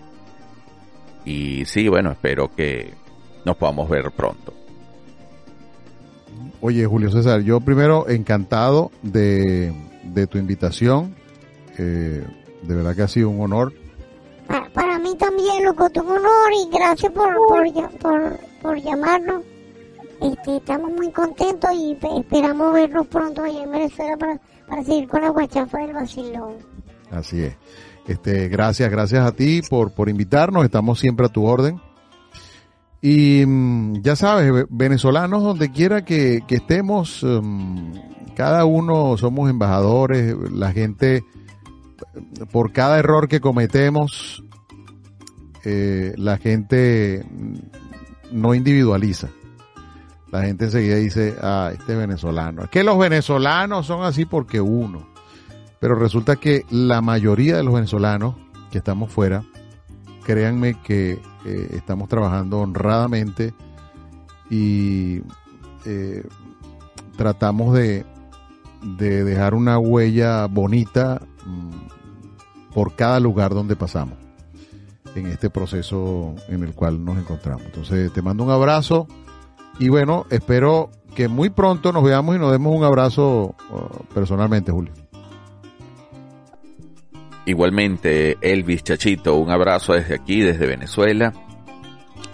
Y 1.24 1.64
sí, 1.64 1.88
bueno, 1.88 2.12
espero 2.12 2.54
que 2.54 2.94
nos 3.44 3.56
podamos 3.56 3.88
ver 3.88 4.10
pronto. 4.10 4.52
Oye, 6.60 6.86
Julio 6.86 7.10
César, 7.10 7.42
yo 7.42 7.60
primero 7.60 8.08
encantado 8.08 8.90
de, 9.02 9.72
tu 10.30 10.38
invitación. 10.38 11.14
Eh, 11.76 12.24
de 12.62 12.74
verdad 12.74 12.96
que 12.96 13.02
ha 13.02 13.08
sido 13.08 13.28
un 13.28 13.40
honor. 13.42 13.74
Para, 14.72 14.98
mí 14.98 15.14
también, 15.18 15.64
loco, 15.64 15.90
un 15.94 16.08
honor 16.08 16.52
y 16.52 16.70
gracias 16.74 17.12
por, 17.12 17.34
por, 18.00 18.38
por, 18.62 18.82
llamarnos. 18.82 19.42
Este, 20.22 20.56
estamos 20.56 20.90
muy 20.90 21.10
contentos 21.10 21.70
y 21.74 21.98
esperamos 22.18 22.72
vernos 22.72 23.06
pronto 23.08 23.42
ahí 23.42 23.58
en 23.58 23.70
Venezuela 23.70 24.16
para, 24.16 24.40
para 24.66 24.82
seguir 24.84 25.08
con 25.08 25.20
la 25.20 25.28
guachafa 25.28 25.78
del 25.78 25.92
vacilón. 25.92 26.54
Así 27.10 27.42
es. 27.42 27.56
Este, 28.06 28.48
gracias, 28.48 28.90
gracias 28.90 29.26
a 29.26 29.32
ti 29.32 29.60
por, 29.68 29.92
por 29.92 30.08
invitarnos. 30.08 30.64
Estamos 30.64 30.98
siempre 30.98 31.26
a 31.26 31.28
tu 31.28 31.44
orden. 31.44 31.80
Y 33.06 33.44
mm, 33.44 34.00
ya 34.00 34.16
sabes, 34.16 34.64
venezolanos 34.70 35.42
donde 35.42 35.70
quiera 35.70 36.06
que, 36.06 36.42
estemos, 36.48 37.22
mm, 37.22 37.92
cada 38.34 38.64
uno 38.64 39.18
somos 39.18 39.50
embajadores, 39.50 40.34
la 40.50 40.72
gente, 40.72 41.22
por 42.50 42.72
cada 42.72 42.98
error 42.98 43.28
que 43.28 43.42
cometemos, 43.42 44.42
eh, 45.66 46.14
la 46.16 46.38
gente 46.38 47.26
no 48.32 48.54
individualiza. 48.54 49.28
La 50.32 50.44
gente 50.44 50.64
enseguida 50.64 50.96
dice, 50.96 51.36
ah, 51.42 51.72
este 51.74 51.92
es 51.92 51.98
venezolano. 51.98 52.62
Es 52.62 52.70
que 52.70 52.84
los 52.84 52.98
venezolanos 52.98 53.84
son 53.86 54.02
así 54.02 54.24
porque 54.24 54.62
uno. 54.62 55.06
Pero 55.78 55.94
resulta 55.94 56.36
que 56.36 56.64
la 56.70 57.02
mayoría 57.02 57.58
de 57.58 57.64
los 57.64 57.74
venezolanos 57.74 58.34
que 58.70 58.78
estamos 58.78 59.12
fuera 59.12 59.44
créanme 60.24 60.74
que 60.82 61.20
eh, 61.44 61.68
estamos 61.72 62.08
trabajando 62.08 62.60
honradamente 62.60 63.54
y 64.50 65.20
eh, 65.84 66.24
tratamos 67.16 67.74
de, 67.74 68.04
de 68.98 69.24
dejar 69.24 69.54
una 69.54 69.78
huella 69.78 70.46
bonita 70.46 71.20
mm, 71.46 72.72
por 72.72 72.94
cada 72.94 73.20
lugar 73.20 73.54
donde 73.54 73.76
pasamos 73.76 74.18
en 75.14 75.26
este 75.26 75.50
proceso 75.50 76.34
en 76.48 76.64
el 76.64 76.74
cual 76.74 77.04
nos 77.04 77.18
encontramos. 77.18 77.62
Entonces 77.66 78.12
te 78.12 78.22
mando 78.22 78.44
un 78.44 78.50
abrazo 78.50 79.06
y 79.78 79.88
bueno, 79.88 80.26
espero 80.30 80.90
que 81.14 81.28
muy 81.28 81.50
pronto 81.50 81.92
nos 81.92 82.02
veamos 82.02 82.34
y 82.36 82.38
nos 82.38 82.50
demos 82.50 82.76
un 82.76 82.84
abrazo 82.84 83.54
uh, 83.70 84.14
personalmente, 84.14 84.72
Julio. 84.72 85.03
Igualmente, 87.46 88.38
Elvis 88.40 88.84
Chachito, 88.84 89.36
un 89.36 89.50
abrazo 89.50 89.92
desde 89.92 90.14
aquí, 90.14 90.40
desde 90.40 90.66
Venezuela. 90.66 91.32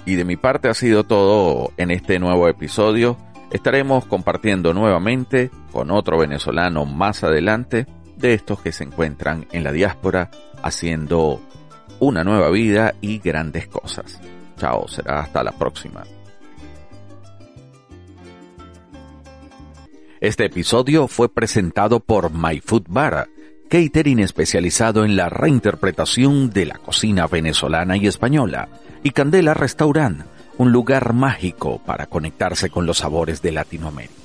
Y 0.07 0.15
de 0.15 0.25
mi 0.25 0.37
parte 0.37 0.69
ha 0.69 0.75
sido 0.75 1.05
todo 1.05 1.73
en 1.77 1.91
este 1.91 2.19
nuevo 2.19 2.49
episodio. 2.49 3.17
Estaremos 3.51 4.05
compartiendo 4.07 4.73
nuevamente 4.73 5.51
con 5.73 5.91
otro 5.91 6.19
venezolano 6.19 6.85
más 6.87 7.25
adelante 7.25 7.87
de 8.17 8.35
estos 8.35 8.61
que 8.61 8.73
se 8.73 8.85
encuentran 8.85 9.47
en 9.51 9.65
la 9.65 9.73
diáspora 9.73 10.31
haciendo 10.63 11.41
una 11.99 12.23
nueva 12.23 12.51
vida 12.51 12.95
y 13.01 13.19
grandes 13.19 13.67
cosas. 13.67 14.21
Chao, 14.57 14.87
será 14.87 15.21
hasta 15.21 15.43
la 15.43 15.53
próxima. 15.53 16.05
Este 20.21 20.45
episodio 20.45 21.09
fue 21.09 21.31
presentado 21.31 21.99
por 21.99 22.31
My 22.31 22.61
Food 22.61 22.85
Bar, 22.89 23.29
catering 23.71 24.19
especializado 24.19 25.05
en 25.05 25.15
la 25.15 25.29
reinterpretación 25.29 26.51
de 26.51 26.67
la 26.67 26.79
cocina 26.79 27.29
venezolana 27.29 27.97
y 27.97 28.09
española, 28.09 28.69
y 29.05 29.13
Candela 29.13 29.55
Restaurant, 29.55 30.25
un 30.59 30.73
lugar 30.73 31.13
mágico 31.13 31.81
para 31.87 32.07
conectarse 32.07 32.69
con 32.69 32.85
los 32.85 32.99
sabores 32.99 33.43
de 33.43 33.53
Latinoamérica. 33.53 34.20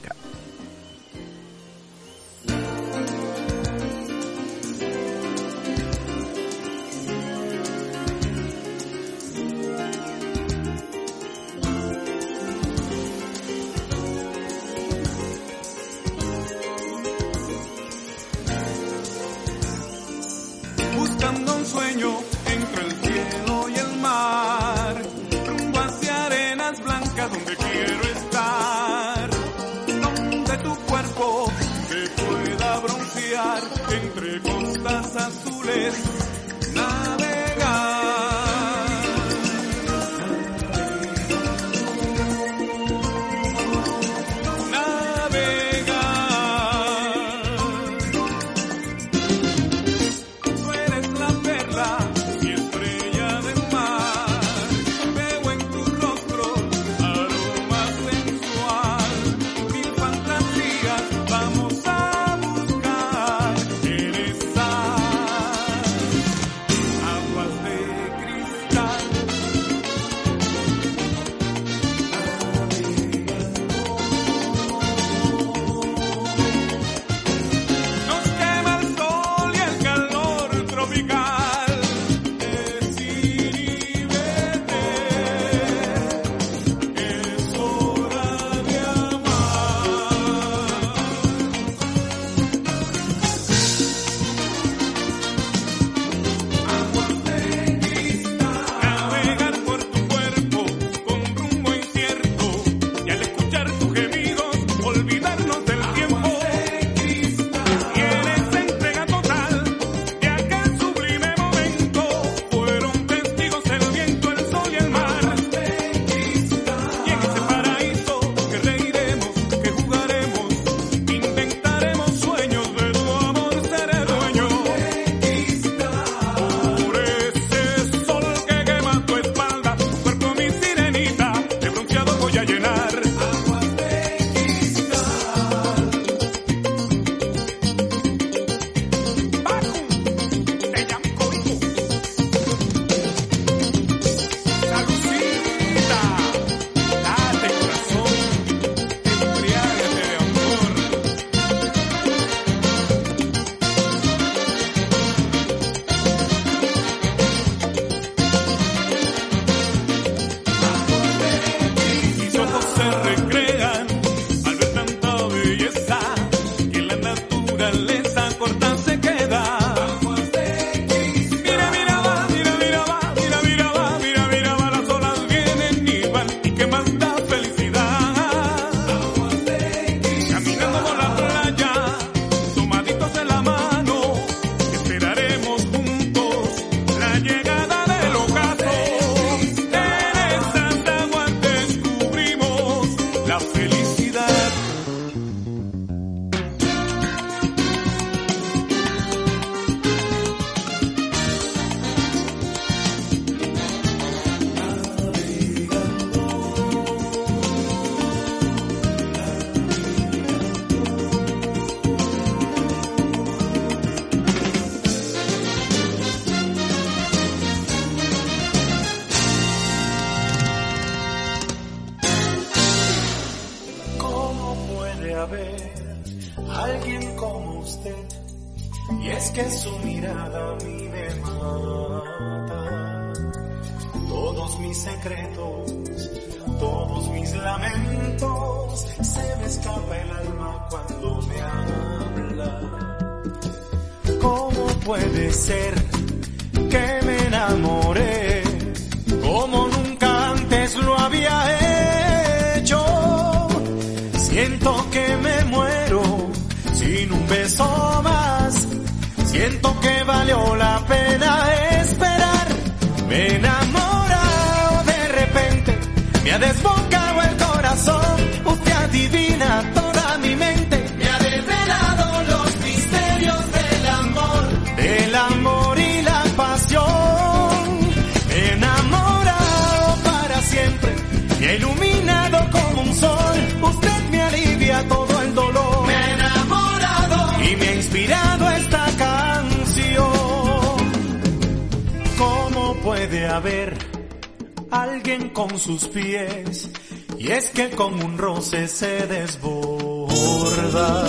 alguien 294.71 295.29
con 295.29 295.57
sus 295.57 295.87
pies 295.87 296.69
y 297.17 297.31
es 297.31 297.49
que 297.49 297.69
con 297.71 298.03
un 298.03 298.17
roce 298.17 298.67
se 298.67 299.07
desborda. 299.07 301.07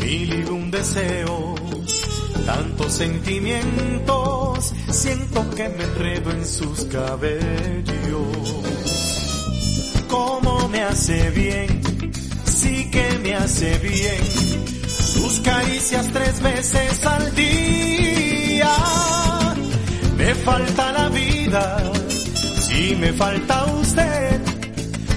Mil 0.00 0.40
y 0.40 0.44
un 0.50 0.70
deseo 0.70 1.54
tantos 2.44 2.92
sentimientos 2.92 4.74
siento 4.90 5.48
que 5.50 5.68
me 5.70 5.84
enredo 5.84 6.30
en 6.30 6.46
sus 6.46 6.84
cabellos. 6.86 8.54
Como 10.08 10.68
me 10.68 10.82
hace 10.82 11.30
bien 11.30 11.80
sí 12.44 12.90
que 12.90 13.18
me 13.22 13.34
hace 13.34 13.78
bien 13.78 14.20
sus 14.88 15.40
caricias 15.40 16.06
tres 16.12 16.42
veces 16.42 17.06
al 17.06 17.34
día. 17.34 18.72
Me 20.16 20.34
falta 20.34 20.92
la 20.92 21.08
vida 21.08 21.92
y 22.76 22.96
me 22.96 23.12
falta 23.12 23.64
usted. 23.80 24.40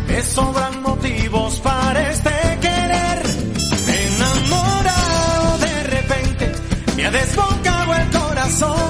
Me 0.07 0.21
sobran 0.21 0.81
motivos 0.81 1.59
para 1.59 2.09
este 2.11 2.29
querer. 2.61 3.21
Enamorado 4.05 5.57
de 5.59 5.83
repente, 5.83 6.51
me 6.95 7.05
ha 7.05 7.11
desbocado 7.11 7.95
el 7.95 8.09
corazón. 8.11 8.86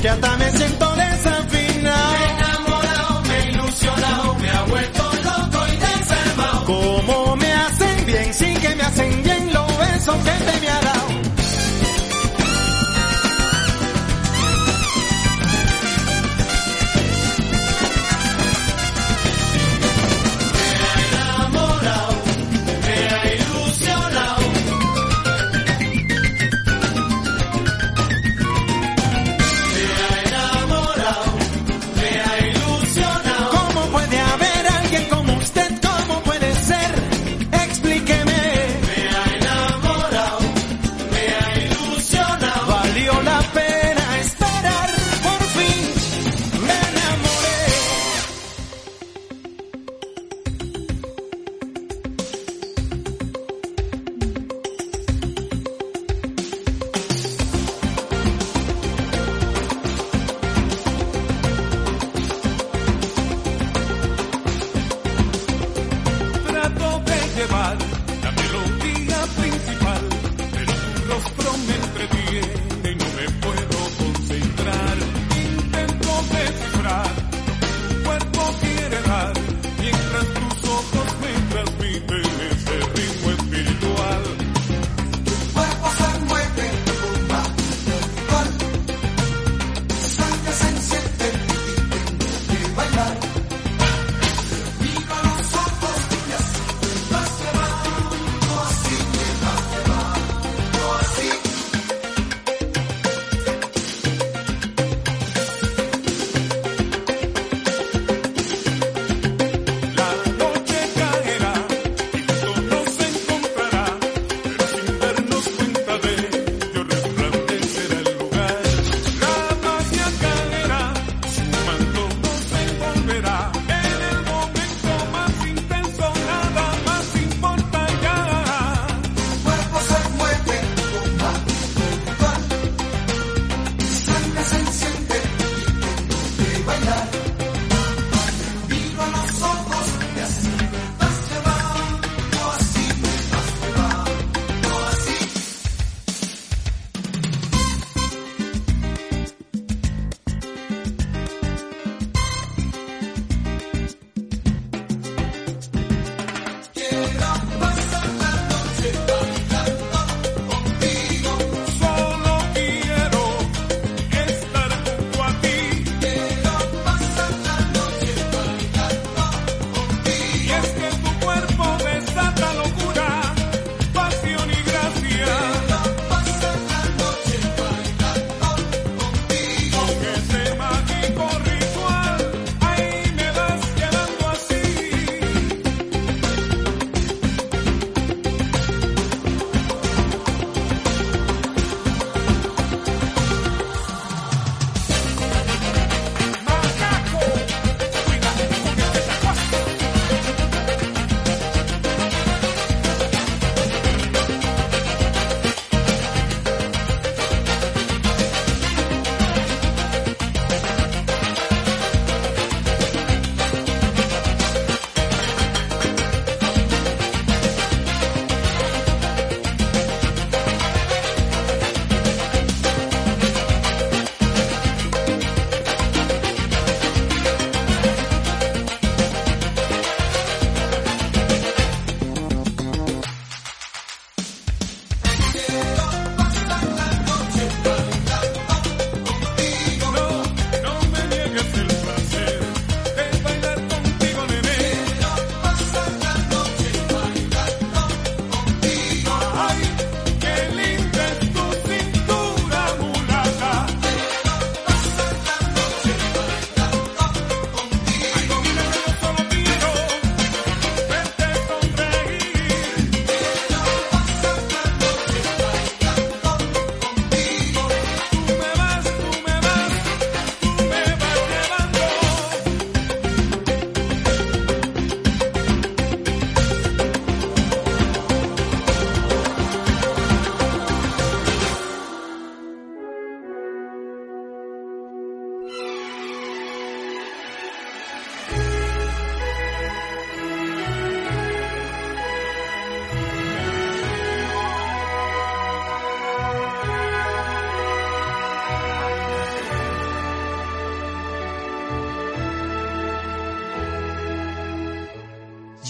que 0.00 0.08
hasta 0.08 0.36
me 0.36 0.50
siento 0.52 0.96
desafinado. 0.96 2.12
Me 2.12 2.24
he 2.24 2.30
enamorado, 2.30 3.22
me 3.22 3.38
he 3.38 3.50
ilusionado, 3.50 4.34
me 4.34 4.50
ha 4.50 4.62
vuelto 4.62 5.02
loco 5.02 5.66
y 5.66 5.76
desalmado. 5.76 6.64
Como 6.64 7.36
me 7.36 7.52
hacen 7.52 8.06
bien, 8.06 8.34
sí 8.34 8.54
que 8.60 8.74
me 8.76 8.82
hacen 8.82 9.22
bien 9.22 9.52
los 9.52 9.78
besos 9.78 10.16
que 10.16 10.30
te 10.30 10.60
me 10.60 10.68
harán. 10.68 10.97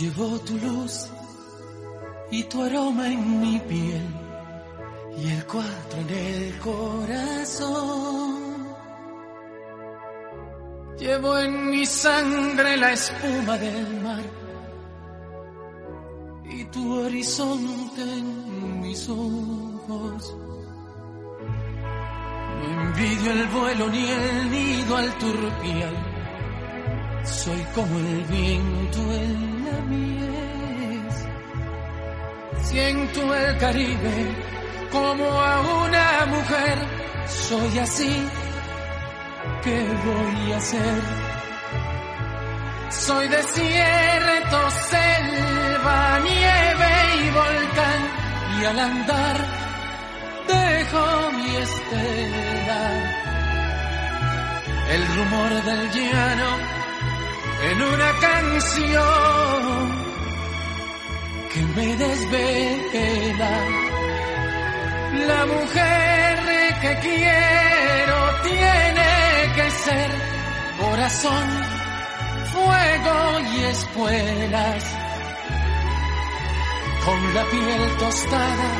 Llevo 0.00 0.38
tu 0.40 0.56
luz 0.58 1.10
y 2.30 2.44
tu 2.44 2.62
aroma 2.62 3.08
en 3.08 3.40
mi 3.40 3.58
piel 3.58 4.06
y 5.16 5.30
el 5.32 5.44
cuatro 5.44 5.98
en 6.02 6.10
el 6.10 6.58
corazón. 6.60 8.38
Llevo 11.00 11.38
en 11.40 11.70
mi 11.70 11.84
sangre 11.84 12.76
la 12.76 12.92
espuma 12.92 13.58
del 13.58 14.00
mar 14.00 14.22
y 16.44 16.64
tu 16.66 16.94
horizonte 17.00 18.02
en 18.02 18.80
mis 18.80 19.08
ojos. 19.08 20.36
No 22.60 22.82
envidio 22.82 23.32
el 23.32 23.46
vuelo 23.48 23.88
ni 23.88 24.10
el 24.10 24.50
nido 24.52 24.96
al 24.96 25.18
turpial. 25.18 26.07
Soy 27.30 27.62
como 27.74 27.98
el 27.98 28.24
viento 28.24 29.00
en 29.12 29.64
la 29.64 29.78
mies. 29.90 31.28
Siento 32.62 33.34
el 33.34 33.58
Caribe 33.58 34.34
como 34.90 35.24
a 35.24 35.60
una 35.84 36.26
mujer. 36.26 36.78
Soy 37.26 37.78
así. 37.78 38.28
¿Qué 39.62 39.86
voy 40.04 40.52
a 40.52 40.56
hacer? 40.56 41.02
Soy 42.90 43.28
desierto, 43.28 44.70
selva, 44.90 46.20
nieve 46.20 46.92
y 47.24 47.30
volcán. 47.30 48.00
Y 48.60 48.64
al 48.64 48.78
andar 48.78 49.36
dejo 50.48 51.32
mi 51.32 51.56
estela. 51.56 53.18
El 54.90 55.06
rumor 55.16 55.62
del 55.64 55.90
llano 55.90 56.57
en 57.62 57.82
una 57.82 58.12
canción 58.20 59.58
que 61.52 61.60
me 61.76 61.96
desvela. 61.96 63.54
La 65.26 65.46
mujer 65.46 66.38
que 66.82 66.92
quiero 67.00 68.18
tiene 68.44 69.10
que 69.56 69.70
ser 69.70 70.10
corazón, 70.80 71.48
fuego 72.52 73.40
y 73.52 73.64
espuelas. 73.64 74.84
Con 77.04 77.34
la 77.34 77.44
piel 77.44 77.96
tostada 77.98 78.70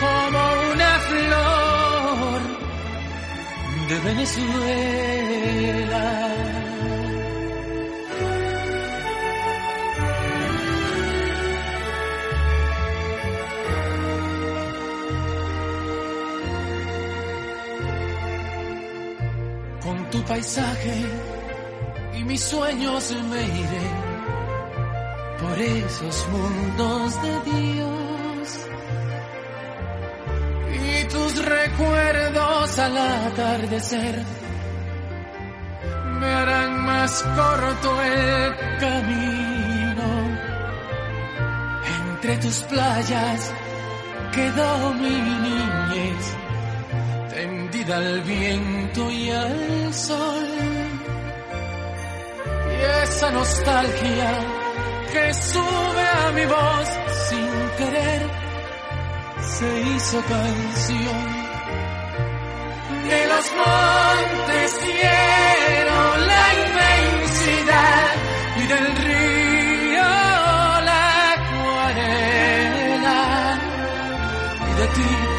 como 0.00 0.42
una 0.72 0.92
flor 1.08 2.40
de 3.88 3.96
Venezuela. 4.00 4.60
Con 19.90 20.08
tu 20.08 20.22
paisaje 20.22 20.94
y 22.14 22.22
mis 22.22 22.40
sueños 22.40 23.12
me 23.28 23.42
iré 23.42 23.88
por 25.40 25.58
esos 25.58 26.28
mundos 26.28 27.22
de 27.22 27.34
Dios. 27.50 28.48
Y 30.80 31.04
tus 31.08 31.44
recuerdos 31.44 32.78
al 32.78 32.98
atardecer 32.98 34.22
me 36.20 36.26
harán 36.34 36.84
más 36.86 37.24
corto 37.24 38.00
el 38.00 38.78
camino. 38.78 40.08
Entre 42.04 42.36
tus 42.36 42.62
playas 42.62 43.52
quedó 44.32 44.94
mi 44.94 45.10
niñez 45.10 46.39
al 47.92 48.20
viento 48.22 49.10
y 49.10 49.30
al 49.30 49.94
sol 49.94 50.46
y 52.70 53.02
esa 53.02 53.30
nostalgia 53.30 54.30
que 55.12 55.34
sube 55.34 56.06
a 56.24 56.32
mi 56.32 56.46
voz 56.46 56.88
sin 57.28 57.70
querer 57.78 58.22
se 59.40 59.80
hizo 59.80 60.22
canción. 60.22 61.40
De 63.08 63.26
los 63.26 63.46
montes 63.60 64.78
quiero 64.84 66.16
la 66.30 66.44
inmensidad 66.62 68.14
y 68.56 68.66
del 68.72 68.86
río 69.04 70.08
la 70.88 71.32
acuarela. 71.32 73.20
Y 74.68 74.72
de 74.80 74.86
ti, 74.96 75.29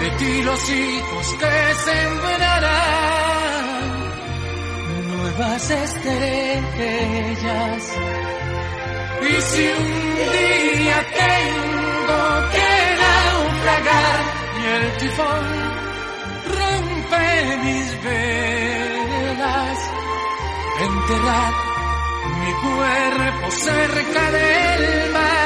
de 0.00 0.10
ti 0.10 0.42
los 0.42 0.70
hijos 0.70 1.26
que 1.40 1.74
sembrarán 1.86 3.26
nuevas 5.16 5.70
estrellas. 5.70 7.02
Y 9.22 9.34
si 9.42 9.64
un 9.66 9.86
día 10.32 10.98
tengo 11.22 12.20
que 12.54 12.72
naufragar 13.02 14.20
y 14.60 14.62
el 14.76 14.86
tifón 14.98 15.46
rompe 16.56 17.26
mis 17.64 17.88
velas, 18.04 19.78
enterrar 20.88 21.52
mi 22.40 22.52
cuerpo 22.66 23.46
cerca 23.50 24.22
del 24.30 24.82
mar 25.12 25.36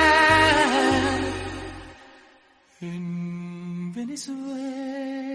醉。 4.21 5.30